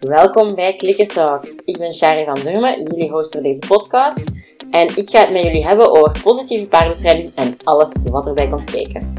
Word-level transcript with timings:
Welkom 0.00 0.54
bij 0.54 0.76
Clicker 0.76 1.06
Talk. 1.06 1.46
Ik 1.46 1.78
ben 1.78 1.94
Shari 1.94 2.24
van 2.24 2.34
Durmen, 2.34 2.82
jullie 2.82 3.10
host 3.10 3.32
voor 3.32 3.42
deze 3.42 3.58
podcast. 3.68 4.22
En 4.70 4.96
ik 4.96 5.10
ga 5.10 5.20
het 5.20 5.30
met 5.30 5.42
jullie 5.42 5.66
hebben 5.66 5.90
over 5.90 6.22
positieve 6.22 6.66
paardentraining 6.66 7.34
en 7.34 7.56
alles 7.62 7.92
wat 8.04 8.26
erbij 8.26 8.48
komt 8.48 8.70
kijken. 8.70 9.14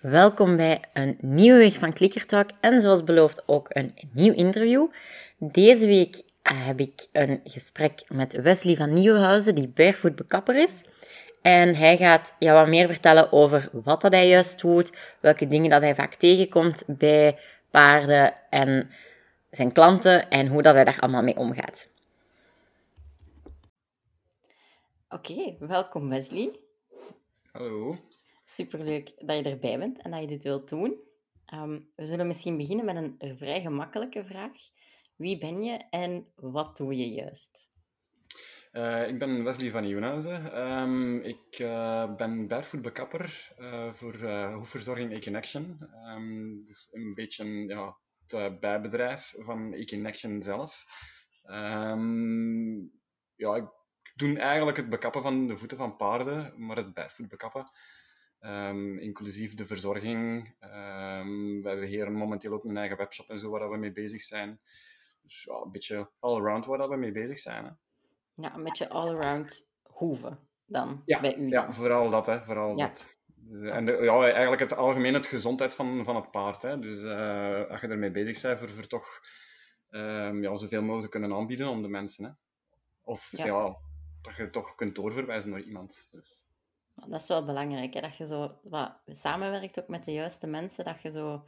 Welkom 0.00 0.56
bij 0.56 0.80
een 0.92 1.16
nieuwe 1.20 1.58
week 1.58 1.74
van 1.74 1.92
Clicker 1.92 2.26
Talk 2.26 2.50
en 2.60 2.80
zoals 2.80 3.04
beloofd 3.04 3.42
ook 3.46 3.66
een 3.68 3.94
nieuw 4.12 4.32
interview. 4.32 4.86
Deze 5.38 5.86
week 5.86 6.22
heb 6.42 6.80
ik 6.80 7.08
een 7.12 7.40
gesprek 7.44 8.04
met 8.08 8.32
Wesley 8.32 8.76
van 8.76 8.92
Nieuwenhuizen, 8.92 9.54
die 9.54 9.68
barefoot 9.68 10.16
bekapper 10.16 10.56
is. 10.56 10.82
En 11.42 11.74
hij 11.74 11.96
gaat 11.96 12.36
jou 12.38 12.58
wat 12.58 12.68
meer 12.68 12.86
vertellen 12.86 13.32
over 13.32 13.68
wat 13.72 14.00
dat 14.00 14.12
hij 14.12 14.28
juist 14.28 14.60
doet, 14.60 14.92
welke 15.20 15.48
dingen 15.48 15.70
dat 15.70 15.82
hij 15.82 15.94
vaak 15.94 16.14
tegenkomt 16.14 16.84
bij 16.86 17.38
paarden 17.70 18.34
en 18.50 18.90
zijn 19.50 19.72
klanten 19.72 20.30
en 20.30 20.46
hoe 20.46 20.62
dat 20.62 20.74
hij 20.74 20.84
daar 20.84 21.00
allemaal 21.00 21.22
mee 21.22 21.36
omgaat. 21.36 21.90
Oké, 25.08 25.56
welkom 25.58 26.08
Wesley. 26.08 26.58
Hallo. 27.52 27.96
Superleuk 28.44 29.12
dat 29.18 29.36
je 29.36 29.42
erbij 29.42 29.78
bent 29.78 30.02
en 30.02 30.10
dat 30.10 30.20
je 30.20 30.26
dit 30.26 30.42
wilt 30.42 30.68
doen. 30.68 30.96
Ehm, 31.46 31.80
we 31.96 32.06
zullen 32.06 32.26
misschien 32.26 32.56
beginnen 32.56 32.84
met 32.84 32.96
een 32.96 33.36
vrij 33.36 33.60
gemakkelijke 33.60 34.24
vraag. 34.24 34.52
Wie 35.22 35.38
ben 35.38 35.62
je 35.62 35.84
en 35.90 36.26
wat 36.34 36.76
doe 36.76 36.96
je 36.96 37.08
juist? 37.08 37.68
Uh, 38.72 39.08
ik 39.08 39.18
ben 39.18 39.44
Wesley 39.44 39.70
van 39.70 39.82
Nieuwenhuizen. 39.82 40.68
Um, 40.68 41.20
ik 41.20 41.58
uh, 41.58 42.14
ben 42.14 42.46
barefoot 42.46 42.82
bekapper 42.82 43.52
uh, 43.58 43.92
voor 43.92 44.14
hoefverzorging 44.52 45.12
Econection. 45.12 45.78
Um, 46.06 46.62
dus 46.62 46.88
een 46.92 47.14
beetje 47.14 47.44
ja, 47.66 47.96
het 48.26 48.60
bijbedrijf 48.60 49.34
van 49.38 49.72
Econection 49.72 50.42
zelf. 50.42 50.84
Um, 51.44 52.92
ja, 53.36 53.54
ik 53.54 53.66
doe 54.14 54.38
eigenlijk 54.38 54.76
het 54.76 54.88
bekappen 54.88 55.22
van 55.22 55.46
de 55.46 55.56
voeten 55.56 55.76
van 55.76 55.96
paarden, 55.96 56.54
maar 56.66 56.76
het 56.76 56.94
barefoot 56.94 57.28
bekappen. 57.28 57.70
inclusief 58.98 59.54
de 59.54 59.66
verzorging. 59.66 60.54
we 60.58 61.62
hebben 61.68 61.86
hier 61.86 62.12
momenteel 62.12 62.52
ook 62.52 62.64
een 62.64 62.76
eigen 62.76 62.96
webshop 62.96 63.30
en 63.30 63.38
zo 63.38 63.50
waar 63.50 63.70
we 63.70 63.76
mee 63.76 63.92
bezig 63.92 64.20
zijn. 64.20 64.60
Dus 65.22 65.42
ja, 65.42 65.54
een 65.54 65.70
beetje 65.70 66.10
all-around 66.20 66.66
waar 66.66 66.88
we 66.88 66.96
mee 66.96 67.12
bezig 67.12 67.38
zijn. 67.38 67.64
Hè. 67.64 67.70
Ja, 68.34 68.54
een 68.54 68.64
beetje 68.64 68.88
all-around 68.88 69.68
hoeven 69.82 70.38
dan 70.66 71.02
ja, 71.04 71.20
bij 71.20 71.36
u. 71.36 71.48
Ja, 71.48 71.72
vooral 71.72 72.10
dat. 72.10 72.26
Hè, 72.26 72.40
vooral 72.40 72.76
dat. 72.76 73.16
En 73.50 73.86
de, 73.86 73.98
ja, 74.02 74.22
eigenlijk 74.30 74.62
het 74.62 74.76
algemeen 74.76 75.14
het 75.14 75.26
gezondheid 75.26 75.74
van, 75.74 76.04
van 76.04 76.16
het 76.16 76.30
paard. 76.30 76.62
Hè. 76.62 76.78
Dus 76.78 76.98
uh, 77.02 77.70
als 77.70 77.80
je 77.80 77.88
ermee 77.88 78.10
bezig 78.10 78.42
bent, 78.42 78.58
voor, 78.58 78.68
voor 78.68 78.86
toch 78.86 79.20
um, 79.90 80.42
ja, 80.42 80.56
zoveel 80.56 80.82
mogelijk 80.82 81.10
kunnen 81.10 81.32
aanbieden 81.32 81.68
om 81.68 81.82
de 81.82 81.88
mensen. 81.88 82.24
Hè. 82.24 82.30
Of 83.02 83.28
ja. 83.30 83.46
ja 83.46 83.76
dat 84.22 84.36
je 84.36 84.50
toch 84.50 84.74
kunt 84.74 84.94
doorverwijzen 84.94 85.50
naar 85.50 85.60
iemand. 85.60 86.08
Dus. 86.10 86.42
Dat 86.94 87.20
is 87.20 87.28
wel 87.28 87.44
belangrijk, 87.44 87.94
hè? 87.94 88.00
dat 88.00 88.16
je 88.16 88.26
zo 88.26 88.58
wat, 88.62 89.00
samenwerkt 89.06 89.80
ook 89.80 89.88
met 89.88 90.04
de 90.04 90.12
juiste 90.12 90.46
mensen, 90.46 90.84
dat 90.84 91.02
je 91.02 91.10
zo... 91.10 91.46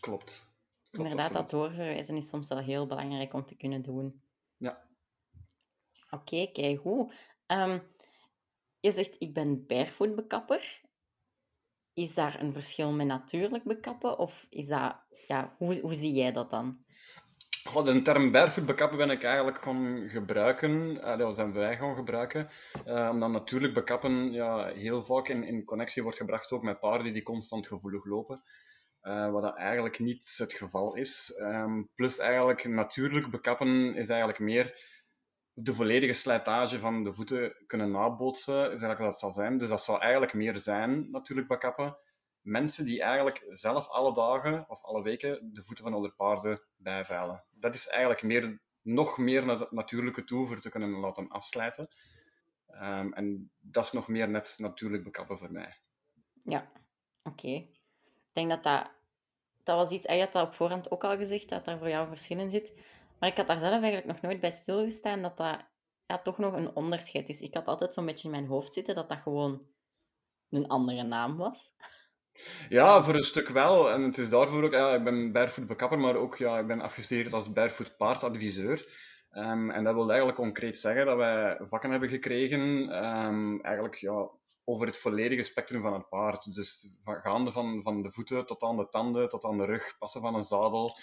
Klopt. 0.00 0.53
Inderdaad, 0.98 1.32
dat 1.32 1.50
doorverwijzen 1.50 2.16
is 2.16 2.28
soms 2.28 2.48
wel 2.48 2.58
heel 2.58 2.86
belangrijk 2.86 3.32
om 3.32 3.44
te 3.44 3.56
kunnen 3.56 3.82
doen. 3.82 4.22
Ja. 4.56 4.88
Oké, 6.10 6.34
okay, 6.34 6.50
kijk 6.52 6.80
hoe. 6.80 7.12
Um, 7.46 7.82
je 8.80 8.92
zegt, 8.92 9.16
ik 9.18 9.34
ben 9.34 9.66
barefoot 9.66 10.14
bekapper. 10.14 10.82
Is 11.92 12.14
daar 12.14 12.40
een 12.40 12.52
verschil 12.52 12.92
met 12.92 13.06
natuurlijk 13.06 13.64
bekappen? 13.64 14.18
Of 14.18 14.46
is 14.50 14.66
dat, 14.66 14.96
ja, 15.26 15.54
hoe, 15.58 15.80
hoe 15.80 15.94
zie 15.94 16.12
jij 16.12 16.32
dat 16.32 16.50
dan? 16.50 16.84
Goh, 17.64 17.84
de 17.84 18.02
term 18.02 18.30
barefoot 18.30 18.66
bekappen 18.66 18.98
ben 18.98 19.10
ik 19.10 19.22
eigenlijk 19.22 19.58
gewoon 19.58 20.08
gebruiken, 20.08 20.96
uh, 20.96 21.18
dat 21.18 21.34
zijn 21.34 21.52
wij 21.52 21.76
gewoon 21.76 21.94
gebruiken, 21.94 22.48
uh, 22.86 23.08
omdat 23.12 23.30
natuurlijk 23.30 23.74
bekappen 23.74 24.32
ja, 24.32 24.66
heel 24.66 25.04
vaak 25.04 25.28
in, 25.28 25.44
in 25.44 25.64
connectie 25.64 26.02
wordt 26.02 26.18
gebracht 26.18 26.52
ook 26.52 26.62
met 26.62 26.80
paarden 26.80 27.12
die 27.12 27.22
constant 27.22 27.66
gevoelig 27.66 28.04
lopen. 28.04 28.42
Uh, 29.06 29.30
wat 29.30 29.42
dat 29.42 29.56
eigenlijk 29.56 29.98
niet 29.98 30.34
het 30.36 30.52
geval 30.52 30.94
is. 30.94 31.38
Um, 31.40 31.90
plus 31.94 32.18
eigenlijk 32.18 32.64
natuurlijk 32.68 33.30
bekappen 33.30 33.94
is 33.94 34.08
eigenlijk 34.08 34.38
meer 34.38 34.92
de 35.52 35.74
volledige 35.74 36.12
slijtage 36.12 36.78
van 36.78 37.04
de 37.04 37.14
voeten 37.14 37.56
kunnen 37.66 37.90
nabootsen, 37.90 38.80
wat 38.80 38.98
dat 38.98 39.18
zal 39.18 39.30
zijn. 39.30 39.58
Dus 39.58 39.68
dat 39.68 39.82
zou 39.82 40.00
eigenlijk 40.00 40.34
meer 40.34 40.58
zijn, 40.58 41.10
natuurlijk 41.10 41.48
bekappen. 41.48 41.98
Mensen 42.40 42.84
die 42.84 43.02
eigenlijk 43.02 43.44
zelf 43.48 43.88
alle 43.88 44.14
dagen 44.14 44.68
of 44.68 44.82
alle 44.82 45.02
weken 45.02 45.50
de 45.52 45.62
voeten 45.62 45.84
van 45.84 45.94
andere 45.94 46.14
paarden 46.14 46.62
bijveilen. 46.76 47.44
Dat 47.50 47.74
is 47.74 47.88
eigenlijk 47.88 48.22
meer, 48.22 48.60
nog 48.82 49.18
meer 49.18 49.44
naar 49.44 49.58
het 49.58 49.70
natuurlijke 49.70 50.24
toe 50.24 50.46
voor 50.46 50.60
te 50.60 50.70
kunnen 50.70 50.90
laten 50.90 51.28
afslijten. 51.28 51.88
Um, 52.68 53.12
en 53.12 53.50
dat 53.60 53.84
is 53.84 53.92
nog 53.92 54.08
meer 54.08 54.28
net 54.28 54.54
natuurlijk 54.58 55.04
bekappen 55.04 55.38
voor 55.38 55.52
mij. 55.52 55.78
Ja, 56.42 56.70
oké. 57.22 57.48
Ik 57.48 57.70
denk 58.32 58.50
dat 58.50 58.62
dat... 58.62 58.90
Dat 59.64 59.76
was 59.76 59.90
iets... 59.90 60.06
Hij 60.06 60.18
had 60.18 60.32
dat 60.32 60.46
op 60.46 60.54
voorhand 60.54 60.90
ook 60.90 61.04
al 61.04 61.16
gezegd, 61.16 61.48
dat 61.48 61.64
daar 61.64 61.78
voor 61.78 61.88
jou 61.88 62.08
verschil 62.08 62.38
in 62.38 62.50
zit. 62.50 62.74
Maar 63.18 63.28
ik 63.28 63.36
had 63.36 63.46
daar 63.46 63.58
zelf 63.58 63.72
eigenlijk 63.72 64.06
nog 64.06 64.20
nooit 64.20 64.40
bij 64.40 64.50
stilgestaan 64.50 65.22
dat 65.22 65.36
dat 65.36 65.58
ja, 66.06 66.18
toch 66.18 66.38
nog 66.38 66.54
een 66.54 66.76
onderscheid 66.76 67.28
is. 67.28 67.40
Ik 67.40 67.54
had 67.54 67.66
altijd 67.66 67.94
zo'n 67.94 68.06
beetje 68.06 68.24
in 68.24 68.30
mijn 68.30 68.46
hoofd 68.46 68.72
zitten 68.72 68.94
dat 68.94 69.08
dat 69.08 69.18
gewoon 69.18 69.62
een 70.50 70.68
andere 70.68 71.02
naam 71.02 71.36
was. 71.36 71.72
Ja, 72.68 73.02
voor 73.02 73.14
een 73.14 73.22
stuk 73.22 73.48
wel. 73.48 73.90
En 73.90 74.02
het 74.02 74.18
is 74.18 74.30
daarvoor 74.30 74.64
ook... 74.64 74.72
Ja, 74.72 74.94
ik 74.94 75.04
ben 75.04 75.32
barefoot 75.32 75.66
bekapper, 75.66 75.98
maar 75.98 76.16
ook 76.16 76.36
ja, 76.36 76.58
ik 76.58 76.66
ben 76.66 76.80
afgestudeerd 76.80 77.32
als 77.32 77.52
barefoot 77.52 77.96
paardadviseur. 77.96 78.86
Um, 79.36 79.70
en 79.70 79.84
dat 79.84 79.94
wil 79.94 80.08
eigenlijk 80.08 80.38
concreet 80.38 80.78
zeggen 80.78 81.06
dat 81.06 81.16
wij 81.16 81.58
vakken 81.60 81.90
hebben 81.90 82.08
gekregen, 82.08 82.60
um, 83.04 83.60
eigenlijk 83.60 83.94
ja, 83.94 84.28
over 84.64 84.86
het 84.86 84.98
volledige 84.98 85.42
spectrum 85.42 85.82
van 85.82 85.92
het 85.92 86.08
paard. 86.08 86.54
Dus 86.54 86.96
van, 87.02 87.16
gaande 87.16 87.52
van, 87.52 87.82
van 87.82 88.02
de 88.02 88.12
voeten 88.12 88.46
tot 88.46 88.62
aan 88.62 88.76
de 88.76 88.88
tanden, 88.88 89.28
tot 89.28 89.44
aan 89.44 89.58
de 89.58 89.64
rug, 89.64 89.96
passen 89.98 90.20
van 90.20 90.34
een 90.34 90.44
zadel. 90.44 90.98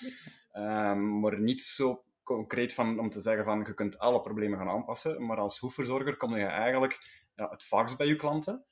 Um, 0.54 1.20
maar 1.20 1.40
niet 1.40 1.62
zo 1.62 2.04
concreet 2.24 2.74
van, 2.74 3.00
om 3.00 3.10
te 3.10 3.20
zeggen 3.20 3.46
van 3.46 3.64
je 3.68 3.74
kunt 3.74 4.00
alle 4.00 4.22
problemen 4.22 4.58
gaan 4.58 4.70
aanpassen. 4.70 5.26
Maar 5.26 5.38
als 5.38 5.60
hoefverzorger 5.60 6.18
kom 6.18 6.36
je 6.36 6.46
eigenlijk 6.46 7.26
ja, 7.36 7.50
het 7.50 7.64
vaakst 7.64 7.98
bij 7.98 8.08
je 8.08 8.16
klanten. 8.16 8.66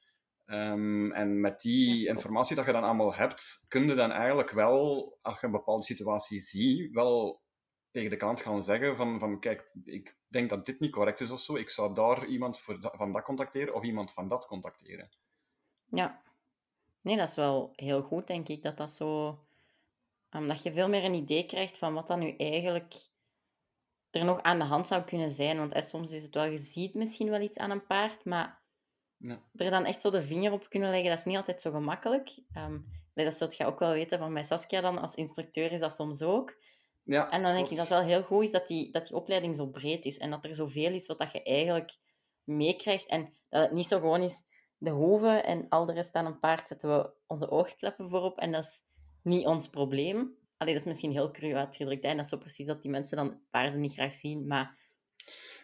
Um, 0.46 1.12
en 1.12 1.40
met 1.40 1.62
die 1.62 2.08
informatie 2.08 2.56
dat 2.56 2.66
je 2.66 2.72
dan 2.72 2.84
allemaal 2.84 3.16
hebt, 3.16 3.66
kun 3.68 3.88
je 3.88 3.94
dan 3.94 4.12
eigenlijk 4.12 4.50
wel, 4.50 5.18
als 5.22 5.40
je 5.40 5.46
een 5.46 5.52
bepaalde 5.52 5.84
situatie 5.84 6.40
ziet, 6.40 6.94
wel 6.94 7.42
tegen 7.92 8.10
de 8.10 8.18
klant 8.18 8.42
gaan 8.42 8.64
zeggen 8.64 8.96
van, 8.96 9.20
van 9.20 9.40
kijk, 9.40 9.72
ik 9.86 10.18
denk 10.30 10.50
dat 10.50 10.66
dit 10.66 10.80
niet 10.80 10.92
correct 10.92 11.20
is 11.20 11.32
of 11.32 11.40
zo. 11.40 11.56
Ik 11.56 11.70
zou 11.70 11.94
daar 11.94 12.26
iemand 12.26 12.60
voor 12.60 12.78
van 12.80 13.12
dat 13.12 13.24
contacteren 13.24 13.74
of 13.74 13.84
iemand 13.84 14.14
van 14.14 14.28
dat 14.28 14.46
contacteren. 14.46 15.10
Ja. 15.86 16.22
Nee, 17.02 17.18
dat 17.18 17.30
is 17.30 17.36
wel 17.36 17.72
heel 17.76 18.02
goed, 18.02 18.28
denk 18.28 18.48
ik, 18.48 18.64
dat 18.64 18.78
dat 18.78 18.92
zo... 18.92 19.40
Omdat 20.32 20.64
je 20.64 20.74
veel 20.74 20.90
meer 20.90 21.04
een 21.04 21.14
idee 21.14 21.46
krijgt 21.46 21.78
van 21.78 21.94
wat 21.94 22.08
dan 22.08 22.20
nu 22.20 22.36
eigenlijk 22.36 22.94
er 24.12 24.26
nog 24.26 24.42
aan 24.42 24.60
de 24.60 24.66
hand 24.66 24.88
zou 24.88 25.04
kunnen 25.04 25.30
zijn. 25.30 25.58
Want 25.58 25.74
eh, 25.74 25.82
soms 25.82 26.12
is 26.12 26.24
het 26.24 26.34
wel, 26.34 26.46
je 26.46 26.58
ziet 26.58 26.94
misschien 26.94 27.30
wel 27.30 27.42
iets 27.42 27.58
aan 27.58 27.72
een 27.72 27.86
paard, 27.86 28.26
maar 28.26 28.62
ja. 29.18 29.44
er 29.56 29.70
dan 29.70 29.86
echt 29.86 30.02
zo 30.02 30.10
de 30.10 30.24
vinger 30.24 30.52
op 30.52 30.70
kunnen 30.70 30.90
leggen, 30.90 31.10
dat 31.10 31.20
is 31.20 31.26
niet 31.26 31.38
altijd 31.38 31.62
zo 31.62 31.72
gemakkelijk. 31.72 32.40
Um, 32.58 32.86
dat 33.14 33.36
zult 33.36 33.58
je 33.58 33.66
ook 33.66 33.80
wel 33.80 33.92
weten 33.92 34.20
van 34.20 34.34
bij 34.34 34.44
Saskia 34.44 34.82
dan, 34.82 35.00
als 35.00 35.16
instructeur 35.16 35.72
is 35.72 35.80
dat 35.80 35.96
soms 35.96 36.22
ook. 36.22 36.58
Ja, 37.10 37.30
en 37.30 37.42
dan 37.42 37.54
denk 37.54 37.70
ik 37.70 37.78
dat 37.78 37.88
het 37.90 37.98
wel 37.98 38.08
heel 38.08 38.24
goed 38.24 38.44
is 38.44 38.52
dat 38.52 38.68
die, 38.68 38.92
dat 38.92 39.08
die 39.08 39.16
opleiding 39.16 39.56
zo 39.56 39.68
breed 39.68 40.06
is 40.06 40.18
en 40.18 40.30
dat 40.30 40.46
er 40.46 40.54
zoveel 40.54 40.94
is 40.94 41.08
wat 41.08 41.18
dat 41.18 41.32
je 41.32 41.44
eigenlijk 41.44 41.98
meekrijgt. 42.44 43.08
En 43.08 43.34
dat 43.50 43.64
het 43.64 43.72
niet 43.72 43.88
zo 43.88 44.00
gewoon 44.00 44.22
is 44.22 44.44
de 44.78 44.90
hoeven 44.90 45.44
en 45.44 45.66
al 45.70 45.86
de 45.86 45.94
rest 45.94 46.16
aan 46.16 46.26
een 46.26 46.40
paard 46.40 46.68
zetten 46.68 46.90
we 46.90 47.10
onze 47.28 47.50
oogkleppen 47.50 48.10
voorop 48.10 48.38
en 48.38 48.52
dat 48.52 48.64
is 48.64 48.82
niet 49.24 49.46
ons 49.46 49.70
probleem. 49.70 50.36
Allee, 50.58 50.74
dat 50.74 50.82
is 50.82 50.90
misschien 50.90 51.12
heel 51.12 51.32
cru 51.32 51.56
uitgedrukt 51.56 52.04
en 52.04 52.16
dat 52.16 52.26
is 52.26 52.32
zo 52.32 52.38
precies 52.38 52.68
dat 52.68 52.82
die 52.82 52.92
mensen 52.92 53.18
dan 53.18 53.40
paarden 53.52 53.80
niet 53.80 53.94
graag 53.94 54.14
zien, 54.14 54.48
maar... 54.48 54.78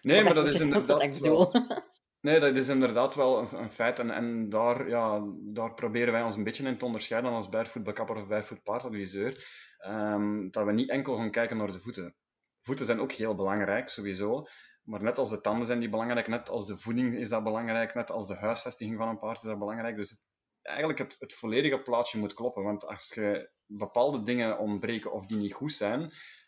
Nee, 0.01 0.24
maar 0.24 0.33
dat 0.33 0.47
is 0.47 0.59
inderdaad 0.59 1.19
wel... 1.19 1.51
Nee, 2.25 2.39
dat 2.39 2.56
is 2.56 2.68
inderdaad 2.68 3.15
wel 3.15 3.39
een, 3.39 3.59
een 3.59 3.69
feit. 3.69 4.00
En, 4.00 4.12
en 4.12 4.50
daar, 4.50 4.89
ja, 4.89 5.24
daar 5.36 5.74
proberen 5.74 6.13
wij 6.13 6.21
ons 6.21 6.36
een 6.36 6.44
beetje 6.44 6.68
in 6.68 6.77
te 6.77 6.86
onderscheiden 6.86 7.31
als 7.31 7.50
barefootbekapper 7.50 8.15
of 8.15 8.27
barefoot 8.27 8.63
paardadviseur. 8.63 9.44
Um, 9.87 10.51
dat 10.51 10.65
we 10.65 10.71
niet 10.71 10.89
enkel 10.89 11.15
gaan 11.15 11.31
kijken 11.31 11.57
naar 11.57 11.71
de 11.71 11.79
voeten. 11.79 12.15
Voeten 12.59 12.85
zijn 12.85 12.99
ook 12.99 13.11
heel 13.11 13.35
belangrijk, 13.35 13.89
sowieso. 13.89 14.45
Maar 14.83 15.01
net 15.01 15.17
als 15.17 15.29
de 15.29 15.41
tanden 15.41 15.65
zijn 15.65 15.79
die 15.79 15.89
belangrijk, 15.89 16.27
net 16.27 16.49
als 16.49 16.65
de 16.65 16.77
voeding 16.77 17.15
is 17.15 17.29
dat 17.29 17.43
belangrijk, 17.43 17.93
net 17.93 18.11
als 18.11 18.27
de 18.27 18.35
huisvesting 18.35 18.97
van 18.97 19.07
een 19.07 19.19
paard 19.19 19.37
is 19.37 19.43
dat 19.43 19.59
belangrijk. 19.59 19.95
Dus 19.95 20.09
het, 20.09 20.27
eigenlijk 20.61 20.99
het, 20.99 21.15
het 21.19 21.33
volledige 21.33 21.81
plaatje 21.81 22.19
moet 22.19 22.33
kloppen. 22.33 22.63
Want 22.63 22.85
als 22.87 23.13
je 23.13 23.49
bepaalde 23.65 24.23
dingen 24.23 24.59
ontbreken 24.59 25.11
of 25.11 25.25
die 25.25 25.37
niet 25.37 25.53
goed 25.53 25.73
zijn, 25.73 25.99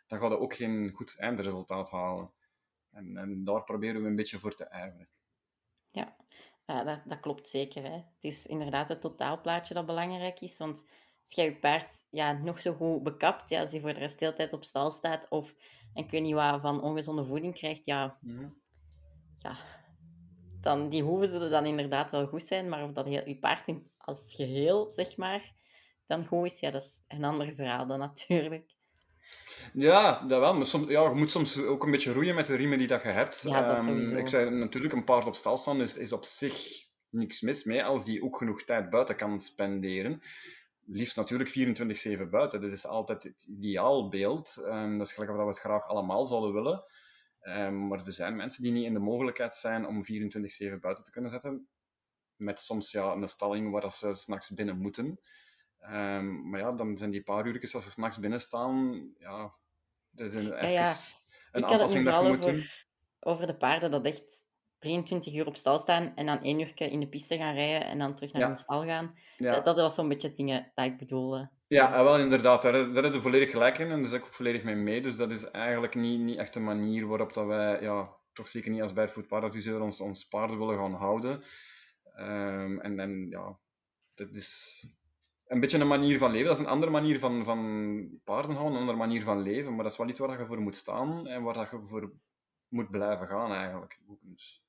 dan 0.08 0.20
ga 0.20 0.28
je 0.28 0.40
ook 0.40 0.54
geen 0.54 0.92
goed 0.94 1.20
eindresultaat 1.20 1.92
halen. 1.92 2.34
En, 2.92 3.18
en 3.18 3.44
daar 3.44 3.64
proberen 3.64 4.02
we 4.02 4.08
een 4.08 4.16
beetje 4.16 4.40
voor 4.40 4.56
te 4.56 4.66
ijveren. 4.66 5.10
Ja, 5.92 6.16
ja 6.66 6.84
dat, 6.84 7.02
dat 7.06 7.20
klopt 7.20 7.48
zeker. 7.48 7.84
Hè. 7.84 7.96
Het 7.96 8.24
is 8.24 8.46
inderdaad 8.46 8.90
het 8.90 9.02
totaalplaatje 9.02 9.74
dat 9.74 9.86
belangrijk 9.86 10.40
is. 10.40 10.58
Want 10.58 10.86
als 11.28 11.36
jij 11.36 11.46
je 11.46 11.56
paard 11.60 12.06
ja, 12.10 12.32
nog 12.34 12.62
zo 12.62 12.74
goed 12.74 13.04
bekapt, 13.04 13.50
ja, 13.50 13.60
als 13.60 13.72
hij 13.72 13.80
voor 13.80 13.94
de 13.94 14.00
rest 14.00 14.20
de 14.20 14.26
hele 14.26 14.38
tijd 14.38 14.54
op 14.54 14.64
stal 14.64 14.92
staat 14.92 15.26
of 15.30 15.56
en 15.94 16.04
ik 16.04 16.12
weet 16.12 16.22
niet 16.22 16.34
wat 16.34 16.62
van 16.62 16.82
ongezonde 16.82 17.26
voeding 17.26 17.56
krijgt, 17.56 17.86
ja, 17.86 18.18
Mhm. 18.22 18.50
ja 19.36 19.58
dan, 20.62 20.90
die 20.90 21.04
hoeven 21.04 21.28
zullen 21.28 21.50
dan 21.50 21.66
inderdaad 21.66 22.12
wel 22.12 22.28
goed 22.28 22.44
zijn, 22.44 22.70
maar 22.70 22.84
of 22.84 22.92
dat 22.92 23.06
heel, 23.06 23.28
je 23.28 23.40
paard 23.40 23.68
in, 23.68 23.92
als 23.98 24.34
geheel, 24.36 24.92
zeg 24.92 25.18
maar, 25.18 25.54
dan 26.06 26.26
goed 26.26 26.46
is, 26.52 26.60
ja, 26.60 26.72
dat 26.72 26.82
is 26.82 27.04
een 27.08 27.24
ander 27.24 27.54
verhaal 27.56 27.88
dan 27.88 28.00
natuurlijk. 28.00 28.76
Ja, 29.74 30.26
dat 30.28 30.40
wel. 30.40 30.54
Maar 30.54 30.66
soms, 30.66 30.88
ja, 30.88 31.04
je 31.10 31.16
moet 31.16 31.32
soms 31.32 31.58
ook 31.58 31.84
een 31.84 31.92
beetje 31.92 32.14
roeien 32.14 32.36
met 32.36 32.48
de 32.48 32.56
riemen 32.56 32.78
die 32.78 32.88
dat 32.88 33.02
je 33.04 33.08
hebt. 33.08 33.42
Ja, 33.42 33.76
dat 33.76 33.86
Ehm, 33.86 34.16
ik 34.16 34.28
zei 34.28 34.50
natuurlijk, 34.50 34.94
een 34.94 35.04
paard 35.04 35.26
op 35.26 35.36
stal 35.36 35.58
staan 35.58 35.82
is, 35.82 35.98
is 35.98 36.14
op 36.14 36.24
zich 36.24 36.86
niks 37.10 37.42
mis 37.42 37.64
mee, 37.64 37.84
als 37.84 38.06
die 38.06 38.24
ook 38.24 38.38
genoeg 38.38 38.64
tijd 38.64 38.90
buiten 38.90 39.16
kan 39.16 39.40
spenderen. 39.40 40.22
Liefst 40.90 41.16
natuurlijk 41.16 41.50
24-7 41.50 42.30
buiten. 42.30 42.62
Dat 42.62 42.72
is 42.72 42.86
altijd 42.86 43.24
het 43.24 43.44
ideaalbeeld. 43.44 44.58
Ehm, 44.66 44.98
dat 44.98 45.08
is 45.08 45.14
gelijk 45.14 45.32
of 45.32 45.38
dat 45.38 45.46
we 45.46 45.52
het 45.52 45.62
graag 45.62 45.88
allemaal 45.88 46.26
zouden 46.26 46.54
willen. 46.54 46.84
Ehm, 47.40 47.88
maar 47.88 48.06
er 48.06 48.12
zijn 48.12 48.36
mensen 48.36 48.64
die 48.64 48.72
niet 48.72 48.86
in 48.86 48.94
de 48.94 49.00
mogelijkheid 49.00 49.56
zijn 49.56 49.88
om 49.88 50.04
24-7 50.04 50.80
buiten 50.80 51.04
te 51.04 51.12
kunnen 51.12 51.32
zetten. 51.32 51.68
Met 52.36 52.60
soms 52.60 52.92
ja, 52.92 53.12
een 53.12 53.30
stalling 53.30 53.72
waar 53.72 53.94
ze 53.94 54.14
s'nachts 54.14 54.54
binnen 54.54 54.78
moeten. 54.78 55.20
Ehm, 55.78 56.50
maar 56.50 56.60
ja, 56.60 56.72
dan 56.72 56.98
zijn 56.98 57.12
die 57.12 57.24
paar 57.24 57.48
uurtjes 57.48 57.76
als 57.76 57.84
ze 57.84 57.92
s'nachts 57.92 58.20
binnen 58.20 58.42
staan, 58.42 59.10
ja, 59.18 59.56
dat 60.10 60.34
is 60.34 60.44
een, 60.44 60.72
ja. 60.72 60.94
een 61.52 61.66
aanpassing 61.66 62.06
dat 62.06 62.24
je 62.24 62.28
moet 62.28 62.44
doen. 62.44 62.64
over 63.20 63.48
de 63.48 63.58
paarden 63.58 63.92
dat 63.92 64.06
echt 64.06 64.47
23 64.80 65.36
uur 65.36 65.48
op 65.48 65.56
stal 65.56 65.80
staan 65.80 66.16
en 66.16 66.26
dan 66.26 66.42
één 66.44 66.60
uur 66.60 66.82
in 66.82 67.00
de 67.00 67.08
piste 67.10 67.38
gaan 67.38 67.54
rijden 67.54 67.88
en 67.88 67.98
dan 68.00 68.16
terug 68.16 68.32
naar 68.32 68.42
Ja. 68.42 68.48
hun 68.48 68.58
stal 68.58 68.84
gaan. 68.86 69.16
Ja, 69.38 69.54
Dat, 69.54 69.66
dat 69.66 69.76
was 69.76 69.96
zo'n 69.96 70.08
beetje 70.10 70.28
het 70.28 70.38
dingen 70.38 70.72
dat 70.76 70.86
ik 70.86 70.98
bedoelde. 70.98 71.50
ja 71.68 71.94
eh, 71.96 72.04
wel 72.04 72.20
inderdaad, 72.20 72.62
daar, 72.62 72.94
daar 72.94 73.04
heb 73.04 73.14
je 73.14 73.22
volledig 73.22 73.50
gelijk 73.52 73.78
in 73.78 73.92
en 73.92 73.98
daar 74.00 74.10
zit 74.10 74.20
ik 74.20 74.26
ook 74.26 74.34
volledig 74.34 74.64
mee 74.64 74.76
mee. 74.76 75.02
Dus 75.02 75.16
dat 75.18 75.32
is 75.32 75.52
eigenlijk 75.52 75.96
niet, 75.96 76.20
niet 76.20 76.38
echt 76.38 76.56
een 76.56 76.64
manier 76.64 77.08
waarop 77.08 77.34
dat 77.34 77.46
wij, 77.46 77.82
ja, 77.82 78.16
toch 78.34 78.48
zeker 78.48 78.72
niet 78.72 78.82
als 78.82 78.94
Barefoot 78.94 79.28
Paardadviseur, 79.28 79.82
ons, 79.82 80.02
ons 80.02 80.28
paarden 80.28 80.58
willen 80.58 80.78
gaan 80.80 80.94
houden. 80.94 81.44
Ehm, 82.16 82.80
en, 82.80 83.00
en 83.00 83.28
ja, 83.30 83.58
dat 84.16 84.30
is 84.34 84.82
een 85.48 85.60
beetje 85.60 85.80
een 85.80 85.88
manier 85.88 86.18
van 86.18 86.32
leven. 86.32 86.48
Dat 86.48 86.56
is 86.58 86.64
een 86.64 86.70
andere 86.72 86.92
manier 86.92 87.20
van, 87.20 87.44
van 87.44 88.20
paarden 88.24 88.52
houden, 88.56 88.74
een 88.74 88.80
andere 88.80 88.98
manier 88.98 89.24
van 89.24 89.42
leven. 89.42 89.74
Maar 89.76 89.84
dat 89.84 89.92
is 89.92 89.98
wel 89.98 90.08
iets 90.10 90.20
waar 90.20 90.40
je 90.40 90.46
voor 90.46 90.62
moet 90.62 90.76
staan 90.76 91.28
en 91.28 91.44
waar 91.44 91.54
dat 91.54 91.70
je 91.72 91.82
voor 91.82 92.14
moet 92.68 92.92
blijven 92.92 93.28
gaan 93.28 93.54
eigenlijk. 93.54 94.00
Dus. 94.22 94.66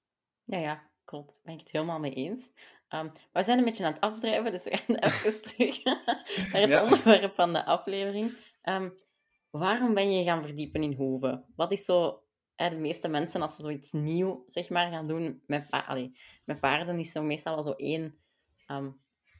Ja, 0.49 0.59
ja, 0.59 0.91
klopt. 1.05 1.41
Ben 1.45 1.55
ik 1.55 1.61
het 1.61 1.71
helemaal 1.71 1.99
mee 1.99 2.15
eens. 2.15 2.49
Ehm, 2.89 3.09
we 3.33 3.43
zijn 3.43 3.59
een 3.59 3.65
beetje 3.65 3.85
aan 3.85 3.93
het 3.93 4.01
afdrijven, 4.01 4.51
dus 4.53 4.65
we 4.65 4.77
gaan 4.77 4.97
even 5.07 5.43
terug 5.43 5.85
naar 5.85 6.25
het 6.53 6.71
Ja. 6.71 6.83
onderwerp 6.83 7.35
van 7.35 7.53
de 7.53 7.65
aflevering. 7.65 8.37
Ehm, 8.63 8.91
waarom 9.51 9.95
ben 9.95 10.13
je 10.13 10.25
gaan 10.25 10.43
verdiepen 10.43 10.83
in 10.83 10.93
hoeven? 10.95 11.45
Wat 11.57 11.73
is 11.73 11.85
zo... 11.85 12.23
de 12.57 12.77
meeste 12.77 13.09
mensen, 13.09 13.43
als 13.43 13.57
ze 13.57 13.63
zoiets 13.63 13.93
nieuw 13.93 14.45
zeg 14.47 14.69
maar, 14.71 14.91
gaan 14.91 15.07
doen 15.09 15.43
met, 15.47 15.69
pa 15.69 15.79
allee, 15.87 16.19
met 16.45 16.61
paarden, 16.61 16.99
is 16.99 17.15
er 17.15 17.23
meestal 17.23 17.55
wel 17.55 17.63
zo 17.65 17.73
één 17.73 18.19
ehm, 18.67 18.91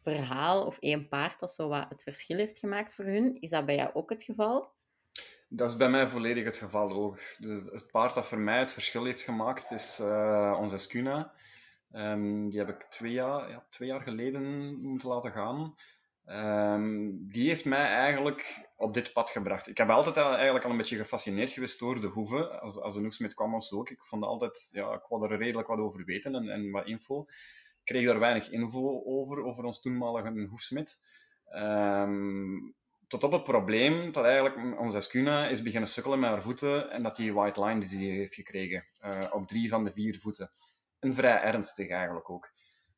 verhaal 0.03 0.67
of 0.67 0.79
één 0.79 1.09
paard 1.09 1.41
dat 1.41 1.55
zo 1.55 1.69
wat 1.69 1.89
het 1.89 2.03
verschil 2.03 2.37
heeft 2.37 2.59
gemaakt 2.59 2.95
voor 2.95 3.05
hun. 3.05 3.41
Is 3.41 3.51
dat 3.51 3.67
bij 3.67 3.75
jou 3.77 3.95
ook 3.95 4.11
het 4.11 4.23
geval? 4.23 4.77
Dat 5.49 5.71
is 5.71 5.77
bij 5.77 5.89
mij 5.91 6.07
volledig 6.07 6.45
het 6.45 6.59
geval 6.59 6.93
ook. 6.93 7.19
Het 7.73 7.91
paard 7.91 8.15
dat 8.15 8.27
voor 8.27 8.39
mij 8.39 8.59
het 8.59 8.73
verschil 8.73 9.05
heeft 9.05 9.23
gemaakt 9.23 9.71
is 9.71 9.99
eh, 10.01 10.57
onze 10.61 10.75
Escuna. 10.75 11.33
Ehm, 11.91 12.49
die 12.49 12.59
heb 12.59 12.69
ik 12.69 12.83
twee 12.83 13.13
jaar, 13.13 13.51
ja, 13.51 13.67
twee 13.71 13.89
jaar 13.89 14.01
geleden 14.01 14.75
moeten 14.81 15.09
laten 15.09 15.33
gaan. 15.33 15.75
Ehm, 16.25 17.11
die 17.13 17.49
heeft 17.49 17.65
mij 17.65 17.87
eigenlijk 17.87 18.69
op 18.77 18.95
dit 18.95 19.13
pad 19.13 19.31
gebracht. 19.31 19.69
Ik 19.69 19.77
heb 19.79 19.89
altijd 19.91 20.17
al- 20.17 20.35
eigenlijk 20.35 20.65
al 20.65 20.71
een 20.71 20.77
beetje 20.77 20.97
gefascineerd 20.97 21.51
geweest 21.51 21.79
door 21.79 22.01
de 22.01 22.07
hoeven. 22.07 22.61
Als, 22.61 22.79
als 22.81 22.95
de 22.95 23.01
Oeksmit 23.01 23.35
kwam 23.35 23.55
of 23.55 23.65
zo 23.65 23.77
ook. 23.77 23.91
Ik 23.91 24.05
vond 24.05 24.25
altijd, 24.25 24.69
ja, 24.73 24.93
ik 24.93 25.07
wou 25.09 25.31
er 25.33 25.39
redelijk 25.39 25.69
wat 25.69 25.79
over 25.79 26.05
weten 26.05 26.35
en, 26.35 26.49
en 26.49 26.71
wat 26.71 26.87
info. 26.87 27.21
Ik 27.23 27.85
kreeg 27.85 28.07
daar 28.07 28.19
weinig 28.19 28.51
info 28.51 29.03
over, 29.05 29.43
over 29.43 29.65
ons 29.65 29.81
toenmalige 29.81 30.47
hoefsmid. 30.51 30.99
Ehm, 31.45 32.57
tot 33.09 33.25
op 33.25 33.33
het 33.33 33.43
probleem 33.43 34.13
dat 34.13 34.25
eigenlijk 34.25 34.81
onze 34.81 34.97
Escuna 34.97 35.49
is 35.49 35.63
beginnen 35.63 35.89
sukkelen 35.89 36.19
met 36.21 36.31
haar 36.31 36.43
voeten 36.43 36.91
en 36.91 37.03
dat 37.03 37.17
die 37.17 37.35
white 37.35 37.65
line 37.65 37.81
disease 37.81 38.11
heeft 38.11 38.35
gekregen. 38.35 38.87
eh, 38.99 39.25
op 39.33 39.47
drie 39.47 39.69
van 39.69 39.85
de 39.85 39.93
vier 39.93 40.19
voeten. 40.19 40.51
En 40.99 41.15
vrij 41.15 41.41
ernstig 41.41 41.89
eigenlijk 41.89 42.31
ook. 42.31 42.51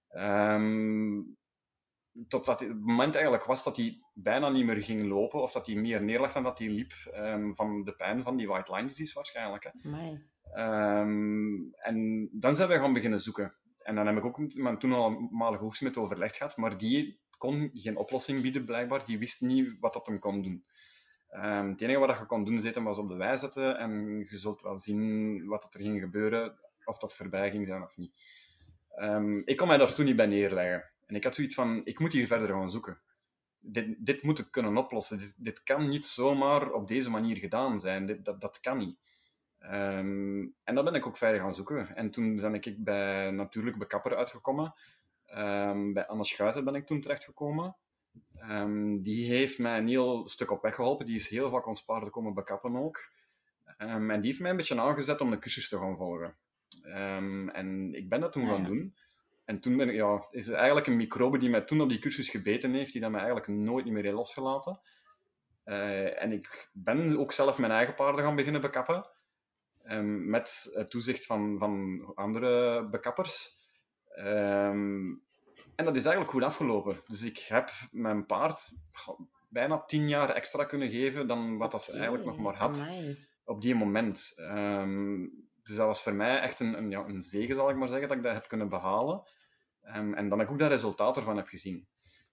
Ehm 0.08 1.20
totdat 2.28 2.60
het 2.60 2.80
moment 2.80 3.14
eigenlijk 3.14 3.44
was 3.44 3.64
dat 3.64 3.76
hij 3.76 4.02
bijna 4.14 4.48
niet 4.48 4.64
meer 4.64 4.76
ging 4.82 5.02
lopen, 5.02 5.42
of 5.42 5.52
dat 5.52 5.66
hij 5.66 5.74
meer 5.74 6.04
neerlag 6.04 6.32
dan 6.32 6.42
dat 6.42 6.58
hij 6.58 6.68
liep, 6.68 6.92
ehm, 7.12 7.52
van 7.52 7.84
de 7.84 7.96
pijn 7.96 8.22
van 8.22 8.36
die 8.36 8.48
white 8.48 8.74
line 8.74 8.88
disease 8.88 9.14
waarschijnlijk. 9.14 9.64
Hè. 9.64 9.70
Ehm, 10.52 11.72
en 11.72 12.28
dan 12.32 12.54
zijn 12.54 12.68
we 12.68 12.74
gaan 12.78 12.92
beginnen 12.92 13.20
zoeken. 13.20 13.54
En 13.78 13.94
dan 13.94 14.06
heb 14.06 14.16
ik 14.16 14.24
ook 14.24 14.38
met 14.38 14.54
mijn 14.54 14.78
toenmalige 14.78 15.62
hoefsmid 15.62 15.96
overlegd 15.96 16.36
gehad, 16.36 16.56
maar 16.56 16.76
die 16.78 17.20
kon 17.40 17.70
geen 17.74 17.96
oplossing 17.96 18.42
bieden, 18.42 18.64
blijkbaar. 18.64 19.04
Die 19.04 19.18
wist 19.18 19.40
niet 19.40 19.76
wat 19.80 19.92
dat 19.92 20.06
hem 20.06 20.18
kon 20.18 20.42
doen. 20.42 20.64
Ehm, 21.28 21.68
het 21.68 21.80
enige 21.80 21.98
wat 21.98 22.18
je 22.18 22.26
kon 22.26 22.44
doen, 22.44 22.60
zitten, 22.60 22.82
was 22.82 22.98
op 22.98 23.08
de 23.08 23.16
wei 23.16 23.38
zetten 23.38 23.78
en 23.78 24.18
je 24.18 24.38
zult 24.38 24.62
wel 24.62 24.78
zien 24.78 25.46
wat 25.46 25.62
dat 25.62 25.74
er 25.74 25.80
ging 25.80 26.00
gebeuren, 26.00 26.58
of 26.84 26.98
dat 26.98 27.14
voorbij 27.14 27.50
ging 27.50 27.66
zijn 27.66 27.82
of 27.82 27.96
niet. 27.96 28.14
Ehm, 28.90 29.38
ik 29.44 29.56
kon 29.56 29.68
mij 29.68 29.76
daar 29.76 29.94
toen 29.94 30.04
niet 30.04 30.16
bij 30.16 30.26
neerleggen. 30.26 30.90
En 31.06 31.14
ik 31.14 31.24
had 31.24 31.34
zoiets 31.34 31.54
van, 31.54 31.80
ik 31.84 31.98
moet 31.98 32.12
hier 32.12 32.26
verder 32.26 32.48
gaan 32.48 32.70
zoeken. 32.70 33.00
Dit, 33.60 34.06
dit 34.06 34.22
moet 34.22 34.38
ik 34.38 34.50
kunnen 34.50 34.76
oplossen. 34.76 35.18
Dit, 35.18 35.34
dit 35.36 35.62
kan 35.62 35.88
niet 35.88 36.06
zomaar 36.06 36.72
op 36.72 36.88
deze 36.88 37.10
manier 37.10 37.36
gedaan 37.36 37.80
zijn. 37.80 38.22
Dat, 38.22 38.40
dat 38.40 38.60
kan 38.60 38.78
niet. 38.78 38.98
Ehm, 39.58 40.46
en 40.64 40.74
dan 40.74 40.84
ben 40.84 40.94
ik 40.94 41.06
ook 41.06 41.16
verder 41.16 41.40
gaan 41.40 41.54
zoeken. 41.54 41.96
En 41.96 42.10
toen 42.10 42.36
ben 42.36 42.54
ik 42.54 42.84
bij 42.84 43.30
Natuurlijk 43.30 43.78
Bekapper 43.78 44.16
uitgekomen. 44.16 44.72
Ehm, 45.30 45.92
bij 45.92 46.06
Anne 46.06 46.24
Schuiten 46.24 46.64
ben 46.64 46.74
ik 46.74 46.86
toen 46.86 47.00
terechtgekomen. 47.00 47.76
Ehm, 48.38 49.00
die 49.00 49.28
heeft 49.32 49.58
mij 49.58 49.78
een 49.78 49.88
heel 49.88 50.28
stuk 50.28 50.50
op 50.50 50.62
weg 50.62 50.74
geholpen. 50.74 51.06
Die 51.06 51.16
is 51.16 51.28
heel 51.28 51.50
vaak 51.50 51.66
ons 51.66 51.84
paarden 51.84 52.10
komen 52.10 52.34
bekappen 52.34 52.76
ook. 52.76 53.10
Ehm, 53.76 54.10
en 54.10 54.20
die 54.20 54.30
heeft 54.30 54.40
mij 54.42 54.50
een 54.50 54.56
beetje 54.56 54.80
aangezet 54.80 55.20
om 55.20 55.30
de 55.30 55.38
cursus 55.38 55.68
te 55.68 55.78
gaan 55.78 55.96
volgen. 55.96 56.36
En 57.52 57.94
ik 57.94 58.08
ben 58.08 58.20
dat 58.20 58.32
toen 58.32 58.42
Ah, 58.42 58.50
gaan 58.50 58.60
ja. 58.62 58.66
doen. 58.66 58.94
En 59.44 59.60
toen 59.60 59.76
ben 59.76 59.88
ik, 59.88 59.94
ja, 59.94 60.26
is 60.30 60.48
er 60.48 60.54
eigenlijk 60.54 60.86
een 60.86 60.96
microbe 60.96 61.38
die 61.38 61.50
mij 61.50 61.60
toen 61.60 61.80
op 61.80 61.88
die 61.88 61.98
cursus 61.98 62.28
gebeten 62.28 62.72
heeft, 62.72 62.92
die 62.92 63.00
dat 63.00 63.10
mij 63.10 63.20
eigenlijk 63.20 63.48
nooit 63.48 63.86
meer 63.86 64.02
heeft 64.02 64.14
losgelaten. 64.14 64.80
Eh, 65.64 66.22
en 66.22 66.32
ik 66.32 66.68
ben 66.72 67.18
ook 67.18 67.32
zelf 67.32 67.58
mijn 67.58 67.72
eigen 67.72 67.94
paarden 67.94 68.24
gaan 68.24 68.36
beginnen 68.36 68.60
bekappen. 68.60 69.08
Met 70.26 70.70
het 70.74 70.90
toezicht 70.90 71.26
van, 71.26 71.58
van 71.58 72.00
andere 72.14 72.84
bekappers. 72.88 73.59
Ehm, 74.14 75.14
en 75.74 75.84
dat 75.84 75.96
is 75.96 76.04
eigenlijk 76.04 76.30
goed 76.30 76.42
afgelopen. 76.42 77.00
Dus 77.06 77.22
ik 77.22 77.38
heb 77.38 77.70
mijn 77.90 78.26
paard 78.26 78.70
bijna 79.48 79.84
tien 79.84 80.08
jaar 80.08 80.30
extra 80.30 80.64
kunnen 80.64 80.90
geven 80.90 81.26
dan 81.26 81.56
wat 81.58 81.70
dat 81.70 81.82
ze 81.82 81.92
eigenlijk 81.92 82.24
nog 82.24 82.38
maar 82.38 82.54
had 82.54 82.86
op 83.44 83.62
die 83.62 83.74
moment. 83.74 84.32
Ehm, 84.36 85.26
dus 85.62 85.76
dat 85.76 85.86
was 85.86 86.02
voor 86.02 86.14
mij 86.14 86.40
echt 86.40 86.60
een, 86.60 86.78
een, 86.78 86.90
ja, 86.90 87.04
een 87.04 87.22
zegen, 87.22 87.54
zal 87.54 87.70
ik 87.70 87.76
maar 87.76 87.88
zeggen, 87.88 88.08
dat 88.08 88.16
ik 88.16 88.22
dat 88.22 88.32
heb 88.32 88.48
kunnen 88.48 88.68
behalen. 88.68 89.22
Ehm, 89.82 90.14
en 90.14 90.28
dan 90.28 90.40
ik 90.40 90.50
ook 90.50 90.58
dat 90.58 90.70
resultaat 90.70 91.16
ervan 91.16 91.36
heb 91.36 91.48
gezien. 91.48 91.88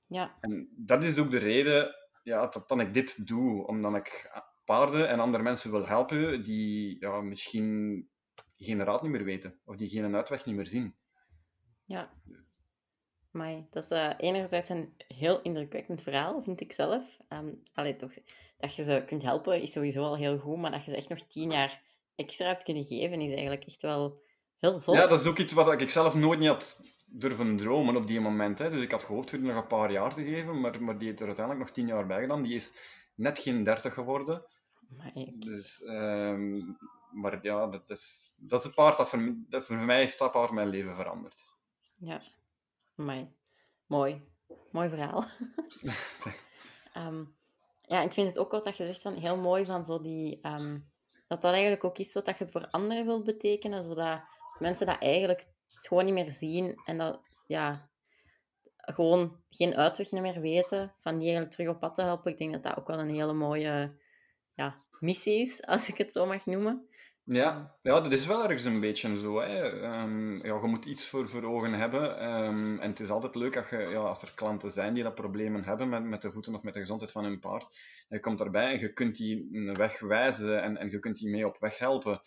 Ja, 0.07 0.37
En 0.39 0.69
dat 0.75 1.03
is 1.03 1.19
ook 1.19 1.31
de 1.31 1.37
reden 1.37 1.95
ja, 2.23 2.47
dat 2.47 2.67
dan 2.67 2.79
ik 2.79 2.93
dit 2.93 3.27
doe. 3.27 3.67
Omdat 3.67 3.95
ik 3.95 4.31
paarden 4.65 5.09
en 5.09 5.19
andere 5.19 5.43
mensen 5.43 5.71
wil 5.71 5.87
helpen 5.87 6.43
die 6.43 6.97
ja, 6.99 7.21
misschien 7.21 8.09
geen 8.55 8.83
raad 8.83 9.01
niet 9.01 9.11
meer 9.11 9.23
weten. 9.23 9.59
Of 9.65 9.75
die 9.75 9.89
geen 9.89 10.15
uitweg 10.15 10.45
niet 10.45 10.55
meer 10.55 10.67
zien. 10.67 10.95
Ja. 11.87 12.09
Amai, 13.31 13.67
dat 13.71 13.83
is 13.83 13.89
eh, 13.89 14.13
enerzijds 14.17 14.69
een 14.69 14.93
heel 15.07 15.41
indrukwekkend 15.41 16.01
verhaal, 16.01 16.41
vind 16.43 16.61
ik 16.61 16.73
zelf. 16.73 17.03
Ehm 17.27 17.53
allee, 17.73 17.95
toch, 17.95 18.11
dat 18.57 18.75
je 18.75 18.83
ze 18.83 19.03
kunt 19.07 19.23
helpen 19.23 19.61
is 19.61 19.71
sowieso 19.71 20.03
al 20.03 20.17
heel 20.17 20.37
goed, 20.37 20.57
maar 20.57 20.71
dat 20.71 20.83
je 20.83 20.89
ze 20.89 20.95
echt 20.95 21.09
nog 21.09 21.19
tien 21.27 21.51
jaar 21.51 21.81
extra 22.15 22.47
hebt 22.47 22.63
kunnen 22.63 22.83
geven, 22.83 23.21
is 23.21 23.31
eigenlijk 23.31 23.65
echt 23.65 23.81
wel 23.81 24.21
heel 24.57 24.75
zot. 24.75 24.95
Ja, 24.95 25.07
dat 25.07 25.19
is 25.19 25.27
ook 25.27 25.37
iets 25.37 25.53
wat 25.53 25.81
ik 25.81 25.89
zelf 25.89 26.13
nooit 26.15 26.39
niet 26.39 26.47
had 26.47 26.81
durven 27.05 27.57
dromen 27.57 27.95
op 27.95 28.07
die 28.07 28.19
moment. 28.19 28.59
Hè. 28.59 28.69
Dus 28.69 28.81
ik 28.81 28.91
had 28.91 29.03
gehoopt 29.03 29.29
voor 29.29 29.39
die 29.39 29.47
nog 29.47 29.61
een 29.61 29.67
paar 29.67 29.91
jaar 29.91 30.13
te 30.13 30.23
geven, 30.23 30.59
maar, 30.59 30.83
maar 30.83 30.97
die 30.97 31.07
heeft 31.07 31.19
er 31.19 31.27
uiteindelijk 31.27 31.65
nog 31.65 31.75
tien 31.75 31.87
jaar 31.87 32.05
bij 32.05 32.21
gedaan. 32.21 32.43
Die 32.43 32.55
is 32.55 32.77
net 33.15 33.39
geen 33.39 33.63
dertig 33.63 33.93
geworden. 33.93 34.45
Amai, 34.91 35.33
Dus, 35.39 35.83
ehm, 35.83 36.59
maar 37.11 37.39
ja, 37.41 37.67
dat 37.67 37.89
is, 37.89 38.35
dat 38.39 38.59
is 38.59 38.65
het 38.65 38.75
paard 38.75 38.97
dat 38.97 39.09
voor, 39.09 39.35
dat 39.49 39.65
voor 39.65 39.75
mij 39.75 39.99
heeft 39.99 40.19
dat 40.19 40.31
paard 40.31 40.51
mijn 40.51 40.69
leven 40.69 40.95
veranderd. 40.95 41.55
Ja, 41.99 42.21
mooi. 42.95 44.21
Mooi 44.71 44.89
verhaal. 44.89 45.25
Ehm, 46.93 47.23
ja, 47.81 48.01
ik 48.01 48.13
vind 48.13 48.27
het 48.27 48.37
ook 48.37 48.51
wat 48.51 48.63
dat 48.63 48.77
je 48.77 48.85
zegt 48.85 49.01
van 49.01 49.13
heel 49.13 49.37
mooi 49.37 49.65
van 49.65 49.85
zo 49.85 50.01
die, 50.01 50.39
ehm, 50.41 50.79
dat 51.27 51.41
dat 51.41 51.51
eigenlijk 51.51 51.83
ook 51.83 51.97
is 51.97 52.13
wat 52.13 52.37
je 52.37 52.47
voor 52.47 52.67
anderen 52.69 53.05
wilt 53.05 53.23
betekenen, 53.23 53.83
zodat 53.83 54.21
mensen 54.59 54.85
dat 54.85 54.99
eigenlijk 54.99 55.47
gewoon 55.65 56.05
niet 56.05 56.13
meer 56.13 56.31
zien 56.31 56.81
en 56.85 56.97
dat, 56.97 57.33
ja, 57.47 57.89
gewoon 58.75 59.41
geen 59.49 59.75
uitweg 59.75 60.11
meer 60.11 60.41
weten 60.41 60.93
van 60.99 61.13
die 61.17 61.27
eigenlijk 61.27 61.55
terug 61.55 61.69
op 61.69 61.79
pad 61.79 61.95
te 61.95 62.01
helpen. 62.01 62.31
Ik 62.31 62.37
denk 62.37 62.53
dat 62.53 62.63
dat 62.63 62.77
ook 62.77 62.87
wel 62.87 62.99
een 62.99 63.13
hele 63.13 63.33
mooie 63.33 63.97
ja, 64.53 64.83
missie 64.99 65.41
is, 65.41 65.65
als 65.65 65.87
ik 65.87 65.97
het 65.97 66.11
zo 66.11 66.25
mag 66.25 66.45
noemen. 66.45 66.86
Ja, 67.29 67.77
ja, 67.81 68.01
dat 68.01 68.11
is 68.11 68.25
wel 68.25 68.43
ergens 68.43 68.63
een 68.63 68.79
beetje 68.79 69.19
zo. 69.19 69.39
Hè. 69.39 69.81
Ehm, 69.81 70.45
ja, 70.45 70.59
je 70.61 70.67
moet 70.67 70.85
iets 70.85 71.09
voor, 71.09 71.29
voor 71.29 71.43
ogen 71.43 71.73
hebben. 71.73 72.19
Ehm, 72.19 72.79
en 72.79 72.89
het 72.89 72.99
is 72.99 73.09
altijd 73.09 73.35
leuk 73.35 73.57
als, 73.57 73.69
je, 73.69 73.77
ja, 73.77 73.99
als 73.99 74.21
er 74.21 74.31
klanten 74.35 74.71
zijn 74.71 74.93
die 74.93 75.03
dat 75.03 75.15
problemen 75.15 75.63
hebben 75.63 75.89
met, 75.89 76.03
met 76.03 76.21
de 76.21 76.31
voeten 76.31 76.55
of 76.55 76.63
met 76.63 76.73
de 76.73 76.79
gezondheid 76.79 77.11
van 77.11 77.23
hun 77.23 77.39
paard. 77.39 77.77
je 78.09 78.19
komt 78.19 78.37
daarbij 78.37 78.73
en 78.73 78.79
je 78.79 78.93
kunt 78.93 79.15
die 79.15 79.49
een 79.51 79.73
weg 79.73 79.99
wijzen 79.99 80.61
en, 80.61 80.77
en 80.77 80.89
je 80.89 80.99
kunt 80.99 81.17
die 81.17 81.29
mee 81.29 81.47
op 81.47 81.57
weg 81.59 81.77
helpen. 81.77 82.21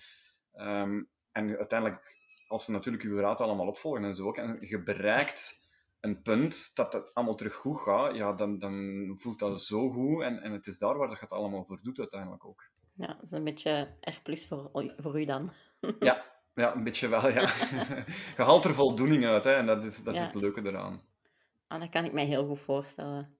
Um, 0.54 1.09
en 1.33 1.57
uiteindelijk, 1.57 2.16
als 2.47 2.64
ze 2.64 2.71
natuurlijk 2.71 3.04
je 3.04 3.21
raad 3.21 3.40
allemaal 3.40 3.66
opvolgen 3.66 4.04
en 4.04 4.14
zo 4.14 4.26
ook, 4.26 4.37
en 4.37 4.57
je 4.61 4.83
bereikt 4.83 5.69
een 6.00 6.23
punt 6.23 6.76
dat 6.76 6.92
het 6.92 7.14
allemaal 7.14 7.35
terug 7.35 7.54
goed 7.54 7.80
gaat, 7.80 8.16
ja, 8.16 8.33
dan, 8.33 8.59
dan 8.59 9.14
voelt 9.16 9.38
dat 9.38 9.62
zo 9.62 9.90
goed. 9.90 10.23
En, 10.23 10.42
en 10.42 10.52
het 10.52 10.66
is 10.66 10.78
daar 10.78 10.97
waar 10.97 11.09
dat 11.09 11.19
je 11.19 11.25
het 11.25 11.33
allemaal 11.33 11.64
voor 11.64 11.80
doet 11.83 11.99
uiteindelijk 11.99 12.45
ook. 12.45 12.71
Ja, 13.00 13.07
dat 13.07 13.23
is 13.23 13.33
een 13.33 13.45
beetje 13.45 13.88
R 14.00 14.21
plus 14.23 14.47
voor, 14.47 14.71
voor 14.97 15.21
u 15.21 15.25
dan. 15.25 15.52
ja, 16.00 16.25
ja, 16.54 16.75
een 16.75 16.85
beetje 16.85 17.09
wel, 17.09 17.28
ja. 17.28 17.40
je 18.37 18.42
haalt 18.42 18.64
er 18.64 18.75
voldoening 18.75 19.25
uit, 19.25 19.45
hè, 19.45 19.52
en 19.52 19.66
dat 19.66 19.85
is, 19.85 20.04
dat 20.04 20.14
is 20.14 20.21
het 20.21 20.35
leuke 20.35 20.66
eraan. 20.66 21.00
Ah, 21.66 21.80
dat 21.80 21.90
kan 21.90 22.04
ik 22.04 22.12
mij 22.12 22.25
heel 22.25 22.47
goed 22.47 22.61
voorstellen. 22.61 23.37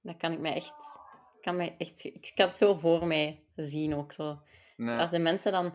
Dat 0.00 0.16
kan 0.16 0.32
ik 0.32 0.38
mij 0.38 0.54
echt... 0.54 0.74
Kan 1.40 1.56
mij 1.56 1.74
echt 1.78 2.04
ik 2.04 2.32
kan 2.34 2.46
het 2.46 2.56
zo 2.56 2.74
voor 2.74 3.06
mij 3.06 3.44
zien 3.56 3.94
ook 3.94 4.12
zo. 4.12 4.42
Nee. 4.76 4.98
als 4.98 5.10
de 5.10 5.18
mensen 5.18 5.52
dan... 5.52 5.74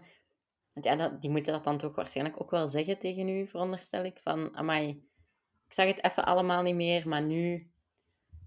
Ja, 0.73 0.95
dat, 0.95 1.21
die 1.21 1.29
moeten 1.29 1.53
dat 1.53 1.63
dan 1.63 1.77
toch 1.77 1.95
waarschijnlijk 1.95 2.41
ook 2.41 2.51
wel 2.51 2.67
zeggen 2.67 2.99
tegen 2.99 3.29
u, 3.29 3.47
veronderstel 3.47 4.03
ik. 4.03 4.19
Van, 4.23 4.57
amai, 4.57 4.89
ik 5.67 5.73
zag 5.73 5.85
het 5.85 6.03
even 6.03 6.25
allemaal 6.25 6.61
niet 6.61 6.75
meer, 6.75 7.07
maar 7.07 7.21
nu 7.21 7.71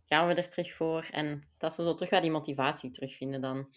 gaan 0.05 0.29
we 0.29 0.35
er 0.35 0.49
terug 0.49 0.73
voor. 0.75 1.09
En 1.11 1.49
dat 1.59 1.75
ze 1.75 1.83
zo 1.83 1.95
terug 1.95 2.11
wat 2.11 2.23
die 2.23 2.31
motivatie 2.31 2.91
terugvinden 2.91 3.41
dan. 3.41 3.69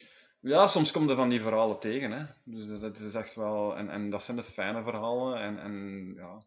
Ja, 0.41 0.67
soms 0.67 0.91
komt 0.91 1.09
er 1.09 1.15
van 1.15 1.29
die 1.29 1.41
verhalen 1.41 1.79
tegen. 1.79 2.11
Hè. 2.11 2.25
Dus 2.43 2.79
dat 2.79 2.99
is 2.99 3.13
echt 3.13 3.35
wel... 3.35 3.77
En, 3.77 3.89
en 3.89 4.09
dat 4.09 4.23
zijn 4.23 4.37
de 4.37 4.43
fijne 4.43 4.83
verhalen. 4.83 5.41
En, 5.41 5.59
en 5.59 6.13
ja... 6.15 6.41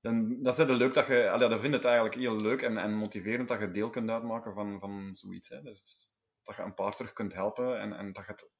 Dan, 0.00 0.42
dat 0.42 0.52
is 0.52 0.58
het 0.58 0.76
leuk 0.76 0.94
dat 0.94 1.06
je... 1.06 1.30
Allee, 1.30 1.48
dat 1.48 1.60
vind 1.60 1.74
het 1.74 1.84
eigenlijk 1.84 2.14
heel 2.14 2.36
leuk 2.36 2.62
en, 2.62 2.78
en 2.78 2.94
motiverend 2.94 3.48
dat 3.48 3.60
je 3.60 3.70
deel 3.70 3.90
kunt 3.90 4.10
uitmaken 4.10 4.54
van, 4.54 4.80
van 4.80 5.14
zoiets. 5.14 5.48
Hè. 5.48 5.62
Dus 5.62 6.08
dat 6.42 6.56
je 6.56 6.62
een 6.62 6.74
paar 6.74 6.94
terug 6.94 7.12
kunt 7.12 7.32
helpen 7.32 7.80
en, 7.80 7.92
en 7.92 8.12
dat 8.12 8.24
je 8.26 8.32
het 8.32 8.50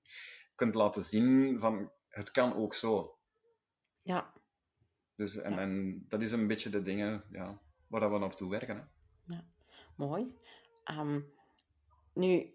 kunt 0.55 0.75
laten 0.75 1.03
zien 1.03 1.59
van... 1.59 1.91
Het 2.09 2.31
kan 2.31 2.55
ook 2.55 2.75
zo. 2.75 3.19
Ja. 4.03 4.33
Dus, 5.15 5.37
en, 5.37 5.59
en 5.59 6.05
dat 6.09 6.23
is 6.23 6.33
een 6.33 6.47
beetje 6.47 6.71
de 6.71 6.83
dingen 6.83 7.25
ja, 7.31 7.61
waar 7.87 8.13
we 8.13 8.19
naartoe 8.19 8.51
werken. 8.51 8.77
Hè. 8.77 8.83
Ja, 9.35 9.45
mooi. 9.97 10.39
Um, 10.99 11.33
nu, 12.15 12.55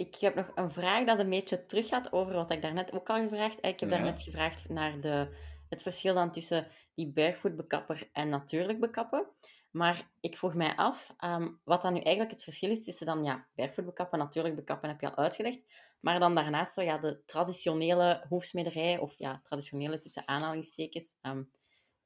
ik 0.00 0.16
heb 0.16 0.34
nog 0.34 0.50
een 0.54 0.70
vraag 0.70 1.04
dat 1.04 1.18
een 1.18 1.30
beetje 1.30 1.66
teruggaat 1.66 2.12
over 2.12 2.34
wat 2.34 2.50
ik 2.50 2.62
daarnet 2.62 2.92
ook 2.92 3.08
al 3.08 3.22
gevraagd 3.22 3.54
heb. 3.54 3.64
Ik 3.64 3.80
heb 3.80 3.90
ja. 3.90 3.96
daarnet 3.96 4.22
gevraagd 4.22 4.68
naar 4.68 5.00
de, 5.00 5.36
het 5.68 5.82
verschil 5.82 6.14
dan 6.14 6.30
tussen 6.30 6.66
die 6.94 7.12
barefoot 7.12 8.08
en 8.12 8.28
natuurlijk 8.28 8.80
bekappen. 8.80 9.26
Maar 9.70 10.10
ik 10.20 10.36
vroeg 10.36 10.54
mij 10.54 10.76
af 10.76 11.14
um, 11.24 11.60
wat 11.64 11.82
dan 11.82 11.92
nu 11.92 12.00
eigenlijk 12.00 12.30
het 12.30 12.44
verschil 12.44 12.70
is 12.70 12.84
tussen 12.84 13.06
dan 13.06 13.24
ja, 13.24 13.46
barefoot 13.54 13.84
bekappen, 13.84 14.18
natuurlijk 14.18 14.56
bekappen 14.56 14.88
heb 14.88 15.00
je 15.00 15.10
al 15.10 15.16
uitgelegd. 15.16 15.60
Maar 16.00 16.18
dan 16.18 16.34
daarnaast 16.34 16.72
zo 16.72 16.82
ja, 16.82 16.98
de 16.98 17.22
traditionele 17.26 18.24
hoefsmederij, 18.28 18.98
of 18.98 19.14
ja, 19.18 19.40
traditionele 19.42 19.98
tussen 19.98 20.28
aanhalingstekens. 20.28 21.14
Um, 21.22 21.50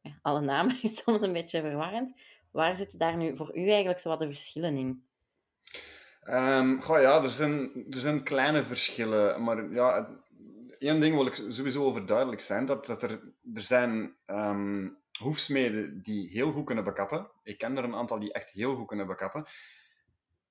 ja, 0.01 0.19
alle 0.23 0.41
namen 0.41 0.79
is 0.83 0.97
soms 0.97 1.23
een 1.23 1.33
beetje 1.33 1.61
verwarrend. 1.61 2.21
Waar 2.51 2.77
zitten 2.77 2.99
daar 2.99 3.17
nu 3.17 3.37
voor 3.37 3.57
u 3.57 3.69
eigenlijk 3.69 3.99
zo 3.99 4.09
wat 4.09 4.19
de 4.19 4.27
verschillen 4.27 4.77
in? 4.77 5.05
Um, 6.31 6.83
goh, 6.83 7.01
ja, 7.01 7.23
er 7.23 7.29
zijn, 7.29 7.71
er 7.91 7.99
zijn 7.99 8.23
kleine 8.23 8.65
verschillen. 8.65 9.43
Maar 9.43 9.73
ja, 9.73 10.09
één 10.79 11.01
ding 11.01 11.15
wil 11.15 11.27
ik 11.27 11.45
sowieso 11.49 11.85
over 11.85 12.07
duidelijk 12.07 12.41
zijn. 12.41 12.67
Dat, 12.67 12.87
dat 12.87 13.03
er, 13.03 13.11
er 13.55 13.63
zijn 13.63 14.17
um, 14.27 14.99
hoefsmeden 15.19 16.03
die 16.03 16.29
heel 16.29 16.53
goed 16.53 16.65
kunnen 16.65 16.85
bekappen. 16.85 17.31
Ik 17.43 17.59
ken 17.59 17.77
er 17.77 17.85
een 17.85 17.95
aantal 17.95 18.19
die 18.19 18.33
echt 18.33 18.51
heel 18.51 18.77
goed 18.77 18.87
kunnen 18.87 19.07
bekappen. 19.07 19.45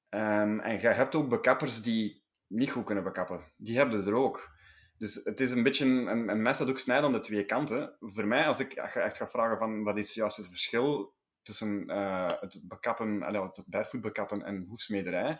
Um, 0.09 0.59
en 0.59 0.81
je 0.81 0.87
hebt 0.87 1.15
ook 1.15 1.29
bekappers 1.29 1.81
die 1.81 2.23
niet 2.47 2.71
goed 2.71 2.85
kunnen 2.85 3.03
bekappen. 3.03 3.41
Die 3.57 3.77
hebben 3.77 4.05
er 4.05 4.13
ook. 4.13 4.51
Dus 4.97 5.21
het 5.23 5.39
is 5.39 5.51
een 5.51 5.63
beetje 5.63 5.85
een, 5.85 6.29
een 6.29 6.41
mes 6.41 6.57
dat 6.57 6.69
ook 6.69 6.79
snijdt 6.79 7.05
aan 7.05 7.11
de 7.11 7.19
twee 7.19 7.45
kanten. 7.45 7.95
Voor 7.99 8.27
mij, 8.27 8.45
als 8.45 8.59
ik 8.59 8.73
echt 8.73 9.17
ga 9.17 9.27
vragen 9.27 9.57
van 9.57 9.83
wat 9.83 9.97
is 9.97 10.13
juist 10.13 10.37
het 10.37 10.47
verschil 10.47 11.13
tussen 11.43 11.89
uh, 11.89 12.31
het 12.39 12.59
bekappen, 12.63 13.23
allee, 13.23 13.41
het 13.41 13.63
barefoot 13.65 14.43
en 14.43 14.65
hoefsmederij. 14.67 15.39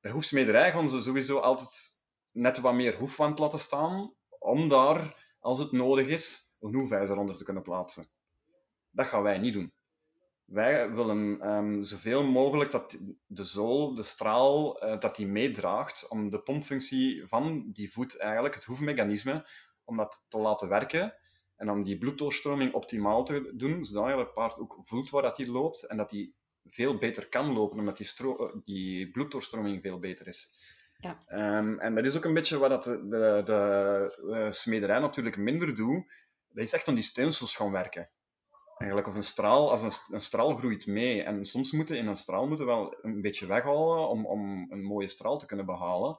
Bij 0.00 0.12
hoefsmederij 0.12 0.72
gaan 0.72 0.88
ze 0.88 1.02
sowieso 1.02 1.38
altijd 1.38 2.02
net 2.30 2.60
wat 2.60 2.74
meer 2.74 2.96
hoefwand 2.96 3.38
laten 3.38 3.58
staan, 3.58 4.14
om 4.38 4.68
daar, 4.68 5.26
als 5.40 5.58
het 5.58 5.72
nodig 5.72 6.06
is, 6.06 6.56
een 6.60 6.74
hoefijzer 6.74 7.16
onder 7.16 7.36
te 7.36 7.44
kunnen 7.44 7.62
plaatsen. 7.62 8.06
Dat 8.90 9.06
gaan 9.06 9.22
wij 9.22 9.38
niet 9.38 9.52
doen. 9.52 9.72
Wij 10.44 10.92
willen 10.92 11.50
um, 11.50 11.82
zoveel 11.82 12.24
mogelijk 12.24 12.70
dat 12.70 12.98
de 13.26 13.44
zool, 13.44 13.94
de 13.94 14.02
straal, 14.02 14.84
uh, 14.84 14.98
dat 14.98 15.16
die 15.16 15.26
meedraagt 15.26 16.08
om 16.08 16.30
de 16.30 16.42
pompfunctie 16.42 17.26
van 17.26 17.70
die 17.72 17.92
voet 17.92 18.18
eigenlijk, 18.18 18.54
het 18.54 18.64
hoefmechanisme, 18.64 19.48
om 19.84 19.96
dat 19.96 20.24
te 20.28 20.38
laten 20.38 20.68
werken 20.68 21.14
en 21.56 21.70
om 21.70 21.84
die 21.84 21.98
bloeddoorstroming 21.98 22.72
optimaal 22.72 23.24
te 23.24 23.52
doen, 23.54 23.84
zodat 23.84 24.18
het 24.18 24.34
paard 24.34 24.58
ook 24.58 24.76
voelt 24.78 25.10
waar 25.10 25.22
dat 25.22 25.36
hij 25.36 25.46
loopt 25.46 25.86
en 25.86 25.96
dat 25.96 26.10
hij 26.10 26.32
veel 26.64 26.98
beter 26.98 27.28
kan 27.28 27.52
lopen, 27.52 27.78
omdat 27.78 27.96
die, 27.96 28.10
eh, 28.16 28.54
die 28.64 29.10
bloeddoorstroming 29.10 29.82
veel 29.82 29.98
beter 29.98 30.26
is. 30.26 30.62
Ja. 30.98 31.18
Um, 31.58 31.78
en 31.78 31.94
dat 31.94 32.04
is 32.04 32.16
ook 32.16 32.24
een 32.24 32.34
beetje 32.34 32.58
wat 32.58 32.70
dat 32.70 32.84
de, 32.84 33.08
de, 33.08 33.42
de, 33.44 34.22
de 34.26 34.52
smederij 34.52 34.98
natuurlijk 34.98 35.36
minder 35.36 35.76
doet. 35.76 36.04
Dat 36.48 36.64
is 36.64 36.72
echt 36.72 36.88
aan 36.88 36.94
die 36.94 37.04
steensels 37.04 37.56
gaan 37.56 37.72
werken. 37.72 38.10
Eigenlijk, 38.76 39.08
of 39.08 39.14
een 39.14 39.24
straal, 39.24 39.70
als 39.70 39.82
een, 39.82 40.14
een 40.14 40.20
straal 40.20 40.54
groeit 40.56 40.86
mee. 40.86 41.22
En 41.22 41.44
soms 41.44 41.72
moeten 41.72 41.98
in 41.98 42.06
een 42.06 42.16
straal 42.16 42.48
moeten 42.48 42.66
wel 42.66 42.96
een 43.02 43.20
beetje 43.20 43.46
weghalen 43.46 44.08
om, 44.08 44.26
om 44.26 44.72
een 44.72 44.82
mooie 44.82 45.08
straal 45.08 45.38
te 45.38 45.46
kunnen 45.46 45.66
behalen. 45.66 46.16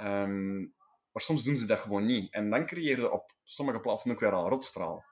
Um, 0.00 0.74
maar 1.12 1.22
soms 1.22 1.42
doen 1.42 1.56
ze 1.56 1.66
dat 1.66 1.78
gewoon 1.78 2.06
niet. 2.06 2.32
En 2.32 2.50
dan 2.50 2.66
creëer 2.66 2.98
je 2.98 3.10
op 3.10 3.30
sommige 3.44 3.80
plaatsen 3.80 4.10
ook 4.10 4.20
weer 4.20 4.32
al 4.32 4.48
rotstraal. 4.48 5.04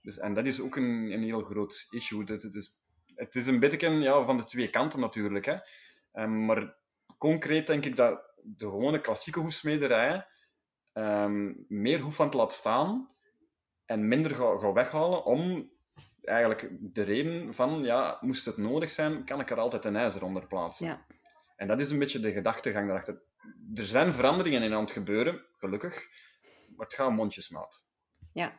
Dus, 0.00 0.18
en 0.18 0.34
dat 0.34 0.46
is 0.46 0.60
ook 0.60 0.76
een, 0.76 1.12
een 1.12 1.22
heel 1.22 1.42
groot 1.42 1.86
issue. 1.90 2.24
Dus 2.24 2.42
het, 2.42 2.54
is, 2.54 2.80
het 3.14 3.34
is 3.34 3.46
een 3.46 3.60
beetje 3.60 3.90
ja, 3.90 4.24
van 4.24 4.36
de 4.36 4.44
twee 4.44 4.70
kanten 4.70 5.00
natuurlijk. 5.00 5.44
Hè. 5.44 5.56
Um, 6.12 6.44
maar 6.44 6.76
concreet 7.18 7.66
denk 7.66 7.84
ik 7.84 7.96
dat 7.96 8.32
de 8.42 8.64
gewone 8.64 9.00
klassieke 9.00 9.40
hoefsmederij 9.40 10.26
um, 10.92 11.64
meer 11.68 12.00
hoefwand 12.00 12.34
laat 12.34 12.52
staan 12.52 13.14
en 13.86 14.08
minder 14.08 14.34
gaat 14.34 14.60
ga 14.60 14.72
weghalen 14.72 15.24
om 15.24 15.72
eigenlijk 16.22 16.68
de 16.80 17.02
reden 17.02 17.54
van, 17.54 17.82
ja, 17.82 18.18
moest 18.20 18.44
het 18.44 18.56
nodig 18.56 18.90
zijn, 18.90 19.24
kan 19.24 19.40
ik 19.40 19.50
er 19.50 19.58
altijd 19.58 19.84
een 19.84 19.96
ijzer 19.96 20.24
onder 20.24 20.46
plaatsen. 20.46 20.86
Ja. 20.86 21.06
En 21.56 21.68
dat 21.68 21.80
is 21.80 21.90
een 21.90 21.98
beetje 21.98 22.20
de 22.20 22.32
gedachtegang 22.32 22.86
daarachter 22.86 23.22
er 23.74 23.84
zijn 23.84 24.12
veranderingen 24.12 24.62
in 24.62 24.74
aan 24.74 24.80
het 24.80 24.92
gebeuren, 24.92 25.44
gelukkig. 25.52 26.08
Maar 26.76 26.86
het 26.86 26.94
gaat 26.94 27.12
mondjesmaat. 27.12 27.86
Ja. 28.32 28.58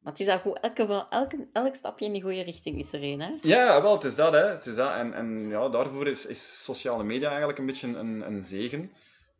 Maar 0.00 0.12
het 0.12 0.20
is 0.20 0.26
dat 0.26 0.40
goed. 0.40 0.60
Elke, 0.60 1.06
elke, 1.08 1.48
elk 1.52 1.74
stapje 1.74 2.06
in 2.06 2.12
de 2.12 2.20
goede 2.20 2.42
richting 2.42 2.78
is 2.78 2.92
er 2.92 3.02
een, 3.02 3.20
hè? 3.20 3.34
Ja, 3.40 3.82
wel, 3.82 3.94
het 3.94 4.04
is 4.04 4.16
dat, 4.16 4.32
hè. 4.32 4.46
Het 4.46 4.66
is 4.66 4.76
dat. 4.76 4.94
En, 4.94 5.14
en 5.14 5.48
ja, 5.48 5.68
daarvoor 5.68 6.08
is, 6.08 6.26
is 6.26 6.64
sociale 6.64 7.04
media 7.04 7.28
eigenlijk 7.28 7.58
een 7.58 7.66
beetje 7.66 7.88
een, 7.88 8.26
een 8.26 8.42
zegen. 8.42 8.92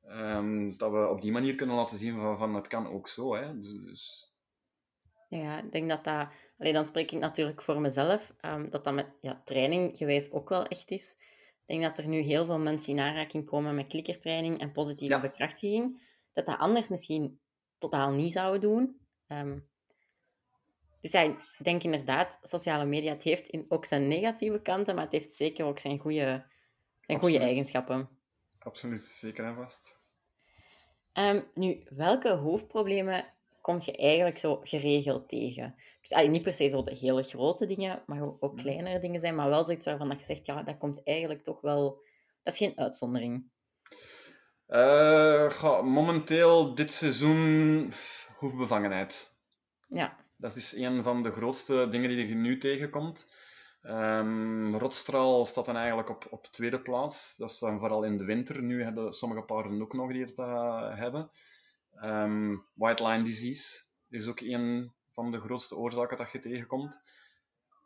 Um, 0.09 0.77
dat 0.77 0.91
we 0.91 1.09
op 1.09 1.21
die 1.21 1.33
manier 1.33 1.55
kunnen 1.55 1.77
laten 1.77 1.99
zien 1.99 2.21
van, 2.21 2.39
van 2.39 2.55
het 2.55 2.69
kan 2.69 2.89
ook 2.89 3.09
zo, 3.09 3.35
hè. 3.35 3.61
Dus, 3.61 3.73
dus... 3.85 4.35
Ja, 5.29 5.59
ik 5.59 5.73
denk 5.73 5.89
dat 5.89 6.05
dat... 6.05 6.29
Alleen 6.59 6.73
dan 6.73 6.87
spreek 6.87 7.11
ik 7.11 7.19
natuurlijk 7.19 7.63
voor 7.63 7.81
mezelf. 7.81 8.35
Um, 8.41 8.71
dat 8.71 8.85
dat 8.85 8.95
met 8.95 9.07
ja, 9.21 9.43
training 9.45 9.97
geweest 9.97 10.33
ook 10.33 10.49
wel 10.49 10.67
echt 10.67 10.91
is. 10.91 11.17
Ik 11.67 11.75
denk 11.75 11.83
dat 11.83 11.99
er 11.99 12.11
nu 12.11 12.21
heel 12.21 12.45
veel 12.45 12.59
mensen 12.59 12.93
in 12.93 13.01
aanraking 13.01 13.47
komen 13.47 13.75
met 13.75 13.87
klikkertraining 13.87 14.61
en 14.61 14.73
positieve 14.73 15.21
bekrachtiging. 15.21 16.03
Dat 16.33 16.47
dat 16.47 16.59
anders 16.59 16.89
misschien 16.89 17.41
totaal 17.79 18.13
niet 18.13 18.33
zouden 18.33 18.61
doen. 18.61 19.01
Um, 19.29 19.69
dus 21.01 21.11
ja, 21.11 21.21
ik 21.21 21.65
denk 21.65 21.83
inderdaad, 21.83 22.39
sociale 22.43 22.85
media, 22.85 23.13
het 23.13 23.23
heeft 23.23 23.49
in, 23.49 23.67
ook 23.69 23.85
zijn 23.85 24.09
negatieve 24.09 24.61
kanten, 24.61 24.95
maar 24.95 25.05
het 25.05 25.13
heeft 25.13 25.35
zeker 25.35 25.65
ook 25.65 25.79
zijn 25.79 25.99
goede, 25.99 26.47
zijn 27.01 27.19
goede 27.19 27.39
eigenschappen. 27.39 28.09
Absoluut, 28.59 29.05
zeker 29.05 29.45
en 29.45 29.55
vast. 29.55 29.99
Um, 31.13 31.45
nu, 31.55 31.87
welke 31.89 32.31
hoofdproblemen 32.31 33.27
kom 33.67 33.81
je 33.85 33.97
eigenlijk 33.97 34.39
zo 34.39 34.61
geregeld 34.63 35.29
tegen? 35.29 35.75
Dus 36.01 36.11
eigenlijk 36.11 36.31
niet 36.31 36.43
per 36.43 36.55
se 36.55 36.77
zo 36.77 36.85
de 36.85 36.97
hele 36.97 37.23
grote 37.23 37.67
dingen, 37.67 38.03
maar 38.07 38.23
ook 38.41 38.57
kleinere 38.57 38.99
dingen 38.99 39.21
zijn, 39.21 39.35
maar 39.35 39.49
wel 39.49 39.65
zoiets 39.65 39.87
waarvan 39.87 40.09
dat 40.09 40.19
je 40.19 40.25
zegt, 40.25 40.47
ja, 40.47 40.63
dat 40.63 40.79
komt 40.79 41.03
eigenlijk 41.05 41.43
toch 41.43 41.61
wel... 41.61 42.03
Dat 42.43 42.53
is 42.53 42.59
geen 42.59 42.79
uitzondering. 42.79 43.51
Uh, 44.69 45.51
ga, 45.51 45.83
momenteel 45.83 46.75
dit 46.75 46.93
seizoen 46.93 47.93
hoefbevangenheid. 48.37 49.41
Ja. 49.89 50.17
Dat 50.37 50.57
is 50.57 50.77
een 50.77 51.03
van 51.03 51.23
de 51.23 51.31
grootste 51.31 51.89
dingen 51.89 52.09
die 52.09 52.29
je 52.29 52.35
nu 52.35 52.59
tegenkomt. 52.59 53.35
Um, 53.83 54.77
Rotstraal 54.77 55.45
staat 55.45 55.65
dan 55.67 55.77
eigenlijk 55.77 56.11
op, 56.11 56.27
op 56.31 56.45
tweede 56.45 56.83
plaats. 56.83 57.37
Dat 57.37 57.51
is 57.51 57.59
dan 57.59 57.79
vooral 57.79 58.03
in 58.03 58.17
de 58.17 58.25
winter. 58.25 58.63
Nu 58.63 58.83
hebben 58.83 59.13
sommige 59.13 59.43
paarden 59.43 59.83
ook 59.83 59.95
nog 59.95 60.13
die 60.13 60.25
het 60.25 60.39
uh, 60.39 60.97
hebben. 60.99 61.31
Um, 62.03 62.67
white 62.75 63.07
line 63.07 63.25
disease 63.25 63.85
is 64.09 64.29
ook 64.29 64.41
een 64.41 64.93
van 65.13 65.31
de 65.31 65.41
grootste 65.41 65.77
oorzaken 65.77 66.17
dat 66.17 66.31
je 66.31 66.39
tegenkomt. 66.39 67.01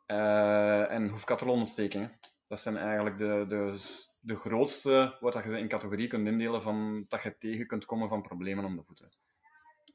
Uh, 0.06 0.90
en 0.92 1.08
hoefkatelonontsteking. 1.08 2.18
Dat 2.48 2.60
zijn 2.60 2.76
eigenlijk 2.76 3.18
de, 3.18 3.44
de, 3.48 3.78
de 4.20 4.36
grootste, 4.36 5.16
wat 5.20 5.34
je 5.34 5.50
ze 5.50 5.58
in 5.58 5.68
categorie 5.68 6.06
kunt 6.06 6.26
indelen, 6.26 6.62
van, 6.62 7.04
dat 7.08 7.22
je 7.22 7.38
tegen 7.38 7.66
kunt 7.66 7.84
komen 7.84 8.08
van 8.08 8.22
problemen 8.22 8.64
om 8.64 8.76
de 8.76 8.82
voeten. 8.82 9.08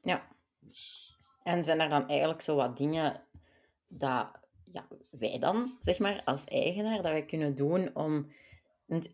Ja. 0.00 0.28
Dus... 0.60 1.14
En 1.42 1.64
zijn 1.64 1.80
er 1.80 1.88
dan 1.88 2.08
eigenlijk 2.08 2.40
zo 2.40 2.56
wat 2.56 2.76
dingen 2.76 3.22
dat 3.86 4.30
ja, 4.72 4.88
wij 5.10 5.38
dan, 5.38 5.78
zeg 5.80 5.98
maar, 5.98 6.22
als 6.24 6.44
eigenaar, 6.44 7.02
dat 7.02 7.12
wij 7.12 7.24
kunnen 7.24 7.54
doen 7.54 7.94
om... 7.94 8.32
ik 8.86 9.12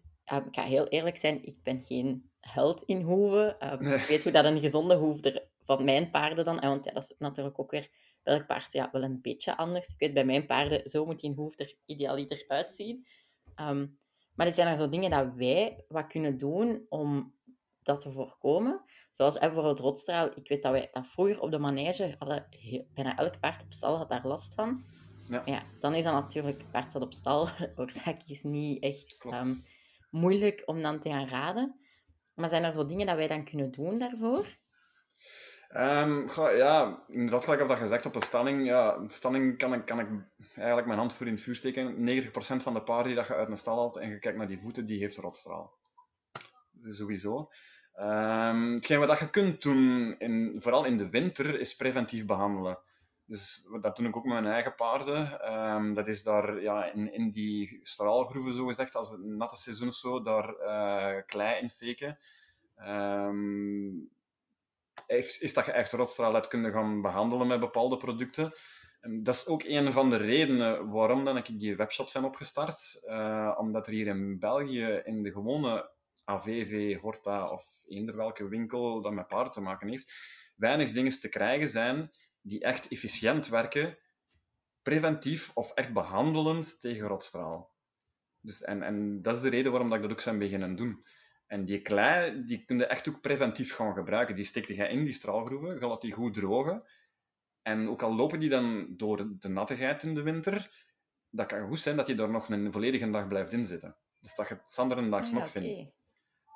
ga 0.51 0.63
heel 0.63 0.89
eerlijk 0.89 1.17
zijn, 1.17 1.47
ik 1.47 1.63
ben 1.63 1.85
geen 1.85 2.32
held 2.43 2.83
in 2.83 3.03
hoeven. 3.03 3.57
Uh, 3.61 3.93
Ik 3.95 4.07
weet 4.07 4.23
hoe 4.23 4.33
dat 4.33 4.45
een 4.45 4.61
gezonde 4.61 4.95
hoef 4.95 5.25
er 5.25 5.49
van 5.65 5.85
mijn 5.85 6.11
paarden 6.11 6.45
dan... 6.45 6.61
Want 6.61 6.85
ja, 6.85 6.93
dat 6.93 7.03
is 7.03 7.15
natuurlijk 7.19 7.59
ook 7.59 7.71
weer 7.71 7.91
welk 8.23 8.47
paard 8.47 8.73
ja, 8.73 8.89
wel 8.93 9.03
een 9.03 9.21
beetje 9.21 9.57
anders. 9.57 9.89
Ik 9.89 9.99
weet 9.99 10.15
bij 10.15 10.25
mijn 10.25 10.47
paarden, 10.47 10.89
zo 10.89 11.05
moet 11.05 11.21
die 11.21 11.35
hoef 11.35 11.59
er 11.59 11.75
idealiter 11.87 12.45
uitzien. 12.49 13.07
Um, 13.57 13.99
maar 14.35 14.47
er 14.47 14.53
zijn 14.53 14.69
er 14.69 14.77
zo 14.77 14.89
dingen 14.89 15.11
dat 15.11 15.35
wij 15.35 15.85
wat 15.89 16.07
kunnen 16.07 16.39
doen 16.39 16.87
om 16.89 17.35
dat 17.83 18.01
te 18.01 18.13
voorkomen. 18.13 18.85
Zoals 19.11 19.39
bijvoorbeeld 19.39 19.79
rotstraal. 19.79 20.31
Ik 20.35 20.49
weet 20.49 20.63
dat 20.63 20.73
wij 20.73 20.89
dat 20.93 21.07
vroeger 21.07 21.41
op 21.41 21.51
de 21.51 21.59
manege 21.59 22.15
hadden, 22.19 22.49
bijna 22.95 23.17
elk 23.17 23.41
paard 23.41 23.63
op 23.63 23.73
stal 23.73 23.97
had 23.97 24.09
daar 24.09 24.27
last 24.27 24.55
van. 24.55 24.85
Ja. 25.29 25.43
ja 25.45 25.63
dan 25.81 25.95
is 25.95 26.05
dat 26.05 26.13
natuurlijk, 26.13 26.65
paard 26.71 26.91
staat 26.91 27.03
op 27.03 27.15
stal, 27.15 27.49
oorzaak 27.77 28.23
is 28.27 28.43
niet 28.43 28.83
echt 28.83 29.25
um, 29.25 29.57
moeilijk 30.11 30.63
om 30.67 30.83
dan 30.83 31.01
te 31.01 31.11
gaan 31.11 31.29
raden. 31.29 31.81
Maar 32.43 32.51
zijn 32.51 32.65
er 32.65 32.73
zo 32.73 32.87
dingen 32.87 33.07
dat 33.07 33.17
wij 33.17 33.29
dan 33.29 33.45
kunnen 33.45 33.71
doen 33.71 33.99
daarvoor? 33.99 34.47
Um, 35.77 36.29
ja, 36.57 37.05
inderdaad, 37.09 37.45
gelijk 37.45 37.69
dat 37.69 37.79
gezegd 37.79 38.07
op 38.07 38.15
een 38.15 38.23
stalling. 38.23 38.67
Ja, 38.67 38.99
stalling 39.07 39.59
kan 39.59 39.75
ik, 39.75 39.85
kan 39.85 40.01
ik 40.01 40.09
eigenlijk 40.55 40.87
mijn 40.87 40.99
hand 40.99 41.15
voor 41.15 41.27
in 41.27 41.33
het 41.33 41.43
vuur 41.43 41.55
steken. 41.55 41.95
90% 41.95 42.33
van 42.37 42.75
de 42.75 42.83
paarden 42.83 43.07
die 43.07 43.15
dat 43.15 43.27
je 43.27 43.35
uit 43.35 43.49
een 43.49 43.57
stal 43.57 43.79
haalt 43.79 43.97
en 43.97 44.11
je 44.11 44.19
kijkt 44.19 44.39
naar 44.39 44.47
die 44.47 44.59
voeten, 44.59 44.87
die 44.87 44.99
heeft 44.99 45.17
rotstraal. 45.17 45.79
Sowieso. 46.83 47.51
Um, 48.01 48.75
hetgeen 48.75 48.99
wat 48.99 49.19
je 49.19 49.31
kunt 49.31 49.63
doen, 49.63 50.15
in, 50.19 50.55
vooral 50.59 50.85
in 50.85 50.97
de 50.97 51.11
winter, 51.11 51.61
is 51.61 51.77
preventief 51.77 52.27
behandelen. 52.27 52.79
Dus 53.27 53.69
dat 53.81 53.97
doe 53.97 54.07
ik 54.07 54.17
ook 54.17 54.25
met 54.25 54.33
mijn 54.33 54.53
eigen 54.53 54.75
paarden. 54.75 55.53
Um, 55.53 55.95
dat 55.95 56.09
is 56.09 56.23
daar 56.23 56.63
ja, 56.63 56.93
in, 56.93 57.13
in 57.13 57.31
die 57.31 57.79
straalgroeven, 57.83 58.55
zo 58.55 58.67
gezegd, 58.67 58.95
als 58.95 59.11
het 59.11 59.21
een 59.21 59.37
natte 59.37 59.57
seizoen 59.57 59.89
of 59.89 59.95
zo, 59.95 60.21
daar 60.21 60.55
uh, 60.61 61.23
klei 61.27 61.61
in 61.61 61.69
steken. 61.69 62.19
Um, 62.89 64.11
is 65.07 65.55
dat 65.55 65.67
je 65.67 65.73
echt 65.73 65.93
rotstraal 65.93 66.35
hebt 66.35 66.49
kunnen 66.49 66.73
gaan 66.73 67.03
behandelen 67.03 67.47
met 67.47 67.61
bepaalde 67.61 67.97
producten. 67.97 68.53
En 69.01 69.23
dat 69.23 69.35
is 69.35 69.47
ook 69.47 69.63
een 69.63 69.93
van 69.93 70.11
de 70.11 70.17
redenen 70.17 70.91
waarom 70.91 71.25
dan 71.25 71.37
ik 71.37 71.59
die 71.59 71.77
webshops 71.77 72.13
zijn 72.13 72.25
opgestart. 72.25 73.03
Uh, 73.05 73.57
omdat 73.59 73.87
er 73.87 73.93
hier 73.93 74.07
in 74.07 74.39
België 74.39 75.01
in 75.05 75.23
de 75.23 75.33
gewone 75.33 75.91
AVV, 76.25 76.99
Horta 77.01 77.45
of 77.45 77.65
eender 77.87 78.17
welke 78.17 78.49
winkel 78.49 79.01
dat 79.01 79.13
met 79.13 79.27
paarden 79.27 79.53
te 79.53 79.61
maken 79.61 79.89
heeft, 79.89 80.13
weinig 80.57 80.91
dingen 80.91 81.21
te 81.21 81.29
krijgen 81.29 81.69
zijn 81.69 82.11
die 82.43 82.61
echt 82.61 82.89
efficiënt 82.89 83.49
werken, 83.49 83.99
preventief 84.83 85.51
of 85.55 85.73
echt 85.75 85.93
behandelend 85.93 86.81
tegen 86.81 87.07
rotstraal. 87.07 87.75
Dus, 88.41 88.63
en, 88.63 88.83
en 88.83 89.23
dat 89.23 89.37
is 89.37 89.43
de 89.43 89.51
reden 89.51 89.71
waarom 89.71 89.89
dat 89.89 89.99
ik 89.99 90.05
dat 90.05 90.13
ook 90.13 90.21
zijn 90.21 90.39
beginnen 90.39 90.77
doen. 90.77 91.05
En 91.47 91.65
die 91.65 91.83
klei, 91.83 92.45
die 92.45 92.65
kun 92.65 92.79
je 92.79 92.87
echt 92.87 93.09
ook 93.09 93.21
preventief 93.21 93.75
gaan 93.75 93.95
gebruiken. 93.95 94.37
Die 94.37 94.45
steekt 94.45 94.67
je 94.67 94.89
in 94.89 95.05
die 95.05 95.15
straalgroeven, 95.15 95.75
je 95.75 95.87
laat 95.87 96.01
die 96.01 96.13
goed 96.13 96.35
drogen. 96.35 96.83
En 97.63 97.89
ook 97.89 98.03
al 98.03 98.15
lopen 98.15 98.41
die 98.41 98.49
dan 98.49 98.95
door 98.97 99.39
de 99.39 99.49
nattigheid 99.49 100.03
in 100.03 100.15
de 100.15 100.23
winter, 100.23 100.87
dat 101.31 101.47
kan 101.47 101.69
goed 101.69 101.81
zijn 101.81 101.97
dat 101.97 102.07
die 102.07 102.15
daar 102.15 102.31
nog 102.31 102.49
een 102.49 102.73
volledige 102.73 103.11
dag 103.11 103.29
blijft 103.29 103.53
inzitten. 103.53 103.97
Dus 104.21 104.35
dat 104.35 104.49
je 104.49 104.55
het 104.55 104.71
zanderendaags 104.71 105.29
ah, 105.29 105.35
nog 105.35 105.49
vindt. 105.49 105.91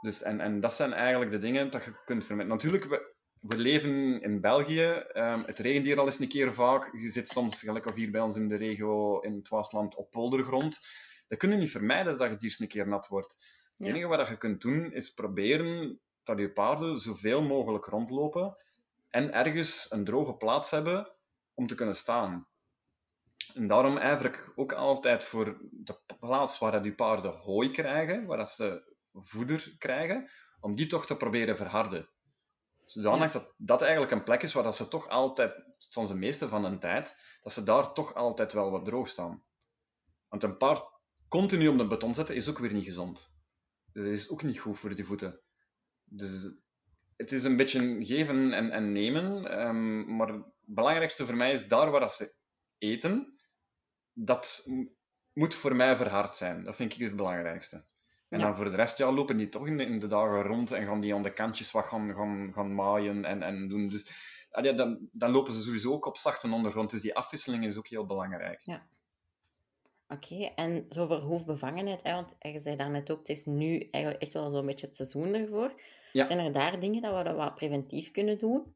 Dus, 0.00 0.22
en, 0.22 0.40
en 0.40 0.60
dat 0.60 0.74
zijn 0.74 0.92
eigenlijk 0.92 1.30
de 1.30 1.38
dingen 1.38 1.70
dat 1.70 1.84
je 1.84 2.02
kunt 2.04 2.24
vermijden. 2.24 2.54
Natuurlijk, 2.54 3.14
we, 3.48 3.56
leven 3.56 4.20
in 4.20 4.40
België. 4.40 5.04
Um, 5.14 5.42
het 5.44 5.58
regent 5.58 5.86
hier 5.86 5.98
al 5.98 6.06
eens 6.06 6.18
een 6.18 6.28
keer 6.28 6.54
vaak. 6.54 6.96
Je 6.96 7.10
zit 7.10 7.28
soms, 7.28 7.60
gelijk 7.60 7.86
of 7.86 7.94
hier 7.94 8.10
bij 8.10 8.20
ons 8.20 8.36
in 8.36 8.48
de 8.48 8.56
regio 8.56 9.20
in 9.20 9.34
het 9.34 9.48
Waasland, 9.48 9.94
op 9.94 10.10
poldergrond. 10.10 10.86
Dat 11.28 11.38
kun 11.38 11.50
je 11.50 11.56
niet 11.56 11.70
vermijden 11.70 12.16
dat 12.16 12.30
het 12.30 12.40
hier 12.40 12.50
eens 12.50 12.60
een 12.60 12.68
keer 12.68 12.88
nat 12.88 13.08
wordt. 13.08 13.54
Het 13.76 13.86
enige 13.86 14.06
wat 14.06 14.28
je 14.28 14.36
kunt 14.36 14.60
doen, 14.60 14.92
is 14.92 15.14
proberen 15.14 16.00
dat 16.22 16.38
je 16.38 16.52
paarden 16.52 16.98
zoveel 16.98 17.42
mogelijk 17.42 17.84
rondlopen 17.84 18.56
en 19.08 19.32
ergens 19.32 19.90
een 19.90 20.04
droge 20.04 20.34
plaats 20.36 20.70
hebben 20.70 21.12
om 21.54 21.66
te 21.66 21.74
kunnen 21.74 21.96
staan. 21.96 22.48
En 23.54 23.66
daarom 23.66 23.96
ik 23.96 24.52
ook 24.54 24.72
altijd 24.72 25.24
voor 25.24 25.58
de 25.70 25.98
plaats 26.20 26.58
waar 26.58 26.84
je 26.84 26.94
paarden 26.94 27.32
hooi 27.32 27.70
krijgen, 27.70 28.26
waar 28.26 28.46
ze 28.48 28.94
voeder 29.12 29.74
krijgen, 29.78 30.30
om 30.60 30.74
die 30.74 30.86
toch 30.86 31.06
te 31.06 31.16
proberen 31.16 31.56
verharden. 31.56 32.08
Zodanig 32.86 33.32
dat 33.32 33.54
dat 33.56 33.82
eigenlijk 33.82 34.12
een 34.12 34.24
plek 34.24 34.42
is 34.42 34.52
waar 34.52 34.62
dat 34.62 34.76
ze 34.76 34.88
toch 34.88 35.08
altijd, 35.08 35.64
soms 35.78 36.08
de 36.08 36.14
meeste 36.14 36.48
van 36.48 36.62
de 36.62 36.78
tijd, 36.78 37.16
dat 37.42 37.52
ze 37.52 37.62
daar 37.62 37.92
toch 37.92 38.14
altijd 38.14 38.52
wel 38.52 38.70
wat 38.70 38.84
droog 38.84 39.08
staan. 39.08 39.44
Want 40.28 40.42
een 40.42 40.56
paard 40.56 40.82
continu 41.28 41.68
op 41.68 41.78
de 41.78 41.86
beton 41.86 42.14
zetten 42.14 42.34
is 42.34 42.48
ook 42.48 42.58
weer 42.58 42.72
niet 42.72 42.84
gezond. 42.84 43.38
Dus 43.92 44.04
dat 44.04 44.12
is 44.12 44.30
ook 44.30 44.42
niet 44.42 44.58
goed 44.58 44.78
voor 44.78 44.94
die 44.94 45.04
voeten. 45.04 45.40
Dus 46.04 46.60
het 47.16 47.32
is 47.32 47.44
een 47.44 47.56
beetje 47.56 48.04
geven 48.04 48.52
en, 48.52 48.70
en 48.70 48.92
nemen. 48.92 49.58
Um, 49.66 50.16
maar 50.16 50.28
het 50.28 50.44
belangrijkste 50.60 51.26
voor 51.26 51.36
mij 51.36 51.52
is 51.52 51.68
daar 51.68 51.90
waar 51.90 52.10
ze 52.10 52.34
eten, 52.78 53.38
dat 54.12 54.66
moet 55.32 55.54
voor 55.54 55.76
mij 55.76 55.96
verhard 55.96 56.36
zijn. 56.36 56.64
Dat 56.64 56.76
vind 56.76 56.92
ik 56.92 57.00
het 57.00 57.16
belangrijkste. 57.16 57.86
En 58.28 58.40
dan 58.40 58.56
voor 58.56 58.64
de 58.64 58.76
rest 58.76 58.98
ja, 58.98 59.12
lopen 59.12 59.36
die 59.36 59.48
toch 59.48 59.66
in 59.66 59.76
de, 59.76 59.84
in 59.84 59.98
de, 59.98 60.06
dagen 60.06 60.42
rond 60.42 60.72
en 60.72 60.86
gaan 60.86 61.00
die 61.00 61.14
aan 61.14 61.22
de 61.22 61.32
kantjes 61.32 61.70
wat 61.70 61.84
gaan, 61.84 62.14
gaan, 62.14 62.52
gaan 62.52 62.74
maaien 62.74 63.24
en, 63.24 63.42
en 63.42 63.68
doen. 63.68 63.88
Dus 63.88 64.10
ja, 64.62 64.72
dan, 64.72 65.08
dan 65.12 65.30
lopen 65.30 65.52
ze 65.52 65.62
sowieso 65.62 65.92
ook 65.92 66.06
op 66.06 66.16
zachte 66.16 66.50
ondergrond. 66.50 66.90
Dus 66.90 67.00
die 67.00 67.14
afwisseling 67.14 67.66
is 67.66 67.76
ook 67.76 67.86
heel 67.86 68.06
belangrijk. 68.06 68.60
Ja. 68.62 68.86
Oké, 70.08 70.52
en 70.54 70.86
zo 70.88 71.06
voor 71.06 71.16
hoefbevangenheid, 71.16 72.02
hè, 72.02 72.12
want 72.12 72.28
je 72.38 72.60
zei 72.60 72.76
daarnet 72.76 73.10
ook, 73.10 73.18
het 73.18 73.28
is 73.28 73.44
nu 73.44 73.88
eigenlijk 73.90 74.22
echt 74.22 74.32
wel 74.32 74.50
zo'n 74.50 74.66
beetje 74.66 74.86
het 74.86 74.96
seizoen 74.96 75.34
ervoor. 75.34 75.80
Zijn 76.12 76.38
er 76.38 76.52
daar 76.52 76.80
dingen 76.80 77.02
dat 77.02 77.26
we 77.26 77.32
wat 77.32 77.54
preventief 77.54 78.10
kunnen 78.10 78.38
doen? 78.38 78.74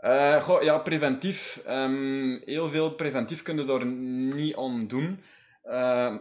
Uh, 0.00 0.42
goh, 0.42 0.62
ja, 0.62 0.78
preventief. 0.78 1.64
Um, 1.68 2.42
heel 2.44 2.68
veel 2.68 2.94
preventief 2.94 3.42
kunnen 3.42 3.66
we 3.66 3.72
daar 3.72 3.86
niet 3.86 4.56
aan 4.56 4.86
doen. 4.86 5.20
Uh, 5.64 6.16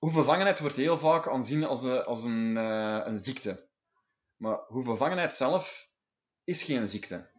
hoefbevangenheid 0.00 0.58
wordt 0.58 0.76
heel 0.76 0.98
vaak 0.98 1.28
aanzien 1.28 1.64
als, 1.64 1.84
een, 1.84 2.02
als 2.02 2.22
een, 2.22 2.56
uh, 2.56 3.00
een 3.04 3.18
ziekte. 3.18 3.68
Maar 4.36 4.58
hoefbevangenheid 4.66 5.34
zelf 5.34 5.90
is 6.44 6.62
geen 6.62 6.88
ziekte. 6.88 7.30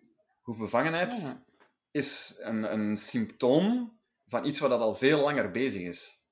Hoefbevangenheid 0.42 1.22
ja. 1.22 1.46
is 1.92 2.40
een, 2.40 2.74
een 2.74 2.98
symptoom 2.98 4.00
van 4.26 4.46
iets 4.46 4.60
wat 4.60 4.70
dat 4.70 4.80
al 4.80 4.96
veel 4.96 5.20
langer 5.20 5.52
bezig 5.52 5.82
is. 5.82 6.28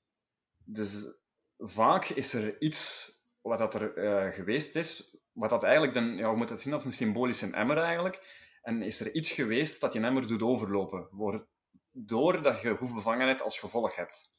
Dus 0.64 1.20
vaak 1.58 2.06
is 2.06 2.34
er 2.34 2.62
iets 2.62 3.12
wat 3.42 3.60
dat 3.60 3.76
er 3.76 3.98
uh, 3.98 4.34
geweest 4.34 4.76
is, 4.76 5.18
wat 5.32 5.50
dat 5.50 5.64
eigenlijk, 5.64 5.94
dan, 5.94 6.18
ja, 6.18 6.30
we 6.30 6.38
moeten 6.38 6.56
het 6.56 6.64
zien 6.64 6.74
als 6.74 6.86
een 6.86 6.92
symbolische 6.92 7.52
emmer 7.52 7.78
eigenlijk, 7.78 8.48
en 8.62 8.82
is 8.82 9.00
er 9.00 9.14
iets 9.14 9.32
geweest 9.32 9.82
dat 9.82 9.94
je 9.94 10.00
emmer 10.00 10.28
doet 10.28 10.42
overlopen, 10.42 11.10
doordat 11.92 12.62
je 12.62 12.70
hoefbevangenheid 12.70 13.42
als 13.42 13.60
gevolg 13.60 13.96
hebt. 13.96 14.39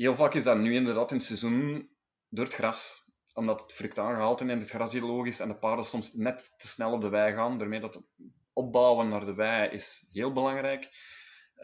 Heel 0.00 0.14
vaak 0.14 0.34
is 0.34 0.42
dat 0.42 0.58
nu 0.58 0.74
inderdaad 0.74 1.10
in 1.10 1.16
het 1.16 1.26
seizoen 1.26 1.90
door 2.28 2.44
het 2.44 2.54
gras, 2.54 3.12
omdat 3.34 3.62
het 3.62 3.72
fructaangehalte 3.72 4.44
in 4.44 4.58
het 4.58 4.70
gras 4.70 4.92
heel 4.92 5.06
logisch 5.06 5.28
is 5.28 5.40
en 5.40 5.48
de 5.48 5.58
paarden 5.58 5.84
soms 5.84 6.14
net 6.14 6.54
te 6.56 6.68
snel 6.68 6.92
op 6.92 7.00
de 7.00 7.08
wei 7.08 7.34
gaan, 7.34 7.58
daarmee 7.58 7.80
dat 7.80 7.94
het 7.94 8.04
opbouwen 8.52 9.08
naar 9.08 9.24
de 9.24 9.34
wei 9.34 9.68
is 9.68 10.08
heel 10.12 10.32
belangrijk. 10.32 10.84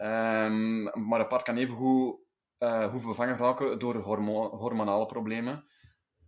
Um, 0.01 0.83
maar 1.07 1.19
een 1.19 1.27
paard 1.27 1.43
kan 1.43 1.57
even 1.57 1.75
goed 1.75 2.19
uh, 2.59 3.05
bevangen 3.05 3.37
raken 3.37 3.79
door 3.79 3.95
hormo 3.95 4.57
hormonale 4.57 5.05
problemen. 5.05 5.65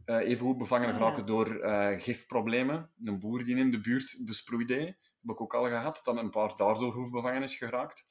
Uh, 0.06 0.16
even 0.16 0.46
goed 0.46 0.58
bevangen 0.58 0.94
ah, 0.94 1.00
raken 1.00 1.26
door 1.26 1.56
uh, 1.56 2.02
gifproblemen. 2.02 2.92
Een 3.04 3.20
boer 3.20 3.44
die 3.44 3.58
in 3.58 3.72
de 3.72 3.82
buurt 3.82 4.22
besproeide, 4.26 4.80
heb 5.22 5.32
ik 5.32 5.42
ook 5.42 5.54
al 5.54 5.68
gehad, 5.68 6.02
dat 6.04 6.18
een 6.18 6.30
paard 6.30 6.58
daardoor 6.58 6.94
hoefbevangen 6.94 7.44
is 7.44 7.56
geraakt. 7.56 8.06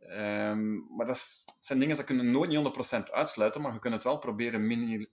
Um, 0.00 0.86
maar 0.96 1.06
dat 1.06 1.44
zijn 1.60 1.78
dingen 1.78 1.96
die 1.96 2.04
kunnen 2.04 2.30
nooit 2.30 2.50
niet 2.50 2.98
100% 3.08 3.12
uitsluiten, 3.12 3.60
maar 3.60 3.72
je 3.72 3.78
kunt 3.78 3.94
het 3.94 4.04
wel 4.04 4.18
proberen 4.18 4.66
mini 4.66 5.08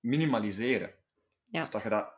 minimaliseren. 0.00 0.94
Ja. 1.44 1.60
Dus 1.60 1.70
dat 1.70 1.82
je 1.82 1.88
dat 1.88 2.12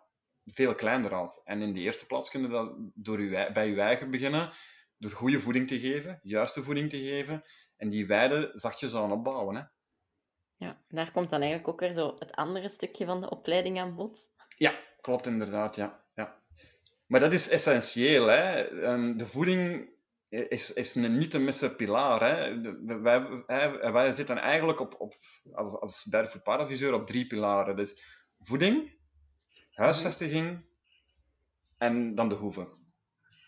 veel 0.45 0.75
kleiner 0.75 1.13
houdt. 1.13 1.41
En 1.45 1.63
in 1.63 1.75
de 1.75 1.81
eerste 1.81 2.07
plaats 2.07 2.31
kunnen 2.31 2.51
dat 2.51 2.75
door 2.95 3.19
uw, 3.19 3.53
bij 3.53 3.69
je 3.69 3.81
eigen 3.81 4.11
beginnen, 4.11 4.51
door 4.99 5.11
goede 5.11 5.41
voeding 5.41 5.69
te 5.69 5.81
geven, 5.81 6.21
juiste 6.23 6.63
voeding 6.63 6.91
te 6.91 6.99
geven, 6.99 7.45
en 7.77 7.89
die 7.89 8.07
weide 8.07 8.51
zachtjes 8.53 8.95
aan 8.95 9.13
opbouwen. 9.13 9.57
Hè. 9.57 9.63
Ja, 10.57 10.83
daar 10.89 11.13
komt 11.13 11.31
dan 11.31 11.41
eigenlijk 11.41 11.69
ook 11.69 11.81
weer 11.81 11.93
zo 11.93 12.15
het 12.19 12.33
andere 12.33 12.69
stukje 12.69 13.07
van 13.07 13.21
de 13.21 13.31
opleiding 13.31 13.81
aan 13.81 13.95
bod. 13.95 14.31
Ja, 14.57 14.75
klopt 15.01 15.27
inderdaad, 15.27 15.77
ja. 15.77 16.05
ja. 16.15 16.43
Maar 17.07 17.21
dat 17.21 17.33
is 17.33 17.49
essentieel. 17.49 18.27
Hè. 18.27 18.65
De 19.17 19.27
voeding 19.27 19.89
is, 20.29 20.73
is 20.73 20.95
een 20.95 21.17
niet 21.17 21.31
te 21.31 21.39
missen 21.39 21.77
pilaar. 21.77 22.21
Hè. 22.21 22.61
Wij, 23.01 23.93
wij 23.93 24.13
zitten 24.13 24.39
eigenlijk 24.39 24.81
op, 24.81 24.95
op, 24.99 25.15
als, 25.53 25.81
als 25.81 26.07
Barefoot 26.11 26.43
Paradviseur 26.43 26.95
op 26.95 27.07
drie 27.07 27.27
pilaren. 27.27 27.77
Dus 27.77 28.03
voeding, 28.39 28.99
huisvestiging 29.73 30.65
en 31.79 32.15
dan 32.15 32.29
de 32.29 32.35
hoeven. 32.35 32.69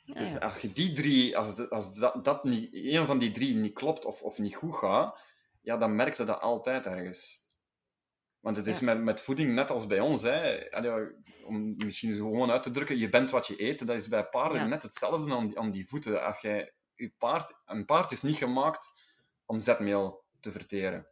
dus 0.04 0.40
als 0.40 0.58
je 0.58 0.72
die 0.72 0.92
drie, 0.92 1.36
als, 1.36 1.70
als 1.70 1.94
dat, 1.94 2.24
dat 2.24 2.44
niet, 2.44 2.70
een 2.72 3.06
van 3.06 3.18
die 3.18 3.30
drie 3.30 3.54
niet 3.54 3.74
klopt 3.74 4.04
of, 4.04 4.22
of 4.22 4.38
niet 4.38 4.54
goed 4.54 4.74
gaat, 4.74 5.20
ja, 5.62 5.76
dan 5.76 5.96
merkte 5.96 6.24
dat 6.24 6.40
altijd 6.40 6.86
ergens. 6.86 7.47
Want 8.40 8.57
het 8.57 8.66
is 8.66 8.81
met, 8.81 9.03
met 9.03 9.20
voeding 9.20 9.55
net 9.55 9.70
als 9.70 9.87
bij 9.87 10.01
ons. 10.01 10.22
Hè. 10.22 10.59
om 11.44 11.74
misschien 11.77 12.14
gewoon 12.14 12.51
uit 12.51 12.62
te 12.62 12.70
drukken, 12.70 12.98
je 12.98 13.09
bent 13.09 13.31
wat 13.31 13.46
je 13.46 13.62
eet. 13.62 13.87
Dat 13.87 13.96
is 13.96 14.09
bij 14.09 14.29
paarden 14.29 14.68
net 14.68 14.83
hetzelfde 14.83 15.35
aan 15.35 15.46
die, 15.46 15.59
aan 15.59 15.70
die 15.70 15.88
voeten. 15.88 16.24
Als 16.24 16.40
jij, 16.40 16.74
je 16.94 17.12
paard, 17.18 17.53
een 17.64 17.85
paard 17.85 18.12
is 18.12 18.22
niet 18.22 18.37
gemaakt 18.37 19.07
om 19.44 19.61
zetmeel 19.61 20.24
te 20.40 20.53
verteren. 20.53 21.07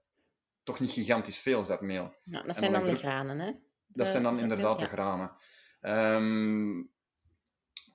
Toch 0.62 0.80
niet 0.80 0.90
gigantisch 0.90 1.38
veel 1.38 1.62
zetmeel. 1.62 2.14
Ja, 2.24 2.42
dat 2.42 2.56
zijn 2.56 2.72
dan, 2.72 2.84
de 2.84 2.94
granen, 2.94 3.38
hè? 3.38 3.52
Dat 3.86 4.08
zijn 4.08 4.22
dan 4.22 4.38
inderdaad 4.38 4.78
de 4.78 4.86
granen. 4.86 5.36
Um, 5.80 6.94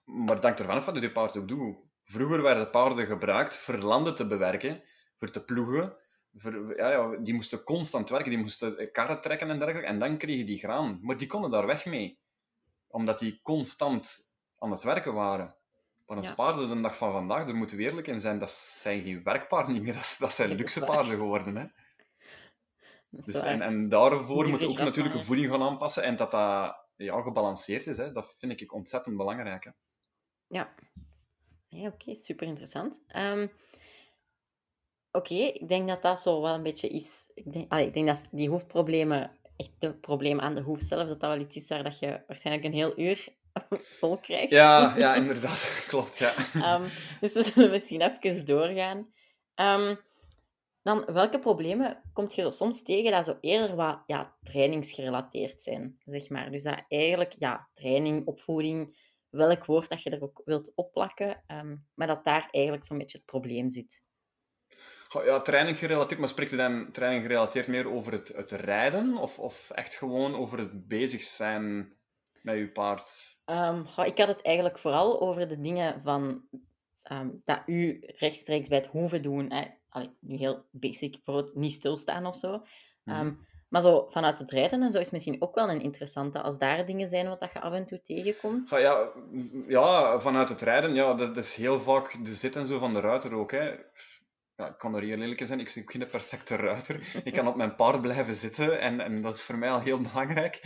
maar 0.06 0.36
het 0.36 0.44
hangt 0.44 0.60
ervan 0.60 0.78
af 0.78 0.86
wat 0.86 1.00
je 1.00 1.12
paard 1.12 1.38
ook 1.38 1.48
doet. 1.48 1.78
Vroeger 2.02 2.42
werden 2.42 2.70
paarden 2.70 3.06
gebruikt 3.06 3.58
voor 3.58 3.78
landen 3.78 4.16
te 4.16 4.28
bewerken, 4.28 4.84
voor 5.18 5.30
te 5.30 5.46
ploegen, 5.46 5.96
ja, 6.78 6.90
ja, 6.92 7.18
die 7.18 7.34
moesten 7.34 7.64
constant 7.64 8.10
werken, 8.10 8.30
die 8.30 8.40
moesten 8.40 8.92
karren 8.92 9.22
trekken 9.22 9.50
en 9.50 9.60
dergelijke, 9.60 9.88
en 9.88 10.00
dan 10.00 10.18
kregen 10.18 10.46
die 10.46 10.60
graan. 10.60 11.00
Maar 11.02 11.18
die 11.18 11.28
konden 11.28 11.52
daar 11.52 11.66
weg 11.66 11.86
mee, 11.86 12.20
omdat 12.88 13.20
die 13.20 13.40
constant 13.44 14.20
aan 14.58 14.72
het 14.72 14.84
werken 14.84 15.14
waren. 15.14 15.56
Maar 16.06 16.18
ons 16.18 16.28
ja. 16.28 16.34
paarden 16.34 16.70
de 16.70 16.82
dag 16.82 16.98
van 16.98 17.12
vandaag, 17.12 17.46
daar 17.46 17.56
moeten 17.56 17.78
we 17.78 17.84
eerlijk 17.84 18.08
in 18.08 18.22
zijn, 18.22 18.40
dat 18.40 18.52
zijn 18.52 19.02
geen 19.02 19.24
werkpaarden 19.24 19.74
niet 19.74 19.82
meer, 19.82 19.94
dat, 19.94 20.16
dat 20.20 20.34
zijn 20.34 20.56
luxe 20.56 20.80
paarden 20.80 21.16
geworden. 21.16 21.56
Hè? 21.56 21.66
Dus, 23.10 23.42
en, 23.42 23.62
en 23.62 23.90
daarvoor 23.90 24.50
moet 24.50 24.62
je 24.62 24.68
ook 24.68 24.78
natuurlijk 24.78 25.16
een 25.16 25.24
voeding 25.24 25.50
gaan 25.50 25.62
aanpassen 25.62 26.04
en 26.04 26.16
dat 26.16 26.32
dat 26.32 26.76
ja, 26.96 27.22
gebalanceerd 27.22 27.88
is. 27.88 27.98
Hè? 27.98 28.12
Dat 28.12 28.36
vind 28.38 28.62
ik 28.62 28.74
ontzettend 28.74 29.18
belangrijk. 29.18 29.64
Hè? 29.64 29.72
Ja, 30.48 30.74
oké, 31.70 32.16
super 32.16 32.48
interessant. 32.48 33.00
Um, 33.16 33.52
Oké, 35.12 35.34
ik 35.34 35.68
denk 35.68 35.88
dat 35.88 36.02
dat 36.02 36.22
zo 36.22 36.42
wel 36.42 36.54
een 36.54 36.64
beetje 36.64 36.88
is. 36.88 37.30
Ik 37.34 37.54
denk, 37.54 37.74
ik 37.74 37.94
denk 37.94 38.08
dat 38.08 38.28
die 38.32 38.50
hoefproblemen, 38.50 39.32
echt 39.56 39.72
de 39.80 39.94
problemen 39.94 40.44
aan 40.44 40.56
de 40.56 40.62
hoef 40.62 40.82
zelf, 40.82 41.08
dat 41.08 41.20
dat 41.20 41.30
wel 41.30 41.40
iets 41.48 41.56
is 41.56 41.68
waar 41.68 41.84
dat 41.84 42.00
je 42.00 42.24
waarschijnlijk 42.28 42.66
een 42.66 42.74
heel 42.74 43.00
uur 43.00 43.28
vol 44.00 44.18
krijgt. 44.18 44.52
Ja, 44.52 44.94
ja 44.98 45.16
inderdaad, 45.16 45.84
klopt. 45.90 46.18
Ja. 46.18 46.34
Um, 46.76 46.88
dus 47.20 47.34
we 47.34 47.44
zullen 47.44 47.72
misschien 47.72 48.02
even 48.20 48.46
doorgaan. 48.46 49.14
Um, 49.56 50.00
dan, 50.82 51.06
welke 51.06 51.40
problemen 51.40 52.02
kom 52.14 52.26
je 52.28 52.42
zo 52.42 52.50
soms 52.50 52.84
tegen 52.84 53.12
dat 53.12 53.26
zo 53.26 53.38
eerder 53.40 53.76
wat 53.76 54.04
ja, 54.06 54.38
trainingsgerelateerd 54.44 55.62
zijn, 55.62 55.98
zeg 56.06 56.30
maar? 56.30 56.52
Dus 56.52 56.64
dat 56.64 56.84
eigenlijk, 56.88 57.34
ja, 57.38 57.70
training, 57.74 58.28
opvoeding, 58.28 58.98
welk 59.30 59.66
woord 59.66 59.90
dat 59.90 60.04
je 60.04 60.10
er 60.10 60.24
ook 60.24 60.42
wilt 60.46 60.72
opplakken, 60.76 61.44
um, 61.48 61.88
maar 61.94 62.08
dat 62.08 62.24
daar 62.24 62.48
eigenlijk 62.52 62.86
zo'n 62.86 62.98
beetje 62.98 63.18
het 63.18 63.28
probleem 63.28 63.70
zit. 63.70 64.02
Ja, 65.20 65.40
training 65.40 65.78
gerelateerd, 65.78 66.20
maar 66.20 66.30
spreekt 66.30 66.52
u 66.52 66.58
dan 66.58 66.92
training 66.92 67.24
gerelateerd 67.24 67.68
meer 67.68 67.92
over 67.92 68.12
het, 68.12 68.28
het 68.28 68.52
rijden 68.52 69.18
of, 69.18 69.40
of 69.40 69.70
echt 69.70 69.96
gewoon 69.96 70.36
over 70.36 70.60
het 70.60 70.88
bezig 70.88 71.22
zijn 71.22 71.94
met 72.42 72.56
uw 72.56 72.72
paard? 72.72 73.40
Um, 73.46 73.88
ik 74.06 74.18
had 74.18 74.28
het 74.28 74.42
eigenlijk 74.42 74.80
vooral 74.80 75.22
over 75.22 75.48
de 75.48 75.62
dingen 75.62 76.02
van 76.04 76.44
ehm, 77.02 77.30
dat 77.44 77.62
u 77.66 78.04
rechtstreeks 78.18 78.68
bij 78.68 78.78
het 78.78 78.88
hoeven 78.88 79.22
doen. 79.22 79.52
Hè. 79.52 79.66
Allee, 79.90 80.18
nu 80.20 80.36
heel 80.36 80.66
basic, 80.72 81.24
bijvoorbeeld 81.24 81.56
niet 81.56 81.74
stilstaan 81.74 82.26
of 82.26 82.36
zo. 82.36 82.64
Mhm. 83.04 83.20
Ehm, 83.20 83.34
maar 83.70 83.82
zo 83.82 84.08
vanuit 84.10 84.40
het 84.40 84.52
rijden 84.52 84.84
en 84.84 84.92
zo 84.92 85.00
is 85.00 85.10
misschien 85.10 85.42
ook 85.42 85.56
wel 85.56 85.70
een 85.70 85.82
interessante, 85.82 86.42
als 86.42 86.58
daar 86.58 86.86
dingen 86.86 87.08
zijn 87.08 87.28
wat 87.28 87.40
dat 87.40 87.52
je 87.54 87.60
af 87.60 87.74
en 87.74 87.86
toe 87.86 88.02
tegenkomt. 88.02 88.70
Ja, 88.70 89.12
ja, 89.68 90.20
vanuit 90.20 90.50
het 90.50 90.62
rijden, 90.62 90.94
ja, 90.94 91.14
dat 91.14 91.38
is 91.38 91.56
heel 91.56 91.80
vaak 91.80 92.24
de 92.24 92.34
zit 92.34 92.56
en 92.56 92.68
zo 92.68 92.80
van 92.80 92.94
de 92.94 93.00
ruiter 93.00 93.34
ook. 93.34 93.52
Hè 93.52 93.76
ja, 94.62 94.68
ik 94.68 94.78
kan 94.78 94.96
er 94.96 95.02
hier 95.02 95.18
lelijk 95.18 95.40
in 95.40 95.48
zijn, 95.48 95.60
ik 95.60 95.72
ben 95.76 95.90
geen 95.90 96.10
perfecte 96.10 96.56
ruiter. 96.56 97.22
Ik 97.24 97.34
kan 97.34 97.48
op 97.48 97.56
mijn 97.56 97.76
paard 97.76 98.02
blijven 98.02 98.36
zitten 98.36 98.80
en, 98.80 99.00
en 99.00 99.22
dat 99.22 99.36
is 99.36 99.42
voor 99.42 99.58
mij 99.58 99.72
al 99.72 99.82
heel 99.82 100.02
belangrijk. 100.02 100.62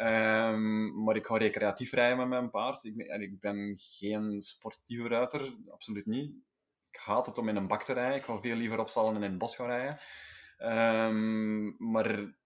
Um, 0.00 1.02
maar 1.04 1.16
ik 1.16 1.26
ga 1.26 1.36
recreatief 1.36 1.92
rijden 1.92 2.18
met 2.18 2.28
mijn 2.28 2.50
paard. 2.50 2.84
Ik, 2.84 2.96
en 2.96 3.20
ik 3.20 3.40
ben 3.40 3.78
geen 3.78 4.42
sportieve 4.42 5.08
ruiter, 5.08 5.54
absoluut 5.68 6.06
niet. 6.06 6.32
Ik 6.90 7.00
haat 7.00 7.26
het 7.26 7.38
om 7.38 7.48
in 7.48 7.56
een 7.56 7.66
bak 7.66 7.82
te 7.82 7.92
rijden. 7.92 8.16
Ik 8.16 8.24
ga 8.24 8.40
veel 8.40 8.56
liever 8.56 8.78
op 8.78 8.88
stallen 8.88 9.14
en 9.14 9.22
in 9.22 9.30
het 9.30 9.38
bos 9.38 9.56
gaan 9.56 9.66
rijden. 9.66 9.98
Um, 10.58 11.76
maar 11.78 12.38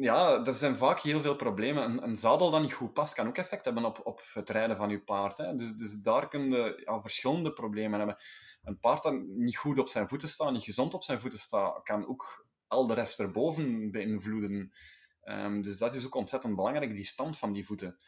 ja, 0.00 0.44
er 0.44 0.54
zijn 0.54 0.76
vaak 0.76 1.00
heel 1.00 1.20
veel 1.20 1.36
problemen. 1.36 1.84
Een, 1.84 2.02
een, 2.02 2.16
zadel 2.16 2.50
dat 2.50 2.60
niet 2.60 2.72
goed 2.72 2.92
past, 2.92 3.14
kan 3.14 3.26
ook 3.26 3.36
effect 3.36 3.64
hebben 3.64 3.84
op, 3.84 4.00
op 4.04 4.22
het 4.32 4.50
rijden 4.50 4.76
van 4.76 4.90
je 4.90 5.02
paard. 5.02 5.36
Hè. 5.36 5.56
Dus, 5.56 5.76
dus 5.76 6.00
daar 6.00 6.28
kun 6.28 6.50
je 6.50 6.98
verschillende 7.02 7.52
problemen 7.52 7.98
hebben. 7.98 8.16
Een 8.62 8.78
paard 8.78 9.02
dat 9.02 9.14
niet 9.26 9.56
goed 9.56 9.78
op 9.78 9.88
zijn 9.88 10.08
voeten 10.08 10.28
staat, 10.28 10.52
niet 10.52 10.64
gezond 10.64 10.94
op 10.94 11.02
zijn 11.02 11.20
voeten 11.20 11.38
staat, 11.38 11.82
kan 11.82 12.08
ook 12.08 12.46
al 12.66 12.86
de 12.86 12.94
rest 12.94 13.20
erboven 13.20 13.90
beïnvloeden. 13.90 14.72
Um, 15.24 15.62
dus 15.62 15.78
dat 15.78 15.94
is 15.94 16.06
ook 16.06 16.14
ontzettend 16.14 16.56
belangrijk, 16.56 16.90
die 16.90 17.04
stand 17.04 17.38
van 17.38 17.52
die 17.52 17.66
voeten. 17.66 17.98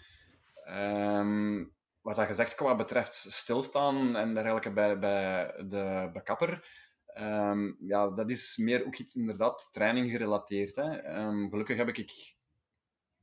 Um, 0.69 1.75
wat 2.01 2.17
dat 2.17 2.27
gezegd 2.27 2.55
qua 2.55 2.75
betreft 2.75 3.15
stilstaan 3.15 4.17
en 4.17 4.35
dergelijke 4.35 4.73
bij, 4.73 4.99
bij 4.99 5.53
de 5.67 6.11
bekapper, 6.13 6.65
Um, 7.15 7.77
ja, 7.81 8.11
dat 8.11 8.31
is 8.31 8.57
meer 8.57 8.87
ook 8.87 8.97
iets 8.97 9.15
inderdaad 9.15 9.69
training 9.73 10.11
gerelateerd. 10.11 10.77
Hè. 10.77 11.19
Um, 11.19 11.51
gelukkig 11.51 11.77
heb 11.77 11.89
ik 11.89 12.37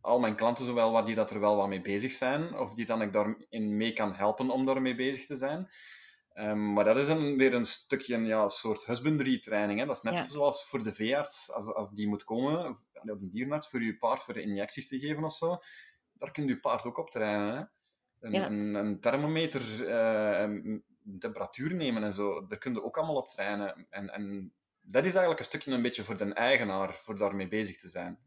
al 0.01 0.19
mijn 0.19 0.35
klanten 0.35 0.65
zowel 0.65 0.91
wat 0.91 1.05
die 1.05 1.15
dat 1.15 1.31
er 1.31 1.39
wel 1.39 1.55
wat 1.55 1.67
mee 1.67 1.81
bezig 1.81 2.11
zijn, 2.11 2.57
of 2.57 2.73
die 2.73 2.85
dan 2.85 3.01
ik 3.01 3.13
daarin 3.13 3.77
mee 3.77 3.93
kan 3.93 4.13
helpen 4.13 4.49
om 4.49 4.65
daarmee 4.65 4.95
bezig 4.95 5.25
te 5.25 5.35
zijn. 5.35 5.67
Um, 6.33 6.73
maar 6.73 6.85
dat 6.85 6.97
is 6.97 7.07
een, 7.07 7.37
weer 7.37 7.53
een 7.53 7.65
stukje 7.65 8.17
ja, 8.17 8.47
soort 8.47 8.85
husbandry 8.85 9.39
training. 9.39 9.79
Hè. 9.79 9.85
Dat 9.85 9.95
is 9.95 10.01
net 10.01 10.27
zoals 10.29 10.69
voor 10.69 10.83
de 10.83 10.93
veearts, 10.93 11.51
als, 11.51 11.73
als 11.73 11.91
die 11.91 12.07
moet 12.07 12.23
komen, 12.23 12.77
de 13.01 13.29
dierenarts, 13.29 13.69
voor 13.69 13.83
je 13.83 13.97
paard 13.97 14.21
voor 14.21 14.37
injecties 14.37 14.87
te 14.87 14.99
geven 14.99 15.23
of 15.23 15.35
zo. 15.35 15.57
Daar 16.13 16.31
kun 16.31 16.47
je 16.47 16.59
paard 16.59 16.85
ook 16.85 16.97
op 16.97 17.09
trainen. 17.09 17.55
Hè. 17.55 17.63
Een, 18.19 18.31
ja. 18.31 18.45
een, 18.45 18.73
een 18.73 18.99
thermometer 18.99 19.61
uh, 19.87 20.77
temperatuur 21.19 21.75
nemen 21.75 22.03
en 22.03 22.13
zo. 22.13 22.45
Daar 22.45 22.57
kun 22.57 22.73
je 22.73 22.83
ook 22.83 22.97
allemaal 22.97 23.15
op 23.15 23.29
trainen. 23.29 23.87
En, 23.89 24.09
en 24.09 24.53
dat 24.81 25.03
is 25.03 25.11
eigenlijk 25.11 25.39
een 25.39 25.45
stukje 25.45 25.71
een 25.71 25.81
beetje 25.81 26.03
voor 26.03 26.17
de 26.17 26.33
eigenaar, 26.33 26.93
voor 26.93 27.17
daarmee 27.17 27.47
bezig 27.47 27.79
te 27.79 27.87
zijn. 27.87 28.19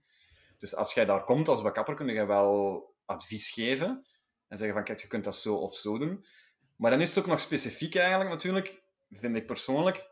Dus 0.58 0.74
als 0.74 0.94
jij 0.94 1.04
daar 1.04 1.24
komt 1.24 1.48
als 1.48 1.62
bekapper, 1.62 1.94
kun 1.94 2.06
je 2.06 2.26
wel 2.26 2.84
advies 3.04 3.50
geven 3.50 4.06
en 4.48 4.58
zeggen 4.58 4.76
van 4.76 4.84
kijk, 4.84 5.00
je 5.00 5.06
kunt 5.06 5.24
dat 5.24 5.36
zo 5.36 5.54
of 5.54 5.74
zo 5.74 5.98
doen. 5.98 6.24
Maar 6.76 6.90
dan 6.90 7.00
is 7.00 7.08
het 7.08 7.18
ook 7.18 7.30
nog 7.30 7.40
specifiek 7.40 7.94
eigenlijk 7.94 8.30
natuurlijk, 8.30 8.82
vind 9.10 9.36
ik 9.36 9.46
persoonlijk, 9.46 10.10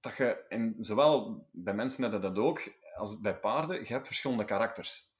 dat 0.00 0.16
je, 0.16 0.46
en 0.48 0.76
zowel 0.78 1.46
bij 1.52 1.74
mensen 1.74 2.02
hebben 2.02 2.20
dat 2.20 2.38
ook, 2.38 2.72
als 2.94 3.20
bij 3.20 3.38
paarden, 3.38 3.80
je 3.80 3.92
hebt 3.92 4.06
verschillende 4.06 4.44
karakters. 4.44 5.12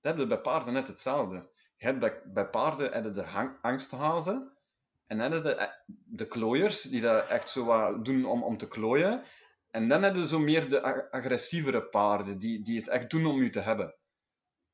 Dat 0.00 0.12
heb 0.12 0.22
je 0.22 0.26
bij 0.26 0.40
paarden 0.40 0.72
net 0.72 0.88
hetzelfde. 0.88 1.50
Je 1.76 1.86
hebt 1.86 2.32
bij, 2.32 2.48
paarden 2.48 2.92
heb 2.92 3.04
je 3.04 3.10
de 3.10 3.58
angsthazen, 3.60 4.53
en 5.06 5.18
dan 5.18 5.32
hebben 5.32 5.56
de, 5.56 5.70
de 6.04 6.26
klooiers, 6.26 6.82
die 6.82 7.00
dat 7.00 7.28
echt 7.28 7.48
zo 7.48 7.64
wat 7.64 8.04
doen 8.04 8.24
om, 8.24 8.42
om 8.42 8.56
te 8.56 8.68
klooien. 8.68 9.22
En 9.70 9.88
dan 9.88 10.02
hebben 10.02 10.26
zo 10.26 10.38
meer 10.38 10.68
de 10.68 11.10
agressievere 11.10 11.82
paarden, 11.82 12.38
die, 12.38 12.62
die 12.62 12.76
het 12.76 12.88
echt 12.88 13.10
doen 13.10 13.26
om 13.26 13.42
je 13.42 13.50
te 13.50 13.60
hebben. 13.60 13.94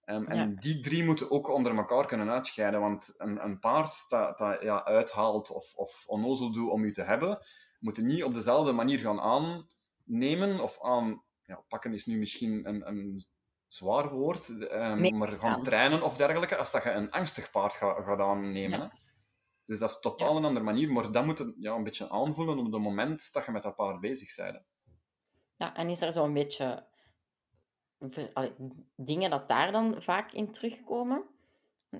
Um, 0.04 0.26
en 0.26 0.56
die 0.56 0.80
drie 0.80 1.04
moeten 1.04 1.30
ook 1.30 1.48
onder 1.48 1.76
elkaar 1.76 2.06
kunnen 2.06 2.30
uitscheiden. 2.30 2.80
Want 2.80 3.14
een, 3.16 3.44
een 3.44 3.58
paard 3.58 4.04
dat, 4.08 4.38
dat 4.38 4.62
ja, 4.62 4.84
uithaalt 4.84 5.50
of, 5.50 5.74
of 5.74 6.04
onnozel 6.06 6.52
doet 6.52 6.70
om 6.70 6.84
je 6.84 6.90
te 6.90 7.02
hebben, 7.02 7.38
moet 7.78 7.96
je 7.96 8.02
niet 8.02 8.24
op 8.24 8.34
dezelfde 8.34 8.72
manier 8.72 8.98
gaan 8.98 9.20
aannemen 9.20 10.60
of 10.60 10.82
aan... 10.82 11.22
Ja, 11.42 11.64
pakken 11.68 11.92
is 11.92 12.06
nu 12.06 12.18
misschien 12.18 12.68
een, 12.68 12.88
een 12.88 13.26
zwaar 13.66 14.10
woord, 14.10 14.48
um, 14.48 15.18
maar 15.18 15.28
gaan 15.28 15.62
trainen 15.62 16.02
of 16.02 16.16
dergelijke, 16.16 16.56
als 16.56 16.72
dat 16.72 16.82
je 16.82 16.90
een 16.90 17.10
angstig 17.10 17.50
paard 17.50 17.72
gaat, 17.72 18.20
aannemen. 18.20 18.78
Ja. 18.78 18.92
Dus 19.70 19.78
dat 19.78 19.90
is 19.90 20.00
totaal 20.00 20.36
een 20.36 20.44
andere 20.44 20.64
manier, 20.64 20.92
maar 20.92 21.12
dat 21.12 21.24
moet 21.24 21.38
je 21.38 21.54
ja, 21.58 21.74
een 21.74 21.84
beetje 21.84 22.10
aanvoelen 22.10 22.58
op 22.58 22.72
het 22.72 22.82
moment 22.82 23.32
dat 23.32 23.44
je 23.44 23.52
met 23.52 23.62
dat 23.62 23.76
paard 23.76 24.00
bezig 24.00 24.36
bent. 24.36 24.62
Ja, 25.56 25.74
en 25.76 25.88
is 25.88 26.00
er 26.00 26.12
zo'n 26.12 26.32
beetje 26.32 26.86
dingen 28.96 29.30
dat 29.30 29.48
daar 29.48 29.72
dan 29.72 30.02
vaak 30.02 30.32
in 30.32 30.52
terugkomen? 30.52 31.24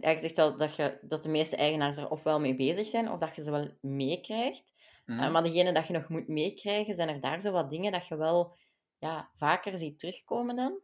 Ja, 0.01 0.11
je 0.11 0.21
zegt 0.21 0.37
wel 0.37 0.57
dat, 0.57 0.77
je, 0.77 0.99
dat 1.03 1.23
de 1.23 1.29
meeste 1.29 1.57
eigenaars 1.57 1.97
er 1.97 2.11
ofwel 2.11 2.41
mee 2.41 2.55
bezig 2.55 2.89
zijn, 2.89 3.11
of 3.11 3.19
dat 3.19 3.37
je 3.37 3.43
ze 3.43 3.51
wel 3.51 3.71
meekrijgt. 3.81 4.73
Eh, 5.05 5.17
Mhm. 5.17 5.33
maar 5.33 5.43
degene 5.43 5.73
dat 5.73 5.87
je 5.87 5.93
nog 5.93 6.09
moet 6.09 6.29
meekrijgen, 6.29 6.95
zijn 6.95 7.09
er 7.09 7.21
daar 7.21 7.41
zo 7.41 7.51
wat 7.51 7.71
dingen 7.71 7.93
dat 7.93 8.07
je 8.07 8.17
wel 8.17 8.57
ja, 8.99 9.31
vaker 9.37 9.79
ziet 9.79 9.99
terugkomen 9.99 10.57
dan? 10.57 10.81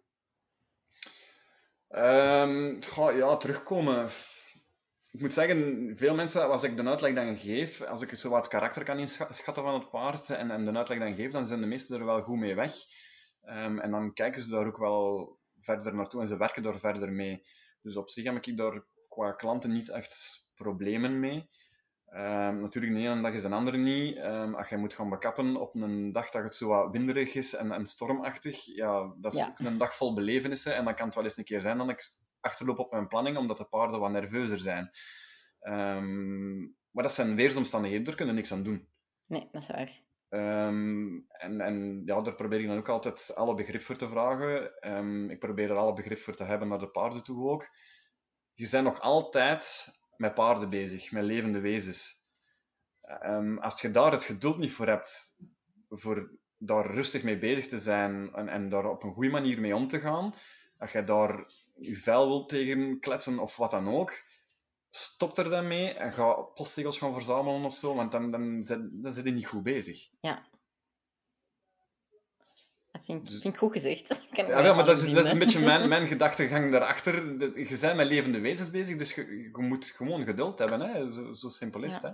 Goh, 2.80 3.16
ja, 3.16 3.36
terugkomen. 3.36 4.08
Ik 5.16 5.22
moet 5.22 5.34
zeggen, 5.34 5.92
veel 5.96 6.14
mensen, 6.14 6.50
als 6.50 6.62
ik 6.62 6.76
de 6.76 6.84
uitleg 6.84 7.14
dan 7.14 7.38
geef, 7.38 7.82
als 7.82 8.02
ik 8.02 8.18
zo 8.18 8.30
wat 8.30 8.48
karakter 8.48 8.84
kan 8.84 8.98
inschatten 8.98 9.54
van 9.54 9.74
het 9.74 9.90
paard 9.90 10.30
en, 10.30 10.50
en 10.50 10.64
de 10.64 10.72
uitleg 10.72 10.98
dan 10.98 11.14
geef, 11.14 11.32
dan 11.32 11.46
zijn 11.46 11.60
de 11.60 11.66
meesten 11.66 11.98
er 11.98 12.04
wel 12.04 12.22
goed 12.22 12.38
mee 12.38 12.54
weg. 12.54 12.74
Ehm, 13.42 13.78
en 13.78 13.90
dan 13.90 14.12
kijken 14.12 14.42
ze 14.42 14.50
daar 14.50 14.66
ook 14.66 14.78
wel 14.78 15.38
verder 15.60 15.94
naartoe 15.94 16.20
en 16.20 16.28
ze 16.28 16.36
werken 16.36 16.62
daar 16.62 16.78
verder 16.78 17.12
mee. 17.12 17.42
Dus 17.82 17.96
op 17.96 18.08
zich 18.08 18.24
heb 18.24 18.46
ik 18.46 18.56
daar 18.56 18.84
qua 19.08 19.32
klanten 19.32 19.72
niet 19.72 19.88
echt 19.88 20.38
problemen 20.54 21.20
mee. 21.20 21.48
Ehm, 22.06 22.60
natuurlijk, 22.60 22.94
de 22.94 23.00
ene 23.00 23.22
dag 23.22 23.32
is 23.32 23.44
een 23.44 23.52
andere 23.52 23.76
niet. 23.76 24.16
Ehm, 24.16 24.54
als 24.54 24.68
je 24.68 24.76
moet 24.76 24.94
gaan 24.94 25.08
bekappen 25.08 25.56
op 25.56 25.74
een 25.74 26.12
dag 26.12 26.30
dat 26.30 26.42
het 26.42 26.54
zo 26.54 26.68
wat 26.68 26.90
winderig 26.90 27.34
is 27.34 27.54
en, 27.54 27.72
en 27.72 27.86
stormachtig, 27.86 28.64
ja, 28.64 29.14
dat 29.20 29.32
is 29.32 29.38
Ja. 29.38 29.48
ook 29.48 29.58
een 29.58 29.78
dag 29.78 29.94
vol 29.94 30.14
belevenissen. 30.14 30.74
En 30.74 30.84
dan 30.84 30.94
kan 30.94 31.06
het 31.06 31.14
wel 31.14 31.24
eens 31.24 31.36
een 31.36 31.44
keer 31.44 31.60
zijn 31.60 31.78
dat 31.78 31.90
ik 31.90 32.24
achterloop 32.46 32.78
op 32.78 32.92
mijn 32.92 33.08
planning, 33.08 33.36
omdat 33.36 33.58
de 33.58 33.64
paarden 33.64 34.00
wat 34.00 34.10
nerveuzer 34.10 34.58
zijn. 34.58 34.90
Ehm, 35.60 36.58
maar 36.90 37.04
dat 37.04 37.14
zijn 37.14 37.36
weersomstandigheden, 37.36 38.04
daar 38.04 38.14
kunnen 38.14 38.34
we 38.34 38.40
niks 38.40 38.52
aan 38.52 38.62
doen. 38.62 38.88
Nee, 39.26 39.48
dat 39.52 39.62
is 39.62 39.68
waar. 39.68 40.04
Ehm, 40.28 41.20
en, 41.28 41.60
en 41.60 42.02
ja, 42.04 42.20
daar 42.20 42.34
probeer 42.34 42.60
ik 42.60 42.66
dan 42.66 42.78
ook 42.78 42.88
altijd 42.88 43.34
alle 43.34 43.54
begrip 43.54 43.82
voor 43.82 43.96
te 43.96 44.08
vragen. 44.08 44.80
Ehm, 44.80 45.30
ik 45.30 45.38
probeer 45.38 45.70
er 45.70 45.76
alle 45.76 45.92
begrip 45.92 46.18
voor 46.18 46.34
te 46.34 46.44
hebben 46.44 46.68
naar 46.68 46.78
de 46.78 46.90
paarden 46.90 47.24
toe 47.24 47.48
ook. 47.48 47.68
Je 48.54 48.68
bent 48.70 48.84
nog 48.84 49.00
altijd 49.00 49.88
met 50.16 50.34
paarden 50.34 50.68
bezig, 50.68 51.12
met 51.12 51.24
levende 51.24 51.60
wezens. 51.60 52.24
Als 53.58 53.80
je 53.80 53.90
daar 53.90 54.12
het 54.12 54.24
geduld 54.24 54.58
niet 54.58 54.72
voor 54.72 54.86
hebt, 54.86 55.40
voor 55.88 56.38
daar 56.58 56.86
rustig 56.86 57.22
mee 57.22 57.38
bezig 57.38 57.66
te 57.66 57.78
zijn 57.78 58.34
en, 58.34 58.48
en 58.48 58.68
daar 58.68 58.90
op 58.90 59.02
een 59.02 59.12
goede 59.12 59.30
manier 59.30 59.60
mee 59.60 59.76
om 59.76 59.88
te 59.88 60.00
gaan, 60.00 60.34
als 60.78 60.92
je 60.92 61.02
daar 61.02 61.44
je 61.74 61.96
vuil 61.96 62.28
wilt 62.28 62.48
tegen 62.48 63.00
kletsen 63.00 63.38
of 63.38 63.56
wat 63.56 63.70
dan 63.70 63.88
ook, 63.88 64.24
stop 64.90 65.36
er 65.36 65.50
dan 65.50 65.66
mee 65.66 65.90
en 65.90 66.12
ga 66.12 66.32
postzegels 66.32 66.98
gaan 66.98 67.12
verzamelen 67.12 67.64
of 67.64 67.74
zo, 67.74 67.94
want 67.94 68.12
dan, 68.12 68.30
dan, 68.30 68.64
zit, 68.64 69.02
dan 69.02 69.12
zit 69.12 69.24
je 69.24 69.30
niet 69.30 69.46
goed 69.46 69.62
bezig. 69.62 70.08
Ja. 70.20 70.46
Dat 72.92 73.04
vind 73.04 73.22
ik, 73.22 73.28
Dus- 73.28 73.40
vind 73.40 73.54
ik 73.54 73.60
goed 73.60 73.72
gezegd. 73.72 74.20
Ja, 74.36 74.74
maar 74.74 74.84
dat 74.84 74.98
is, 74.98 75.12
dat 75.12 75.24
is 75.24 75.30
een 75.30 75.38
beetje 75.38 75.60
mijn, 75.60 75.88
mijn 75.94 76.06
gedachtegang 76.06 76.72
daarachter. 76.72 77.14
Je 77.58 77.78
bent 77.80 77.96
met 77.96 78.06
levende 78.06 78.40
wezens 78.40 78.70
bezig, 78.70 78.96
dus 78.96 79.14
je, 79.14 79.50
je 79.52 79.62
moet 79.62 79.86
gewoon 79.86 80.24
geduld 80.24 80.58
hebben. 80.58 80.80
Hè? 80.80 81.12
Zo, 81.12 81.32
zo 81.32 81.48
simpel 81.48 81.82
is 81.82 81.94
het. 81.94 82.02
Hè? 82.02 82.10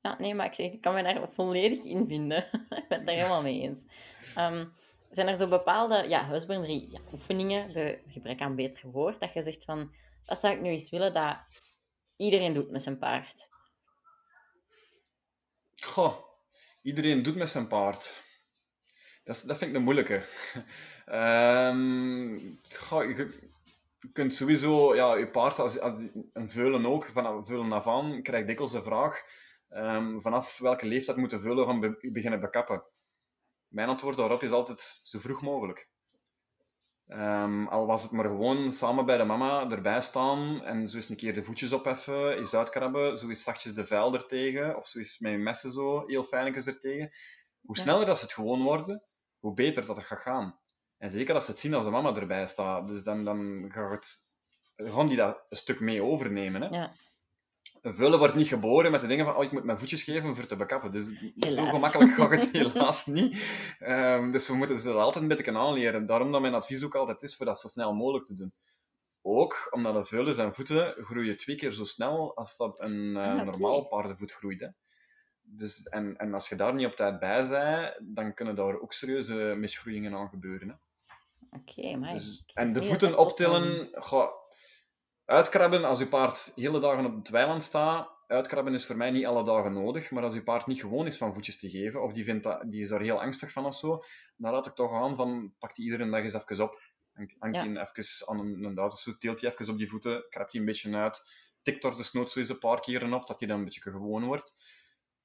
Ja, 0.00 0.16
nee, 0.18 0.34
maar 0.34 0.46
ik, 0.46 0.54
zeg, 0.54 0.72
ik 0.72 0.80
kan 0.80 0.94
me 0.94 1.02
daar 1.02 1.28
volledig 1.34 1.84
in 1.84 2.06
vinden. 2.08 2.38
ik 2.80 2.88
ben 2.88 2.98
het 2.98 3.06
daar 3.06 3.14
helemaal 3.14 3.42
mee 3.42 3.60
eens. 3.60 3.80
Ehm, 4.34 4.66
zijn 5.10 5.28
er 5.28 5.36
zo 5.36 5.48
bepaalde 5.48 6.08
ja, 6.08 6.28
husbandry 6.28 6.88
ja, 6.90 7.00
oefeningen, 7.12 7.72
bij 7.72 8.02
gebrek 8.08 8.40
aan 8.40 8.54
beter 8.54 8.90
woord, 8.90 9.20
dat 9.20 9.32
je 9.32 9.42
zegt 9.42 9.64
van, 9.64 9.94
dat 10.26 10.38
zou 10.38 10.54
ik 10.54 10.60
nu 10.60 10.68
eens 10.68 10.90
willen 10.90 11.14
dat 11.14 11.36
iedereen 12.16 12.54
doet 12.54 12.70
met 12.70 12.82
zijn 12.82 12.98
paard? 12.98 13.48
Goh, 15.84 16.16
iedereen 16.82 17.22
doet 17.22 17.36
met 17.36 17.50
zijn 17.50 17.68
paard. 17.68 18.24
Dat, 19.24 19.42
dat 19.46 19.58
vind 19.58 19.70
ik 19.70 19.76
een 19.76 19.82
moeilijke. 19.82 20.24
Goh, 22.88 23.16
je, 23.16 23.50
kunt 24.12 24.34
sowieso, 24.34 24.94
ja, 24.94 25.16
je 25.16 25.30
paard, 25.30 25.58
als, 25.58 25.80
als 25.80 25.94
een 26.32 26.50
veulen 26.50 26.86
ook, 26.86 27.04
vanaf 27.04 27.46
veulen 27.46 27.72
af 27.72 27.86
aan, 27.86 28.22
krijgt 28.22 28.46
dikwijls 28.46 28.72
de 28.72 28.82
vraag, 28.82 29.22
ehm, 29.68 30.20
vanaf 30.20 30.58
welke 30.58 30.86
leeftijd 30.86 31.16
moet 31.16 31.30
de 31.30 31.40
veulen 31.40 31.66
gaan 31.66 31.80
be- 31.80 32.10
beginnen 32.12 32.40
bekappen? 32.40 32.84
Mijn 33.68 33.88
antwoord 33.88 34.16
daarop 34.16 34.42
is 34.42 34.50
altijd 34.50 35.00
zo 35.04 35.18
vroeg 35.18 35.42
mogelijk. 35.42 35.88
Ehm, 37.06 37.66
al 37.66 37.86
was 37.86 38.02
het 38.02 38.12
maar 38.12 38.24
gewoon 38.24 38.70
samen 38.70 39.06
bij 39.06 39.16
de 39.16 39.24
mama 39.24 39.70
erbij 39.70 40.00
staan 40.00 40.64
en 40.64 40.88
zo 40.88 40.96
eens 40.96 41.08
een 41.08 41.16
keer 41.16 41.34
de 41.34 41.44
voetjes 41.44 41.72
opheffen, 41.72 42.36
eens 42.36 42.54
uitkrabben, 42.54 43.18
zo 43.18 43.28
eens 43.28 43.42
zachtjes 43.42 43.74
de 43.74 43.86
vuil 43.86 44.14
er 44.14 44.26
tegen, 44.26 44.76
of 44.76 44.86
zo 44.86 44.98
eens 44.98 45.18
met 45.18 45.32
je 45.32 45.38
messen 45.38 45.70
zo, 45.70 46.06
heel 46.06 46.32
er 46.32 46.78
tegen. 46.80 47.10
Hoe 47.60 47.78
sneller 47.78 48.06
dat 48.06 48.18
ze 48.18 48.24
het 48.24 48.34
gewoon 48.34 48.62
worden, 48.62 49.02
hoe 49.38 49.54
beter 49.54 49.86
dat 49.86 49.96
het 49.96 50.06
gaat 50.06 50.18
gaan. 50.18 50.58
En 50.98 51.10
zeker 51.10 51.34
als 51.34 51.44
ze 51.44 51.50
het 51.50 51.60
zien 51.60 51.74
als 51.74 51.84
de 51.84 51.90
mama 51.90 52.14
erbij 52.14 52.46
staat, 52.46 52.86
dus 52.86 53.02
dan, 53.02 53.24
dan 53.24 53.70
gaat 53.72 53.90
het, 53.90 54.90
gaan 54.92 55.06
die 55.06 55.16
dat 55.16 55.44
een 55.48 55.56
stuk 55.56 55.80
mee 55.80 56.02
overnemen. 56.02 56.62
Hè? 56.62 56.68
Ja. 56.68 56.92
Een 57.86 57.94
vullen 57.94 58.18
wordt 58.18 58.34
niet 58.34 58.48
geboren 58.48 58.90
met 58.90 59.00
de 59.00 59.06
dingen 59.06 59.24
van, 59.24 59.36
oh, 59.36 59.44
ik 59.44 59.52
moet 59.52 59.64
mijn 59.64 59.78
voetjes 59.78 60.02
geven 60.02 60.34
voor 60.36 60.46
te 60.46 60.56
bekappen. 60.56 60.90
Dus 60.90 61.06
zo 61.54 61.64
gemakkelijk 61.66 62.12
gaat 62.12 62.30
het 62.30 62.48
helaas 62.52 63.06
niet. 63.06 63.42
Ehm, 63.78 64.30
dus 64.30 64.48
we 64.48 64.54
moeten 64.54 64.78
ze 64.78 64.86
dat 64.86 64.96
altijd 64.96 65.22
een 65.22 65.36
beetje 65.36 65.52
aanleren. 65.52 66.06
Daarom 66.06 66.32
dat 66.32 66.40
mijn 66.40 66.54
advies 66.54 66.84
ook 66.84 66.94
altijd 66.94 67.22
is 67.22 67.36
voor 67.36 67.46
dat 67.46 67.60
zo 67.60 67.68
snel 67.68 67.94
mogelijk 67.94 68.26
te 68.26 68.34
doen. 68.34 68.54
Ook 69.22 69.68
omdat 69.70 69.96
een 69.96 70.06
veulen 70.06 70.34
zijn 70.34 70.54
voeten 70.54 70.92
groeien 70.92 71.36
twee 71.36 71.56
keer 71.56 71.72
zo 71.72 71.84
snel 71.84 72.36
als 72.36 72.56
dat 72.56 72.80
een 72.80 73.16
Ah, 73.16 73.34
oké. 73.34 73.44
normaal 73.44 73.86
paardenvoet 73.86 74.32
groeit. 74.32 74.60
Hè. 74.60 74.68
Dus, 75.42 75.82
en, 75.82 76.16
en 76.16 76.34
als 76.34 76.48
je 76.48 76.56
daar 76.56 76.74
niet 76.74 76.86
op 76.86 76.96
tijd 76.96 77.18
bij 77.18 77.48
bent, 77.48 78.14
dan 78.16 78.34
kunnen 78.34 78.54
daar 78.54 78.80
ook 78.80 78.92
serieuze 78.92 79.34
misgroeiingen 79.34 80.14
aan 80.14 80.28
gebeuren. 80.28 80.68
Hè. 80.68 80.74
Oké, 81.58 81.96
maar... 81.96 82.12
Dus, 82.12 82.44
en 82.54 82.72
de 82.72 82.82
voeten 82.82 83.18
optillen, 83.18 83.88
goh, 83.92 84.30
uitkrabben 85.26 85.84
als 85.84 85.98
je 85.98 86.06
paard 86.06 86.52
hele 86.54 86.80
dagen 86.80 87.04
op 87.04 87.14
het 87.14 87.28
weiland 87.28 87.62
staat. 87.62 88.14
Uitkrabben 88.26 88.74
is 88.74 88.86
voor 88.86 88.96
mij 88.96 89.10
niet 89.10 89.26
alle 89.26 89.44
dagen 89.44 89.72
nodig, 89.72 90.10
maar 90.10 90.22
als 90.22 90.34
je 90.34 90.42
paard 90.42 90.66
niet 90.66 90.80
gewoon 90.80 91.06
is 91.06 91.16
van 91.16 91.34
voetjes 91.34 91.58
te 91.58 91.70
geven, 91.70 92.02
of 92.02 92.12
die, 92.12 92.24
vindt 92.24 92.42
dat, 92.42 92.62
die 92.66 92.82
is 92.82 92.88
daar 92.88 93.00
heel 93.00 93.20
angstig 93.20 93.52
van 93.52 93.66
of 93.66 93.76
zo, 93.76 94.02
dan 94.36 94.52
laat 94.52 94.66
ik 94.66 94.74
toch 94.74 94.92
aan 94.92 95.16
van, 95.16 95.54
pak 95.58 95.74
die 95.74 95.84
iedere 95.84 96.10
dag 96.10 96.20
eens 96.22 96.34
even 96.34 96.64
op. 96.64 96.80
Hangt 97.12 97.56
Ja. 97.56 97.62
die 97.62 97.80
even 97.80 98.28
aan 98.28 98.38
een, 98.38 98.64
een 98.64 98.74
duit 98.74 98.92
of 98.92 98.98
zo, 98.98 99.16
teelt 99.16 99.40
die 99.40 99.48
even 99.48 99.72
op 99.72 99.78
die 99.78 99.88
voeten, 99.88 100.26
krabt 100.28 100.50
die 100.50 100.60
een 100.60 100.66
beetje 100.66 100.96
uit, 100.96 101.20
tikt 101.62 101.84
er 101.84 102.04
zo 102.04 102.18
eens 102.18 102.48
een 102.48 102.58
paar 102.58 102.80
keren 102.80 103.12
op, 103.12 103.26
dat 103.26 103.38
die 103.38 103.48
dan 103.48 103.58
een 103.58 103.64
beetje 103.64 103.80
gewoon 103.80 104.24
wordt. 104.24 104.52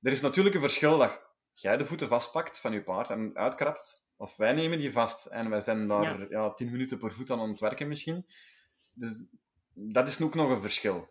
Er 0.02 0.12
is 0.12 0.22
natuurlijk 0.22 0.56
een 0.56 0.62
verschil 0.62 0.98
dat 0.98 1.22
jij 1.54 1.78
de 1.78 1.86
voeten 1.86 2.08
vastpakt 2.08 2.60
van 2.60 2.74
je 2.74 2.84
paard 2.84 3.10
en 3.10 3.36
uitkrabt, 3.36 4.12
of 4.18 4.36
wij 4.36 4.54
nemen 4.54 4.80
die 4.80 4.92
vast 4.92 5.26
en 5.26 5.50
wij 5.50 5.62
zijn 5.62 5.88
daar 5.88 6.20
Ja. 6.20 6.26
ja. 6.30 6.54
10 6.54 6.72
minuten 6.72 6.98
per 6.98 7.12
voet 7.12 7.32
aan 7.32 7.50
het 7.50 7.60
werken 7.60 7.88
misschien. 7.88 8.26
Dus 8.94 9.26
dat 9.90 10.08
is 10.08 10.22
ook 10.22 10.36
nog 10.36 10.50
een 10.50 10.62
verschil. 10.62 11.10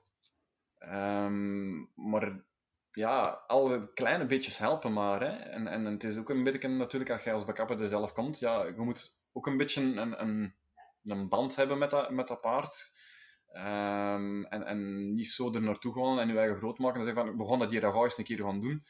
Ehm, 0.78 1.78
maar 1.94 2.44
ja, 2.90 3.44
alle 3.46 3.92
kleine 3.92 4.26
beetjes 4.26 4.58
helpen 4.58 4.92
maar. 4.92 5.20
Hè. 5.20 5.36
En, 5.36 5.66
en 5.66 5.84
het 5.84 6.04
is 6.04 6.18
ook 6.18 6.30
een 6.30 6.44
beetje 6.44 6.68
natuurlijk, 6.68 7.10
als 7.10 7.22
jij 7.22 7.34
als 7.34 7.44
bekapper 7.44 7.80
er 7.80 7.88
zelf 7.88 8.12
komt, 8.12 8.38
ja, 8.38 8.64
je 8.64 8.74
moet 8.80 9.24
ook 9.32 9.46
een 9.46 9.56
beetje 9.56 9.82
een, 9.82 10.22
een, 10.22 10.54
een 11.04 11.28
band 11.28 11.56
hebben 11.56 11.78
met 11.78 11.90
dat, 11.90 12.10
met 12.10 12.28
dat 12.28 12.40
paard. 12.40 12.98
Ehm, 13.46 14.44
en, 14.44 14.66
en 14.66 15.14
niet 15.14 15.28
zo 15.28 15.52
er 15.54 15.62
naartoe 15.62 15.94
gaan 15.94 16.20
en 16.20 16.28
je 16.28 16.38
eigen 16.38 16.56
groot 16.56 16.78
maken 16.78 16.98
en 16.98 17.04
zeggen 17.04 17.26
van, 17.26 17.36
we 17.36 17.48
gaan 17.48 17.58
dat 17.58 17.70
hier 17.70 18.02
eens 18.02 18.18
een 18.18 18.24
keer 18.24 18.38
gaan 18.38 18.60
doen. 18.60 18.84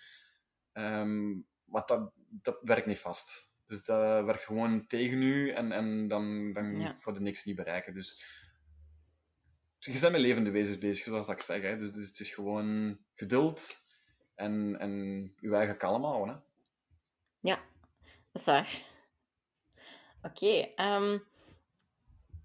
Ehm, 0.73 1.29
maar 1.65 1.83
dat, 1.87 2.13
dat 2.31 2.59
werkt 2.63 2.87
niet 2.87 2.99
vast. 2.99 3.55
Dus 3.67 3.85
dat 3.85 4.25
werkt 4.25 4.45
gewoon 4.45 4.87
tegen 4.87 5.23
u 5.23 5.51
en, 5.51 5.73
en 5.73 6.09
dan, 6.09 6.53
dan 6.53 6.81
Ja. 6.81 6.97
gaat 6.99 7.15
je 7.15 7.21
niks 7.21 7.45
niet 7.45 7.57
bereiken. 7.57 7.95
Dus 7.95 8.25
je 9.81 10.01
bent 10.01 10.13
met 10.13 10.21
levende 10.21 10.51
wezens 10.51 10.79
bezig, 10.79 11.05
zoals 11.05 11.27
dat 11.27 11.37
ik 11.37 11.43
zeg. 11.43 11.63
Hè. 11.63 11.79
Dus, 11.79 11.93
dus 11.93 12.09
het 12.09 12.21
is 12.21 12.35
gewoon 12.35 12.99
geduld 13.15 13.77
en, 14.35 14.77
en 14.79 14.93
je 15.37 15.55
eigen 15.55 15.77
kalm 15.77 16.05
houden. 16.05 16.35
Hè. 16.35 16.41
Ja, 17.41 17.61
dat 18.33 18.41
is 18.41 18.45
waar. 18.45 18.83
Oké, 20.23 20.73
ehm, 20.75 21.19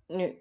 nu, 0.07 0.37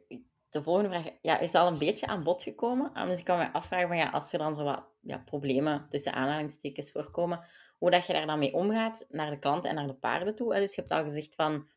de 0.51 0.63
volgende 0.63 0.89
vraag 0.89 1.13
ja, 1.23 1.39
is 1.39 1.55
al 1.55 1.67
een 1.67 1.79
beetje 1.79 2.07
aan 2.07 2.23
bod 2.23 2.43
gekomen. 2.43 3.01
Um, 3.01 3.09
dus 3.09 3.19
ik 3.19 3.25
kan 3.25 3.39
me 3.39 3.53
afvragen 3.53 3.89
van, 3.89 3.97
ja, 3.97 4.11
als 4.11 4.33
er 4.33 4.39
dan 4.39 4.55
zo 4.55 4.65
wat 4.65 4.85
ja, 5.01 5.19
problemen 5.19 5.87
tussen 5.89 6.13
aanhalingstekens 6.13 6.93
voorkomen, 6.93 7.45
hoe 7.79 7.91
dat 7.91 8.07
je 8.07 8.13
daar 8.13 8.27
dan 8.27 8.39
mee 8.39 8.55
omgaat 8.55 9.07
naar 9.09 9.31
de 9.31 9.39
klanten 9.39 9.71
en 9.71 9.77
naar 9.77 9.87
de 9.87 9.95
paarden 9.95 10.35
toe. 10.35 10.55
Dus 10.55 10.75
je 10.75 10.81
hebt 10.81 10.93
al 10.93 11.03
gezegd 11.03 11.35
van, 11.35 11.69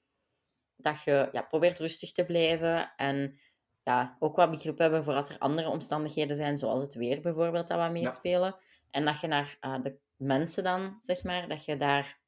dat 0.76 1.04
je 1.04 1.30
ja, 1.32 1.42
probeert 1.42 1.80
rustig 1.80 2.12
te 2.12 2.26
blijven 2.26 2.92
en 2.96 3.40
ja, 3.88 4.16
ook 4.20 4.36
wat 4.36 4.52
begrip 4.52 4.78
hebben 4.78 5.04
voor 5.04 5.14
als 5.14 5.30
er 5.30 5.38
andere 5.40 5.70
omstandigheden 5.70 6.36
zijn, 6.36 6.58
zoals 6.58 6.82
het 6.82 6.94
weer 6.94 7.22
bijvoorbeeld, 7.22 7.68
dat 7.68 7.78
wat 7.78 7.92
meespelen. 7.92 8.56
En 8.92 9.06
dat 9.06 9.20
je 9.20 9.28
naar 9.28 9.58
ah, 9.60 9.84
de 9.84 9.98
mensen 10.16 10.64
dan, 10.64 10.98
zeg 11.00 11.24
maar, 11.24 11.48
dat 11.48 11.66
je 11.66 11.78
daar 11.78 12.20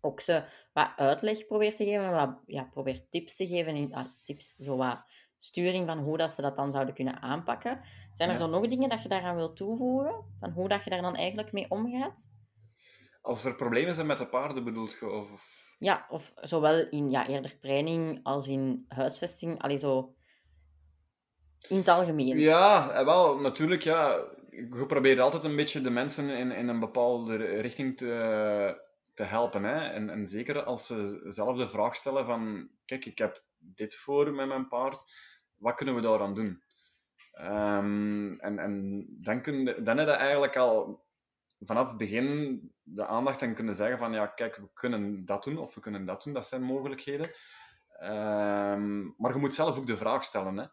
ook 0.00 0.20
ze 0.20 0.44
wat 0.72 0.90
uitleg 0.96 1.46
probeert 1.46 1.76
te 1.76 1.84
geven, 1.84 2.10
wat 2.10 2.40
ja, 2.46 2.62
probeert 2.62 3.10
tips 3.10 3.36
te 3.36 3.46
geven, 3.46 3.76
in, 3.76 3.94
ah, 3.94 4.04
tips, 4.24 4.54
zo 4.56 4.76
wat 4.76 5.02
sturing 5.36 5.86
van 5.86 5.98
hoe 5.98 6.16
dat 6.16 6.32
ze 6.32 6.42
dat 6.42 6.56
dan 6.56 6.70
zouden 6.70 6.94
kunnen 6.94 7.22
aanpakken. 7.22 7.80
Zijn 8.14 8.28
er 8.30 8.34
Ja. 8.38 8.40
zo 8.40 8.48
nog 8.50 8.68
dingen 8.68 8.88
dat 8.88 9.02
je 9.02 9.08
daaraan 9.08 9.36
wilt 9.36 9.56
toevoegen? 9.56 10.24
Van 10.40 10.50
hoe 10.50 10.68
dat 10.68 10.84
je 10.84 10.90
daar 10.90 11.02
dan 11.02 11.16
eigenlijk 11.16 11.52
mee 11.52 11.70
omgaat? 11.70 12.30
Als 13.20 13.44
er 13.44 13.56
problemen 13.56 13.94
zijn 13.94 14.06
met 14.06 14.18
de 14.18 14.28
paarden, 14.28 14.64
bedoelt 14.64 14.96
je? 15.00 15.06
Of, 15.10 15.32
of- 15.32 15.76
Ja, 15.78 16.06
of 16.08 16.32
zowel 16.36 16.88
in 16.88 17.10
ja, 17.10 17.26
eerder 17.28 17.58
training 17.58 18.20
als 18.22 18.48
in 18.48 18.84
huisvesting. 18.88 19.62
Allee, 19.62 19.76
zo... 19.76 20.12
In 21.68 21.76
het 21.76 21.88
algemeen. 21.88 22.38
Ja, 22.38 22.90
eh, 22.90 23.04
wel, 23.04 23.38
natuurlijk, 23.38 23.82
ja. 23.82 24.24
Je 24.50 24.86
probeert 24.86 25.18
altijd 25.18 25.44
een 25.44 25.56
beetje 25.56 25.80
de 25.80 25.90
mensen 25.90 26.28
in, 26.28 26.50
in 26.50 26.68
een 26.68 26.80
bepaalde 26.80 27.36
richting 27.36 27.96
te, 27.96 28.82
te 29.14 29.22
helpen. 29.22 29.64
Hè? 29.64 29.88
En, 29.88 30.10
en 30.10 30.26
zeker 30.26 30.62
als 30.62 30.86
ze 30.86 31.20
zelf 31.24 31.58
de 31.58 31.68
vraag 31.68 31.94
stellen 31.94 32.26
van... 32.26 32.68
Kijk, 32.84 33.04
ik 33.04 33.18
heb 33.18 33.44
dit 33.58 33.94
voor 33.94 34.32
met 34.32 34.48
mijn 34.48 34.68
paard. 34.68 35.12
Wat 35.56 35.74
kunnen 35.74 35.94
we 35.94 36.00
daaraan 36.00 36.34
doen? 36.34 36.62
Ehm, 37.32 38.32
en 38.32 38.58
en 38.58 39.04
dan, 39.20 39.42
kun 39.42 39.64
dan 39.64 39.98
heb 39.98 40.08
je 40.08 40.12
eigenlijk 40.12 40.56
al 40.56 41.04
vanaf 41.60 41.88
het 41.88 41.96
begin 41.96 42.60
de 42.82 43.06
aandacht 43.06 43.42
aan 43.42 43.54
kunnen 43.54 43.74
zeggen 43.74 43.98
van 43.98 44.12
ja, 44.12 44.26
kijk, 44.26 44.56
we 44.56 44.68
kunnen 44.72 45.24
dat 45.24 45.44
doen 45.44 45.58
of 45.58 45.74
we 45.74 45.80
kunnen 45.80 46.06
dat 46.06 46.22
doen. 46.22 46.32
Dat 46.32 46.46
zijn 46.46 46.62
mogelijkheden. 46.62 47.30
Ehm, 47.98 49.02
maar 49.16 49.32
je 49.32 49.38
moet 49.38 49.54
zelf 49.54 49.78
ook 49.78 49.86
de 49.86 49.96
vraag 49.96 50.24
stellen. 50.24 50.56
Hè? 50.56 50.64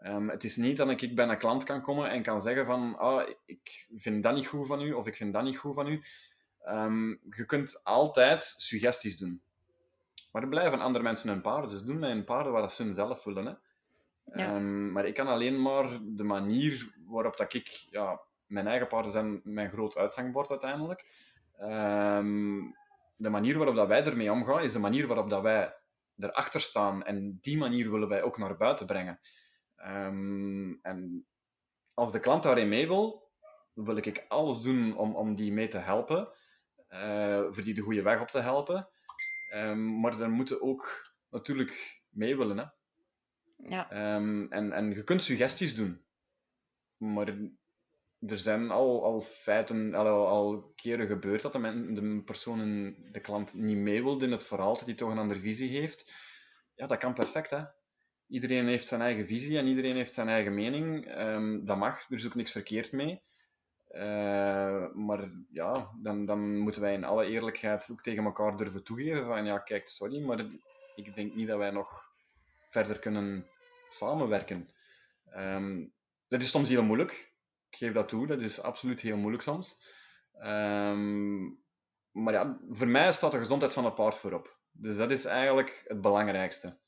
Ehm, 0.00 0.28
het 0.28 0.44
is 0.44 0.56
niet 0.56 0.76
dat 0.76 1.02
ik 1.02 1.14
bij 1.14 1.28
een 1.28 1.38
klant 1.38 1.64
kan 1.64 1.82
komen 1.82 2.10
en 2.10 2.22
kan 2.22 2.42
zeggen 2.42 2.66
van 2.66 2.96
ah, 2.98 3.28
ik 3.46 3.88
vind 3.96 4.22
dat 4.22 4.34
niet 4.34 4.46
goed 4.46 4.66
van 4.66 4.80
u 4.80 4.92
of 4.92 5.06
ik 5.06 5.16
vind 5.16 5.34
dat 5.34 5.42
niet 5.42 5.58
goed 5.58 5.74
van 5.74 5.86
u. 5.86 6.02
je 7.30 7.44
kunt 7.46 7.84
altijd 7.84 8.44
suggesties 8.44 9.16
doen. 9.16 9.42
Maar 10.32 10.42
er 10.42 10.48
blijven 10.48 10.80
andere 10.80 11.04
mensen 11.04 11.30
hun 11.30 11.40
paarden 11.40 11.70
dus 11.70 11.82
doen 11.82 11.98
met 11.98 12.10
hun 12.10 12.24
paarden 12.24 12.52
wat 12.52 12.74
ze 12.74 12.94
zelf 12.94 13.24
willen. 13.24 13.46
Hè? 13.46 13.52
Ehm, 14.32 14.92
maar 14.92 15.06
ik 15.06 15.14
kan 15.14 15.26
alleen 15.26 15.62
maar 15.62 15.98
de 16.02 16.24
manier 16.24 16.94
waarop 17.06 17.36
dat 17.36 17.54
ik... 17.54 17.86
Ja, 17.90 18.20
mijn 18.46 18.66
eigen 18.66 18.86
paarden 18.86 19.12
zijn 19.12 19.40
mijn 19.44 19.70
groot 19.70 19.96
uithangbord 19.96 20.50
uiteindelijk. 20.50 21.06
Ehm, 21.58 22.60
de 23.16 23.30
manier 23.30 23.56
waarop 23.56 23.76
dat 23.76 23.88
wij 23.88 24.04
ermee 24.04 24.32
omgaan, 24.32 24.62
is 24.62 24.72
de 24.72 24.78
manier 24.78 25.06
waarop 25.06 25.30
dat 25.30 25.42
wij 25.42 25.74
erachter 26.18 26.60
staan. 26.60 27.04
En 27.04 27.38
die 27.40 27.58
manier 27.58 27.90
willen 27.90 28.08
wij 28.08 28.22
ook 28.22 28.38
naar 28.38 28.56
buiten 28.56 28.86
brengen. 28.86 29.20
Ehm, 29.80 30.72
en 30.82 31.26
als 31.94 32.12
de 32.12 32.20
klant 32.20 32.42
daarin 32.42 32.68
mee 32.68 32.86
wil, 32.86 33.30
wil 33.72 33.96
ik 33.96 34.24
alles 34.28 34.60
doen 34.60 34.96
om, 34.96 35.16
om 35.16 35.36
die 35.36 35.52
mee 35.52 35.68
te 35.68 35.78
helpen. 35.78 36.28
Uh, 36.88 37.46
voor 37.50 37.64
die 37.64 37.74
de 37.74 37.80
goede 37.80 38.02
weg 38.02 38.20
op 38.20 38.28
te 38.28 38.40
helpen. 38.40 38.88
maar 40.00 40.16
dan 40.16 40.30
moeten 40.30 40.62
ook 40.62 41.12
natuurlijk 41.28 42.02
mee 42.08 42.36
willen. 42.36 42.58
Hè? 42.58 42.64
Ja. 43.68 43.90
Ehm, 43.90 44.46
en, 44.48 44.72
en 44.72 44.90
je 44.94 45.04
kunt 45.04 45.22
suggesties 45.22 45.74
doen. 45.74 46.04
Maar 46.96 47.38
er 48.18 48.38
zijn 48.38 48.70
al, 48.70 49.04
al 49.04 49.20
feiten, 49.20 49.94
al, 49.94 50.26
al 50.26 50.72
keren 50.74 51.06
gebeurd 51.06 51.42
dat 51.42 51.52
de, 51.52 51.92
de 51.92 52.22
persoon, 52.24 52.94
de 53.12 53.20
klant, 53.20 53.54
niet 53.54 53.76
mee 53.76 54.02
wilde 54.02 54.24
in 54.24 54.32
het 54.32 54.44
verhaal, 54.44 54.74
dat 54.74 54.84
hij 54.84 54.94
toch 54.94 55.10
een 55.10 55.18
andere 55.18 55.40
visie 55.40 55.78
heeft. 55.78 56.12
Ja, 56.74 56.86
dat 56.86 56.98
kan 56.98 57.14
perfect, 57.14 57.50
hè. 57.50 57.64
Iedereen 58.30 58.66
heeft 58.66 58.86
zijn 58.86 59.00
eigen 59.00 59.26
visie 59.26 59.58
en 59.58 59.66
iedereen 59.66 59.96
heeft 59.96 60.14
zijn 60.14 60.28
eigen 60.28 60.54
mening. 60.54 61.18
Um, 61.18 61.64
dat 61.64 61.76
mag, 61.76 62.04
er 62.08 62.16
is 62.16 62.26
ook 62.26 62.34
niks 62.34 62.52
verkeerd 62.52 62.92
mee. 62.92 63.20
Uh, 63.90 64.92
maar 64.94 65.30
ja, 65.50 65.90
dan, 66.02 66.24
dan 66.24 66.58
moeten 66.58 66.82
wij 66.82 66.94
in 66.94 67.04
alle 67.04 67.26
eerlijkheid 67.26 67.88
ook 67.92 68.02
tegen 68.02 68.24
elkaar 68.24 68.56
durven 68.56 68.84
toegeven 68.84 69.26
van 69.26 69.44
ja, 69.44 69.58
kijk, 69.58 69.88
sorry, 69.88 70.20
maar 70.24 70.46
ik 70.94 71.14
denk 71.14 71.34
niet 71.34 71.46
dat 71.46 71.58
wij 71.58 71.70
nog 71.70 72.12
verder 72.68 72.98
kunnen 72.98 73.46
samenwerken. 73.88 74.68
Ehm, 75.30 75.86
dat 76.28 76.42
is 76.42 76.50
soms 76.50 76.68
heel 76.68 76.82
moeilijk. 76.84 77.32
Ik 77.70 77.76
geef 77.76 77.92
dat 77.92 78.08
toe, 78.08 78.26
dat 78.26 78.40
is 78.40 78.62
absoluut 78.62 79.00
heel 79.00 79.16
moeilijk 79.16 79.42
soms. 79.42 79.82
Ehm, 80.32 81.40
maar 82.10 82.32
ja, 82.32 82.60
voor 82.68 82.88
mij 82.88 83.12
staat 83.12 83.32
de 83.32 83.38
gezondheid 83.38 83.72
van 83.72 83.84
het 83.84 83.94
paard 83.94 84.18
voorop. 84.18 84.58
Dus 84.72 84.96
dat 84.96 85.10
is 85.10 85.24
eigenlijk 85.24 85.84
het 85.86 86.00
belangrijkste. 86.00 86.78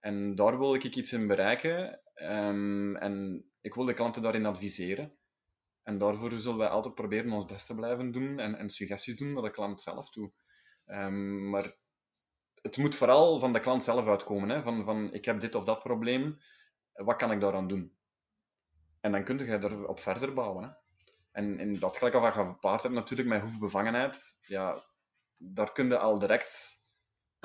En 0.00 0.34
daar 0.34 0.58
wil 0.58 0.74
ik 0.74 0.84
iets 0.84 1.12
in 1.12 1.26
bereiken. 1.26 2.00
Um, 2.14 2.96
en 2.96 3.44
ik 3.60 3.74
wil 3.74 3.84
de 3.84 3.94
klanten 3.94 4.22
daarin 4.22 4.46
adviseren. 4.46 5.18
En 5.82 5.98
daarvoor 5.98 6.32
zullen 6.32 6.58
wij 6.58 6.68
altijd 6.68 6.94
proberen 6.94 7.32
ons 7.32 7.44
best 7.44 7.66
te 7.66 7.74
blijven 7.74 8.12
doen 8.12 8.38
en, 8.38 8.54
en 8.54 8.70
suggesties 8.70 9.16
doen 9.16 9.32
naar 9.32 9.42
de 9.42 9.50
klant 9.50 9.80
zelf 9.80 10.10
toe. 10.10 10.32
maar 11.50 11.74
het 12.62 12.76
moet 12.76 12.94
vooral 12.94 13.38
van 13.38 13.52
de 13.52 13.60
klant 13.60 13.84
zelf 13.84 14.06
uitkomen. 14.06 14.48
Hè? 14.48 14.62
Van, 14.62 14.84
van, 14.84 15.12
ik 15.12 15.24
heb 15.24 15.40
dit 15.40 15.54
of 15.54 15.64
dat 15.64 15.82
probleem, 15.82 16.38
wat 16.92 17.16
kan 17.16 17.32
ik 17.32 17.40
daaraan 17.40 17.68
doen? 17.68 17.96
En 19.00 19.12
dan 19.12 19.24
kun 19.24 19.38
je 19.38 19.64
erop 19.64 20.00
verder 20.00 20.34
bouwen. 20.34 20.64
Hè? 20.64 20.70
En, 21.32 21.58
in 21.58 21.78
dat 21.78 21.96
gelijk 21.96 22.14
al 22.14 22.20
wat 22.20 22.34
je 22.34 22.40
gepaard 22.40 22.82
hebt 22.82 22.94
natuurlijk 22.94 23.28
met 23.28 23.40
hoefbevangenheid, 23.40 24.44
ja, 24.46 24.84
daar 25.36 25.72
kun 25.72 25.88
je 25.88 25.98
al 25.98 26.18
direct 26.18 26.74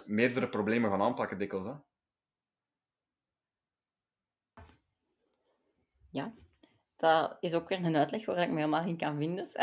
meerdere 0.05 0.49
problemen 0.49 0.89
gaan 0.89 1.01
aanpakken 1.01 1.37
dikwijls. 1.37 1.65
Hè? 1.65 1.73
Ja, 6.15 6.33
dat 6.95 7.37
is 7.39 7.53
ook 7.53 7.69
weer 7.69 7.83
een 7.83 7.95
uitleg 7.95 8.25
waar 8.25 8.37
ik 8.37 8.49
me 8.49 8.55
helemaal 8.55 8.85
in 8.85 8.97
kan 8.97 9.17
vinden. 9.17 9.47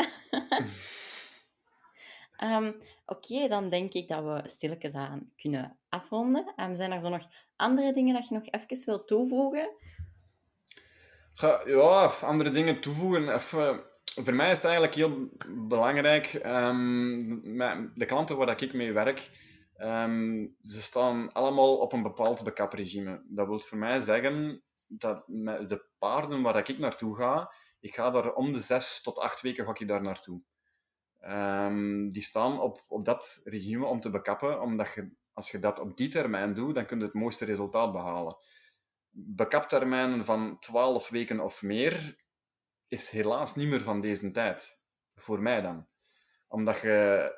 Ehm, 2.37 2.71
oké, 3.05 3.47
dan 3.47 3.69
denk 3.69 3.93
ik 3.93 4.07
dat 4.07 4.23
we 4.23 4.49
stilletjes 4.49 4.93
aan 4.93 5.31
kunnen 5.37 5.77
afronden. 5.89 6.53
Um, 6.57 6.75
zijn 6.75 6.91
er 6.91 7.01
zo 7.01 7.09
nog 7.09 7.27
andere 7.55 7.93
dingen 7.93 8.13
dat 8.13 8.27
je 8.27 8.33
nog 8.33 8.45
even 8.45 8.85
wilt 8.85 9.07
toevoegen? 9.07 9.69
Ja, 11.65 12.05
andere 12.21 12.49
dingen 12.49 12.81
toevoegen. 12.81 13.33
Even, 13.33 13.83
voor 14.03 14.33
mij 14.33 14.51
is 14.51 14.55
het 14.55 14.65
eigenlijk 14.65 14.95
heel 14.95 15.29
belangrijk. 15.67 16.33
Um, 16.45 17.41
de 17.93 18.05
klanten 18.05 18.37
waar 18.37 18.61
ik 18.61 18.73
mee 18.73 18.93
werk, 18.93 19.29
ze 20.59 20.81
staan 20.81 21.31
allemaal 21.31 21.77
op 21.77 21.93
een 21.93 22.03
bepaald 22.03 22.43
bekapregime. 22.43 23.23
Dat 23.27 23.47
wil 23.47 23.59
voor 23.59 23.77
mij 23.77 23.99
zeggen 23.99 24.63
dat 24.87 25.27
met 25.27 25.69
de 25.69 25.85
paarden 25.97 26.41
waar 26.41 26.69
ik 26.69 26.77
naartoe 26.77 27.15
ga, 27.15 27.53
ik 27.79 27.95
ga 27.95 28.09
daar 28.09 28.33
om 28.33 28.53
de 28.53 28.59
zes 28.59 29.01
tot 29.01 29.17
acht 29.17 29.41
weken 29.41 29.65
ga 29.65 29.75
ik 29.77 29.87
daar 29.87 30.01
naartoe. 30.01 30.41
Um, 31.21 32.11
die 32.11 32.21
staan 32.21 32.59
op, 32.59 32.83
op 32.87 33.05
dat 33.05 33.41
regime 33.43 33.85
om 33.85 33.99
te 33.99 34.09
bekappen, 34.09 34.61
omdat 34.61 34.93
je, 34.93 35.11
als 35.33 35.51
je 35.51 35.59
dat 35.59 35.79
op 35.79 35.97
die 35.97 36.09
termijn 36.09 36.53
doet, 36.53 36.75
dan 36.75 36.85
kun 36.85 36.97
je 36.97 37.03
het 37.03 37.13
mooiste 37.13 37.45
resultaat 37.45 37.91
behalen. 37.91 38.37
Bekaptermijnen 39.09 40.25
van 40.25 40.59
12 40.59 41.09
weken 41.09 41.39
of 41.39 41.61
meer 41.61 42.15
is 42.87 43.09
helaas 43.09 43.55
niet 43.55 43.67
meer 43.67 43.81
van 43.81 44.01
deze 44.01 44.31
tijd. 44.31 44.85
Voor 45.15 45.41
mij 45.41 45.61
dan. 45.61 45.87
Omdat 46.47 46.81
je 46.81 47.31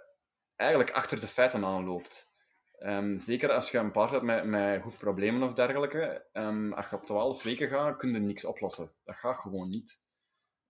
eigenlijk 0.55 0.91
achter 0.91 1.19
de 1.19 1.27
feiten 1.27 1.65
aanloopt. 1.65 2.34
Um, 2.79 3.17
zeker 3.17 3.51
als 3.51 3.71
je 3.71 3.77
een 3.77 3.91
paard 3.91 4.11
hebt 4.11 4.23
met, 4.23 4.45
met 4.45 4.81
hoefproblemen 4.81 5.43
of 5.43 5.53
dergelijke. 5.53 6.25
Um, 6.33 6.73
als 6.73 6.89
je 6.89 6.95
op 6.95 7.05
12 7.05 7.43
weken 7.43 7.67
gaat, 7.67 7.97
kun 7.97 8.13
je 8.13 8.19
niks 8.19 8.45
oplossen. 8.45 8.91
Dat 9.03 9.15
gaat 9.15 9.37
gewoon 9.37 9.69
niet. 9.69 10.01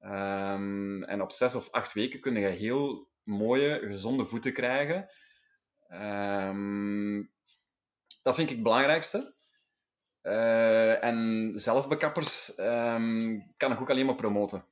Um, 0.02 1.04
en 1.04 1.22
op 1.22 1.32
zes 1.32 1.56
of 1.56 1.72
acht 1.72 1.94
weken 1.94 2.20
kun 2.20 2.36
je 2.36 2.48
heel 2.48 3.10
mooie, 3.24 3.80
gezonde 3.80 4.26
voeten 4.26 4.54
krijgen. 4.54 5.10
Dat 8.24 8.36
vind 8.36 8.50
ik 8.50 8.56
het 8.56 8.64
belangrijkste. 8.64 9.34
Uh, 10.24 11.04
en 11.04 11.52
zelfbekappers 11.54 12.56
kan 13.58 13.72
ik 13.72 13.82
ook 13.82 13.90
alleen 13.90 14.06
maar 14.06 14.16
promoten. 14.16 14.66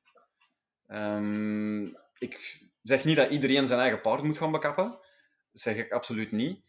ik 2.17 2.61
zeg 2.81 3.03
niet 3.05 3.15
dat 3.15 3.29
iedereen 3.29 3.67
zijn 3.67 3.79
eigen 3.79 4.01
paard 4.01 4.23
moet 4.23 4.37
gaan 4.37 4.51
bekappen. 4.51 4.83
Dat 5.51 5.61
zeg 5.61 5.75
ik 5.75 5.91
absoluut 5.91 6.31
niet. 6.31 6.59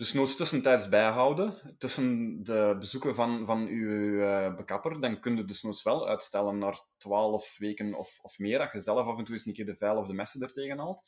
Dus 0.00 0.12
noods 0.12 0.36
tussentijds 0.36 0.88
bijhouden, 0.88 1.74
tussen 1.78 2.42
de 2.42 2.76
bezoeken 2.78 3.14
van, 3.14 3.46
van 3.46 3.66
uw 3.66 3.88
uh, 3.88 4.54
bekapper, 4.54 5.00
dan 5.00 5.20
kun 5.20 5.36
je 5.36 5.44
dus 5.44 5.62
noods 5.62 5.82
wel 5.82 6.08
uitstellen 6.08 6.58
naar 6.58 6.80
12 6.98 7.58
weken 7.58 7.94
of, 7.94 8.18
of 8.22 8.38
meer, 8.38 8.58
dat 8.58 8.72
je 8.72 8.80
zelf 8.80 9.06
af 9.06 9.18
en 9.18 9.24
toe 9.24 9.34
eens 9.34 9.46
een 9.46 9.52
keer 9.52 9.66
de 9.66 9.76
vuil 9.76 9.96
of 9.96 10.06
de 10.06 10.12
messen 10.12 10.42
er 10.42 10.52
tegen 10.52 10.78
haalt. 10.78 11.02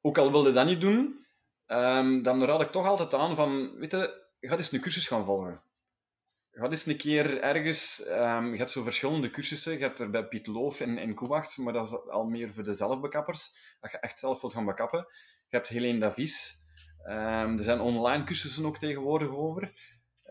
Ook 0.00 0.18
al 0.18 0.30
wilde 0.30 0.52
dat 0.52 0.66
niet 0.66 0.80
doen, 0.80 1.26
um, 1.66 2.22
dan 2.22 2.44
raad 2.44 2.62
ik 2.62 2.70
toch 2.70 2.86
altijd 2.86 3.14
aan 3.14 3.36
van, 3.36 3.76
weet 3.76 3.92
je, 3.92 4.26
ga 4.40 4.56
eens 4.56 4.72
een 4.72 4.80
cursus 4.80 5.08
gaan 5.08 5.24
volgen. 5.24 5.60
Ga 6.50 6.70
eens 6.70 6.86
een 6.86 6.96
keer 6.96 7.40
ergens, 7.40 8.06
um, 8.08 8.52
je 8.52 8.58
hebt 8.58 8.70
zo 8.70 8.82
verschillende 8.82 9.30
cursussen, 9.30 9.72
je 9.72 9.78
hebt 9.78 9.98
er 9.98 10.10
bij 10.10 10.28
Piet 10.28 10.46
Loof 10.46 10.80
in, 10.80 10.98
in 10.98 11.14
Koewacht, 11.14 11.56
maar 11.56 11.72
dat 11.72 11.86
is 11.86 12.08
al 12.08 12.24
meer 12.24 12.52
voor 12.52 12.64
de 12.64 12.74
zelfbekappers, 12.74 13.76
dat 13.80 13.90
je 13.90 13.98
echt 13.98 14.18
zelf 14.18 14.40
wilt 14.40 14.52
gaan 14.52 14.64
bekappen. 14.64 15.06
Je 15.48 15.56
hebt 15.56 15.68
Helene 15.68 15.98
Davies, 15.98 16.64
Um, 17.08 17.52
er 17.52 17.64
zijn 17.64 17.80
online 17.80 18.24
cursussen 18.24 18.66
ook 18.66 18.78
tegenwoordig 18.78 19.28
over. 19.28 19.72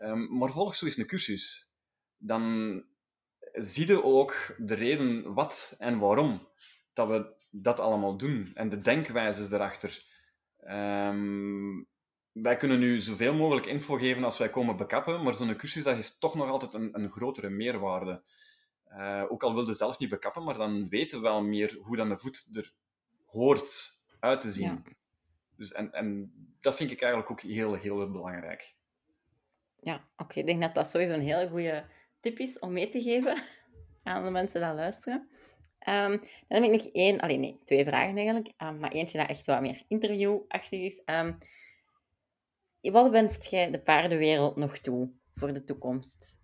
Um, 0.02 0.38
maar 0.38 0.50
volg 0.50 0.74
zo 0.74 0.86
eens 0.86 0.96
een 0.96 1.06
cursus. 1.06 1.74
Dan 2.16 2.84
zie 3.52 3.86
je 3.86 4.04
ook 4.04 4.54
de 4.58 4.74
reden 4.74 5.34
wat 5.34 5.74
en 5.78 5.98
waarom 5.98 6.48
dat 6.92 7.08
we 7.08 7.34
dat 7.50 7.80
allemaal 7.80 8.16
doen. 8.16 8.50
En 8.54 8.68
de 8.68 8.78
denkwijzes 8.78 9.50
erachter. 9.50 10.04
Um, 10.68 11.86
wij 12.32 12.56
kunnen 12.56 12.78
nu 12.78 12.98
zoveel 12.98 13.34
mogelijk 13.34 13.66
info 13.66 13.96
geven 13.96 14.24
als 14.24 14.38
wij 14.38 14.50
komen 14.50 14.76
bekappen, 14.76 15.22
maar 15.22 15.34
zo'n 15.34 15.56
cursus 15.56 15.82
dat 15.82 15.98
is 15.98 16.18
toch 16.18 16.34
nog 16.34 16.48
altijd 16.48 16.74
een, 16.74 16.98
een 17.00 17.10
grotere 17.10 17.50
meerwaarde. 17.50 18.22
Uh, 18.92 19.24
ook 19.28 19.42
al 19.42 19.54
wilde 19.54 19.74
zelf 19.74 19.98
niet 19.98 20.08
bekappen, 20.08 20.44
maar 20.44 20.56
dan 20.58 20.88
weten 20.88 21.18
we 21.18 21.24
wel 21.24 21.42
meer 21.42 21.78
hoe 21.82 21.96
dan 21.96 22.08
de 22.08 22.18
voet 22.18 22.48
er 22.52 22.72
hoort 23.24 23.92
uit 24.20 24.40
te 24.40 24.50
zien. 24.50 24.82
Ja. 24.84 24.94
Dus, 25.56 25.72
en, 25.72 25.92
en 25.92 26.32
dat 26.66 26.76
vind 26.76 26.90
ik 26.90 27.00
eigenlijk 27.00 27.30
ook 27.30 27.40
heel, 27.40 27.74
heel 27.74 28.10
belangrijk. 28.10 28.74
Ja, 29.80 30.08
oké. 30.16 30.38
Ik 30.38 30.46
denk 30.46 30.60
dat 30.60 30.74
dat 30.74 30.88
sowieso 30.88 31.12
een 31.12 31.20
hele 31.20 31.48
goede 31.48 31.84
tip 32.20 32.38
is 32.38 32.58
om 32.58 32.72
mee 32.72 32.88
te 32.88 33.02
geven 33.02 33.42
aan 34.02 34.24
de 34.24 34.30
mensen 34.30 34.60
die 34.60 34.72
luisteren. 34.72 35.28
Ehm, 35.78 36.10
dan 36.48 36.62
heb 36.62 36.62
ik 36.62 36.70
nog 36.70 36.92
één, 36.92 37.20
alleen 37.20 37.40
nee, 37.40 37.60
twee 37.64 37.84
vragen 37.84 38.16
eigenlijk, 38.16 38.52
um, 38.62 38.78
maar 38.78 38.92
eentje 38.92 39.18
dat 39.18 39.28
echt 39.28 39.46
wat 39.46 39.60
meer 39.60 39.82
interviewachtig 39.88 40.80
is. 40.80 41.00
Um, 41.04 41.38
wat 42.80 43.10
wenst 43.10 43.50
jij 43.50 43.70
de 43.70 43.80
paardenwereld 43.80 44.56
nog 44.56 44.78
toe 44.78 45.10
voor 45.34 45.52
de 45.52 45.64
toekomst? 45.64 46.36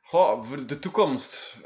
Goh, 0.00 0.44
voor 0.44 0.66
de 0.66 0.78
toekomst. 0.78 1.64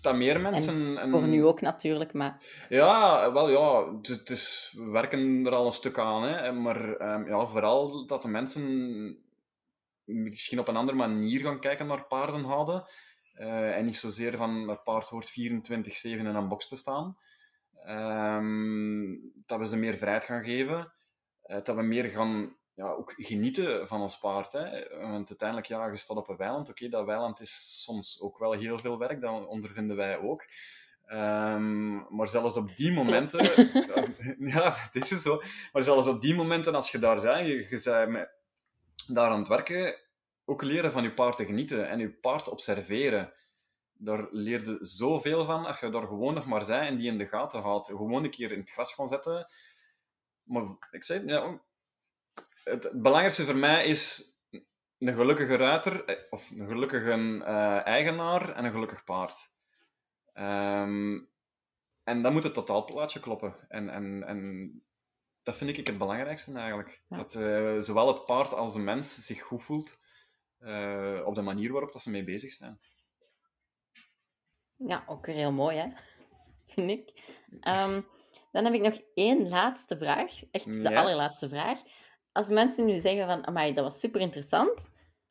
Dat 0.00 0.14
meer 0.14 0.40
mensen. 0.40 0.98
En 0.98 1.10
voor 1.10 1.28
nu 1.28 1.44
ook 1.44 1.60
natuurlijk, 1.60 2.12
maar. 2.12 2.42
Ja, 2.68 3.32
wel 3.32 3.50
ja. 3.50 3.98
Het 4.02 4.30
is, 4.30 4.74
we 4.76 4.90
werken 4.90 5.46
er 5.46 5.54
al 5.54 5.66
een 5.66 5.72
stuk 5.72 5.98
aan, 5.98 6.22
hè, 6.22 6.52
maar 6.52 7.06
ja, 7.26 7.46
vooral 7.46 8.06
dat 8.06 8.22
de 8.22 8.28
mensen 8.28 9.26
misschien 10.04 10.58
op 10.58 10.68
een 10.68 10.76
andere 10.76 10.98
manier 10.98 11.40
gaan 11.40 11.60
kijken 11.60 11.86
naar 11.86 12.06
paarden 12.06 12.44
houden. 12.44 12.84
Uh, 13.40 13.76
en 13.76 13.84
niet 13.84 13.96
zozeer 13.96 14.36
van 14.36 14.68
het 14.68 14.82
paard 14.82 15.08
hoort 15.08 15.30
24-7 15.30 15.32
in 16.02 16.26
een 16.26 16.48
box 16.48 16.68
te 16.68 16.76
staan. 16.76 17.16
Um, 17.88 19.32
dat 19.46 19.58
we 19.58 19.68
ze 19.68 19.76
meer 19.76 19.96
vrijheid 19.96 20.24
gaan 20.24 20.44
geven. 20.44 20.92
Uh, 21.46 21.56
dat 21.62 21.76
we 21.76 21.82
meer 21.82 22.04
gaan 22.04 22.56
ja, 22.78 22.90
ook 22.90 23.14
genieten 23.16 23.88
van 23.88 24.00
ons 24.00 24.18
paard. 24.18 24.52
Hè. 24.52 24.88
Want 25.00 25.28
uiteindelijk, 25.28 25.68
ja, 25.68 25.86
je 25.86 25.96
staat 25.96 26.16
op 26.16 26.28
een 26.28 26.36
weiland. 26.36 26.70
Oké, 26.70 26.88
dat 26.88 27.06
weiland 27.06 27.40
is 27.40 27.82
soms 27.82 28.20
ook 28.20 28.38
wel 28.38 28.52
heel 28.52 28.78
veel 28.78 28.98
werk. 28.98 29.20
Dat 29.20 29.46
ondervinden 29.46 29.96
wij 29.96 30.18
ook. 30.18 30.44
Um, 31.12 32.16
maar 32.16 32.28
zelfs 32.28 32.56
op 32.56 32.76
die 32.76 32.92
momenten... 32.92 33.44
ja, 34.54 34.76
dit 34.92 35.10
is 35.10 35.22
zo. 35.22 35.42
Maar 35.72 35.82
zelfs 35.82 36.08
op 36.08 36.20
die 36.20 36.34
momenten, 36.34 36.74
als 36.74 36.90
je 36.90 36.98
daar 36.98 37.20
bent, 37.20 37.46
je, 37.46 37.66
je 37.70 38.06
bent 38.10 38.28
daar 39.06 39.30
aan 39.30 39.38
het 39.38 39.48
werken 39.48 39.98
ook 40.44 40.62
leren 40.62 40.92
van 40.92 41.02
je 41.02 41.14
paard 41.14 41.36
te 41.36 41.44
genieten 41.44 41.88
en 41.88 41.98
je 41.98 42.12
paard 42.12 42.48
observeren. 42.48 43.32
Daar 43.92 44.28
leerde 44.30 44.76
zoveel 44.80 45.44
van 45.44 45.66
als 45.66 45.80
je 45.80 45.88
daar 45.88 46.06
gewoon 46.06 46.34
nog 46.34 46.46
maar 46.46 46.64
zijn 46.64 46.86
en 46.86 46.96
die 46.96 47.10
in 47.10 47.18
de 47.18 47.26
gaten 47.26 47.62
houdt. 47.62 47.86
Gewoon 47.86 48.24
een 48.24 48.30
keer 48.30 48.52
in 48.52 48.60
het 48.60 48.70
gras 48.70 48.92
gaan 48.92 49.08
zetten. 49.08 49.52
Maar 50.42 50.64
ik 50.90 51.04
zei, 51.04 51.26
ja, 51.26 51.60
het, 52.68 53.02
belangrijkste 53.02 53.44
voor 53.44 53.56
mij 53.56 53.84
is 53.84 54.32
een 54.98 55.14
gelukkige 55.14 55.56
ruiter, 55.56 56.04
eh, 56.04 56.24
of 56.30 56.50
een 56.50 56.68
gelukkige 56.68 57.16
uh, 57.16 57.86
eigenaar 57.86 58.52
en 58.52 58.64
een 58.64 58.72
gelukkig 58.72 59.04
paard. 59.04 59.56
Um, 60.34 61.30
en 62.04 62.22
dan 62.22 62.32
moet 62.32 62.42
het 62.42 62.54
totaalplaatje 62.54 63.20
kloppen. 63.20 63.56
En, 63.68 63.88
en, 63.88 64.26
en 64.26 64.70
dat 65.42 65.56
vind 65.56 65.78
ik 65.78 65.86
het 65.86 65.98
belangrijkste 65.98 66.58
eigenlijk. 66.58 67.04
Dat 67.08 67.34
uh, 67.34 67.78
zowel 67.78 68.08
het 68.08 68.24
paard 68.24 68.52
als 68.52 68.72
de 68.72 68.78
mens 68.78 69.24
zich 69.24 69.42
goed 69.42 69.62
voelt. 69.62 69.98
Uh, 70.60 71.22
op 71.24 71.34
de 71.34 71.42
manier 71.42 71.72
waarop 71.72 71.92
dat 71.92 72.02
ze 72.02 72.10
mee 72.10 72.24
bezig 72.24 72.50
zijn. 72.50 72.80
Ja, 74.76 75.04
ook 75.06 75.26
weer 75.26 75.34
heel 75.34 75.52
mooi, 75.52 75.76
hè? 75.76 75.88
Vind 76.74 76.90
ik. 76.90 77.12
Um, 77.50 78.06
dan 78.52 78.64
heb 78.64 78.74
ik 78.74 78.80
nog 78.80 79.00
één 79.14 79.48
laatste 79.48 79.96
vraag. 79.96 80.32
Echt 80.50 80.64
de 80.64 80.96
allerlaatste 80.96 81.48
vraag. 81.48 81.80
Als 82.38 82.48
mensen 82.48 82.86
nu 82.86 82.98
zeggen 82.98 83.26
van, 83.26 83.46
amai, 83.46 83.74
dat 83.74 83.84
was 83.84 84.00
super 84.00 84.20
interessant, 84.20 84.88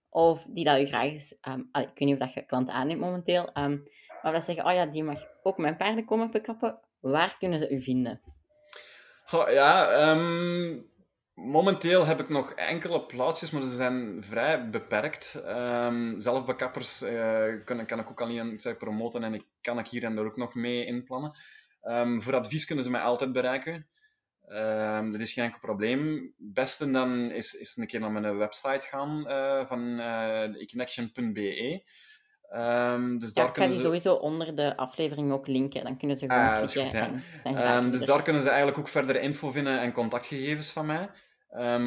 of 0.10 0.46
die 0.50 0.66
dat 0.66 0.80
u 0.80 0.86
graag 0.86 1.12
is... 1.12 1.36
Um, 1.50 1.70
ik 1.72 1.82
weet 1.86 2.00
niet 2.00 2.14
of 2.14 2.20
dat 2.20 2.34
je 2.34 2.46
klanten 2.46 2.74
aanneemt 2.74 3.00
momenteel, 3.00 3.50
um, 3.58 3.88
maar 4.22 4.34
dat 4.34 4.44
zeggen, 4.44 4.66
oh 4.66 4.74
ja, 4.74 4.86
die 4.86 5.04
mag 5.04 5.26
ook 5.44 5.58
mijn 5.58 5.78
paarden 5.78 6.06
komen 6.06 6.32
bekappen. 6.32 6.80
Waar 7.00 7.36
kunnen 7.40 7.60
ze 7.60 7.70
u 7.70 7.82
vinden? 7.82 8.22
Ja, 9.32 10.10
um, 10.12 10.90
Momenteel 11.34 12.06
heb 12.06 12.20
ik 12.20 12.30
nog 12.30 12.52
enkele 12.52 13.06
plaatsjes, 13.06 13.52
maar 13.52 13.62
ze 13.62 13.76
zijn 13.76 14.24
vrij 14.24 14.70
beperkt. 14.70 15.44
Um, 15.48 16.22
zelfbekappers 16.22 17.04
uh, 17.04 17.64
kan, 17.66 17.86
kan, 17.86 18.00
ik 18.00 18.10
ook 18.10 18.22
alleen 18.22 18.60
zeg, 18.60 18.78
promoten 18.78 19.24
en 19.24 19.34
ik 19.34 19.46
kan 19.62 19.80
ik 19.80 19.88
hier 19.88 20.04
en 20.04 20.16
daar 20.16 20.26
ook 20.26 20.38
nog 20.38 20.56
mee 20.56 20.86
inplannen. 20.86 21.36
Voor 22.18 22.36
advies 22.36 22.66
kunnen 22.66 22.84
ze 22.84 22.92
mij 22.92 23.02
altijd 23.02 23.32
bereiken. 23.32 23.88
Um, 24.50 25.12
dat 25.12 25.22
is 25.22 25.34
geen 25.34 25.44
enkel 25.44 25.60
probleem. 25.60 26.16
Het 26.38 26.54
beste 26.54 26.92
dan 26.92 27.32
is, 27.32 27.54
is 27.54 27.78
een 27.78 27.88
keer 27.88 28.00
naar 28.00 28.12
mijn 28.12 28.38
website 28.38 28.88
gaan 28.88 29.26
uh, 29.28 29.66
van 29.66 29.82
uh, 29.82 30.62
econnection.be. 30.62 31.84
Um, 32.56 33.20
dus 33.20 33.28
ja, 33.28 33.34
daar 33.34 33.48
ik 33.48 33.56
ga 33.56 33.66
die 33.66 33.76
ze... 33.76 33.82
sowieso 33.82 34.14
onder 34.14 34.56
de 34.56 34.78
aflevering 34.78 35.32
ook 35.32 35.48
linken. 35.48 35.84
Dan 35.84 35.98
kunnen 35.98 36.18
ze 36.18 36.30
gewoon 36.30 36.44
ah, 36.44 36.68
klikken. 36.68 37.24
en, 37.44 37.92
dus 37.92 38.06
daar 38.06 38.22
kunnen 38.22 38.42
ze 38.42 38.48
eigenlijk 38.48 38.78
ook 38.78 38.88
verder 38.88 39.22
info 39.22 39.52
vinden 39.52 39.80
en 39.80 39.92
contactgegevens 39.92 40.72
van 40.72 40.86
mij. 40.86 41.10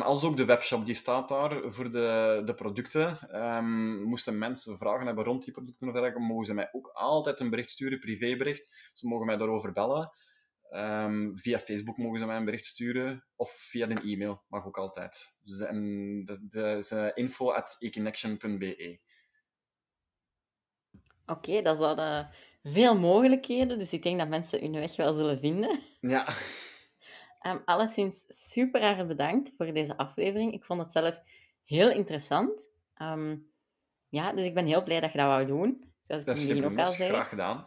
Als 0.00 0.24
ook 0.24 0.36
de 0.36 0.44
webshop, 0.44 0.86
die 0.86 0.94
staat 0.94 1.28
daar 1.28 1.60
voor 1.64 1.90
de, 1.90 2.42
de 2.44 2.54
producten. 2.54 3.18
Moesten 4.04 4.38
mensen 4.38 4.78
vragen 4.78 5.06
hebben 5.06 5.24
rond 5.24 5.44
die 5.44 5.52
producten 5.52 5.86
of 5.86 5.92
dergelijke, 5.92 6.26
mogen 6.26 6.44
ze 6.44 6.54
mij 6.54 6.68
ook 6.72 6.90
altijd 6.92 7.40
een 7.40 7.50
bericht 7.50 7.70
sturen, 7.70 7.98
privébericht. 7.98 8.90
Ze 8.94 9.08
mogen 9.08 9.26
mij 9.26 9.36
daarover 9.36 9.72
bellen. 9.72 10.10
Um, 10.72 11.36
via 11.36 11.58
Facebook 11.58 11.96
mogen 11.96 12.18
ze 12.18 12.26
mij 12.26 12.36
een 12.36 12.44
bericht 12.44 12.64
sturen, 12.64 13.24
of 13.36 13.50
via 13.50 13.90
een 13.90 14.02
e-mail, 14.02 14.42
mag 14.48 14.66
ook 14.66 14.78
altijd. 14.78 15.38
Dus, 15.42 15.60
en 15.60 16.22
de, 16.24 16.46
de, 16.48 16.76
is 16.78 16.92
info 17.14 17.50
at 17.50 17.76
econnection.be. 17.78 19.00
Oké, 21.26 21.48
okay, 21.48 21.62
dat 21.62 21.78
zijn 21.78 22.28
veel 22.62 22.98
mogelijkheden, 22.98 23.78
dus 23.78 23.92
ik 23.92 24.02
denk 24.02 24.18
dat 24.18 24.28
mensen 24.28 24.60
hun 24.60 24.72
weg 24.72 24.96
wel 24.96 25.12
zullen 25.12 25.38
vinden. 25.38 25.80
Ja. 26.00 26.28
Um, 27.46 27.62
alleszins 27.72 28.24
super 28.28 28.82
erg 28.82 29.06
bedankt 29.06 29.52
voor 29.56 29.72
deze 29.72 29.96
aflevering. 29.96 30.52
Ik 30.52 30.64
vond 30.64 30.80
het 30.80 30.92
zelf 30.92 31.22
heel 31.64 31.90
interessant. 31.90 32.68
Um, 33.02 33.52
ja, 34.08 34.32
dus 34.32 34.44
ik 34.44 34.54
ben 34.54 34.66
heel 34.66 34.82
blij 34.82 35.00
dat 35.00 35.12
je 35.12 35.18
dat 35.18 35.26
wou 35.26 35.46
doen. 35.46 35.92
Zoals 36.06 36.24
dat 36.24 36.36
is 36.36 36.62
ook 36.64 36.78
al 36.78 36.86
graag 36.86 37.28
gedaan. 37.28 37.66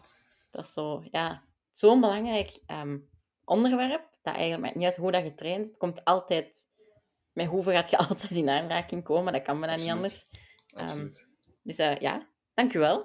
Dat 0.51 0.65
is 0.65 0.73
zo, 0.73 1.03
ja, 1.11 1.43
zo'n 1.73 2.01
belangrijk 2.01 2.59
um, 2.67 3.09
onderwerp. 3.45 4.09
Dat 4.21 4.33
eigenlijk 4.33 4.63
maakt 4.63 4.75
niet 4.75 4.85
uit 4.85 4.95
hoe 4.95 5.11
dat 5.11 5.23
je 5.23 5.33
traint. 5.33 5.67
Het 5.67 5.77
komt 5.77 6.05
altijd... 6.05 6.71
Met 7.33 7.47
hoeveel 7.47 7.73
gaat 7.73 7.89
je 7.89 7.97
altijd 8.07 8.31
in 8.31 8.49
aanraking 8.49 9.03
komen? 9.03 9.33
Dat 9.33 9.41
kan 9.41 9.59
me 9.59 9.67
dan 9.67 9.77
niet 9.77 9.89
anders. 9.89 10.25
Absoluut. 10.73 11.27
dus 11.63 11.79
uh, 11.79 11.99
ja, 11.99 12.27
dankjewel. 12.53 12.97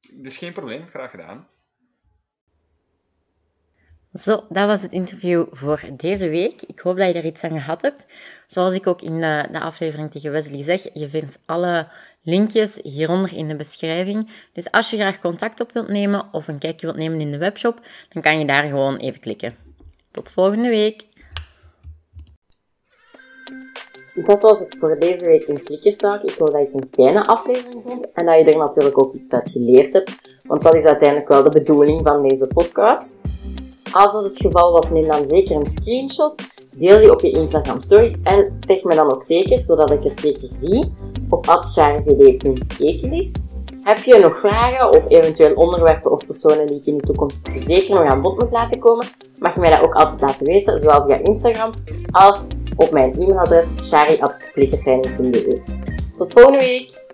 Dat 0.00 0.26
is 0.26 0.38
geen 0.38 0.52
probleem. 0.52 0.86
Graag 0.86 1.10
gedaan. 1.10 1.48
Zo, 4.18 4.44
dat 4.48 4.66
was 4.66 4.82
het 4.82 4.92
interview 4.92 5.44
voor 5.50 5.80
deze 5.92 6.28
week. 6.28 6.62
Ik 6.62 6.78
hoop 6.78 6.96
dat 6.96 7.06
je 7.06 7.12
er 7.12 7.24
iets 7.24 7.42
aan 7.42 7.50
gehad 7.50 7.82
hebt. 7.82 8.06
Zoals 8.46 8.74
ik 8.74 8.86
ook 8.86 9.02
in 9.02 9.20
de, 9.20 9.48
de, 9.52 9.60
aflevering 9.60 10.10
tegen 10.10 10.32
Wesley 10.32 10.62
zeg, 10.62 10.88
je 10.92 11.08
vindt 11.08 11.38
alle 11.46 11.88
linkjes 12.22 12.78
hieronder 12.82 13.36
in 13.36 13.48
de 13.48 13.56
beschrijving. 13.56 14.30
Dus 14.52 14.70
als 14.70 14.90
je 14.90 14.96
graag 14.96 15.20
contact 15.20 15.60
op 15.60 15.72
wilt 15.72 15.88
nemen 15.88 16.28
of 16.32 16.48
een 16.48 16.58
kijkje 16.58 16.86
wilt 16.86 16.98
nemen 16.98 17.20
in 17.20 17.30
de 17.30 17.38
webshop, 17.38 17.80
dan 18.08 18.22
kan 18.22 18.38
je 18.38 18.44
daar 18.44 18.64
gewoon 18.64 18.96
even 18.96 19.20
klikken. 19.20 19.56
Tot 20.10 20.30
volgende 20.30 20.68
week. 20.68 21.04
Dat 24.14 24.42
was 24.42 24.58
het 24.58 24.78
voor 24.78 24.98
deze 24.98 25.26
week 25.26 25.46
in 25.46 25.62
Klikkerzaak. 25.62 26.22
Ik 26.22 26.34
hoop 26.34 26.50
dat 26.50 26.60
je 26.60 26.66
het 26.66 26.74
een 26.74 26.88
fijne 26.90 27.26
aflevering 27.26 27.82
vond 27.86 28.12
en 28.12 28.26
dat 28.26 28.38
je 28.38 28.44
er 28.44 28.56
natuurlijk 28.56 28.98
ook 28.98 29.14
iets 29.14 29.32
uit 29.32 29.50
geleerd 29.50 29.92
hebt. 29.92 30.38
Want 30.42 30.62
dat 30.62 30.74
is 30.74 30.84
uiteindelijk 30.84 31.28
wel 31.28 31.42
de 31.42 31.50
bedoeling 31.50 32.00
van 32.02 32.22
deze 32.22 32.46
podcast. 32.46 33.16
Als 33.96 34.12
dat 34.12 34.24
het 34.24 34.38
geval 34.38 34.72
was, 34.72 34.90
neem 34.90 35.06
dan 35.06 35.26
zeker 35.26 35.56
een 35.56 35.66
screenshot. 35.66 36.42
Deel 36.76 36.98
die 36.98 37.12
op 37.12 37.20
je 37.20 37.30
Instagram 37.30 37.80
stories 37.80 38.20
en 38.22 38.58
tag 38.66 38.82
me 38.82 38.94
dan 38.94 39.14
ook 39.14 39.22
zeker, 39.22 39.58
zodat 39.58 39.90
ik 39.90 40.02
het 40.02 40.20
zeker 40.20 40.48
zie, 40.52 40.94
op 41.28 41.46
atcharvd.ekelis. 41.48 43.32
Heb 43.82 43.98
je 43.98 44.18
nog 44.18 44.38
vragen 44.38 44.90
of 44.90 45.08
eventueel 45.08 45.54
onderwerpen 45.54 46.10
of 46.10 46.26
personen 46.26 46.66
die 46.66 46.78
ik 46.78 46.86
in 46.86 46.96
de 46.96 47.02
toekomst 47.02 47.48
zeker 47.54 47.94
nog 47.94 48.08
aan 48.08 48.22
bod 48.22 48.38
moet 48.38 48.50
laten 48.50 48.78
komen, 48.78 49.06
mag 49.38 49.54
je 49.54 49.60
mij 49.60 49.70
dat 49.70 49.80
ook 49.80 49.94
altijd 49.94 50.20
laten 50.20 50.46
weten, 50.46 50.80
zowel 50.80 51.06
via 51.06 51.16
Instagram 51.16 51.72
als 52.10 52.42
op 52.76 52.90
mijn 52.90 53.14
e-mailadres 53.14 53.70
shari.klikkerfijn.be. 53.82 55.62
Tot 56.16 56.32
volgende 56.32 56.58
week! 56.58 57.05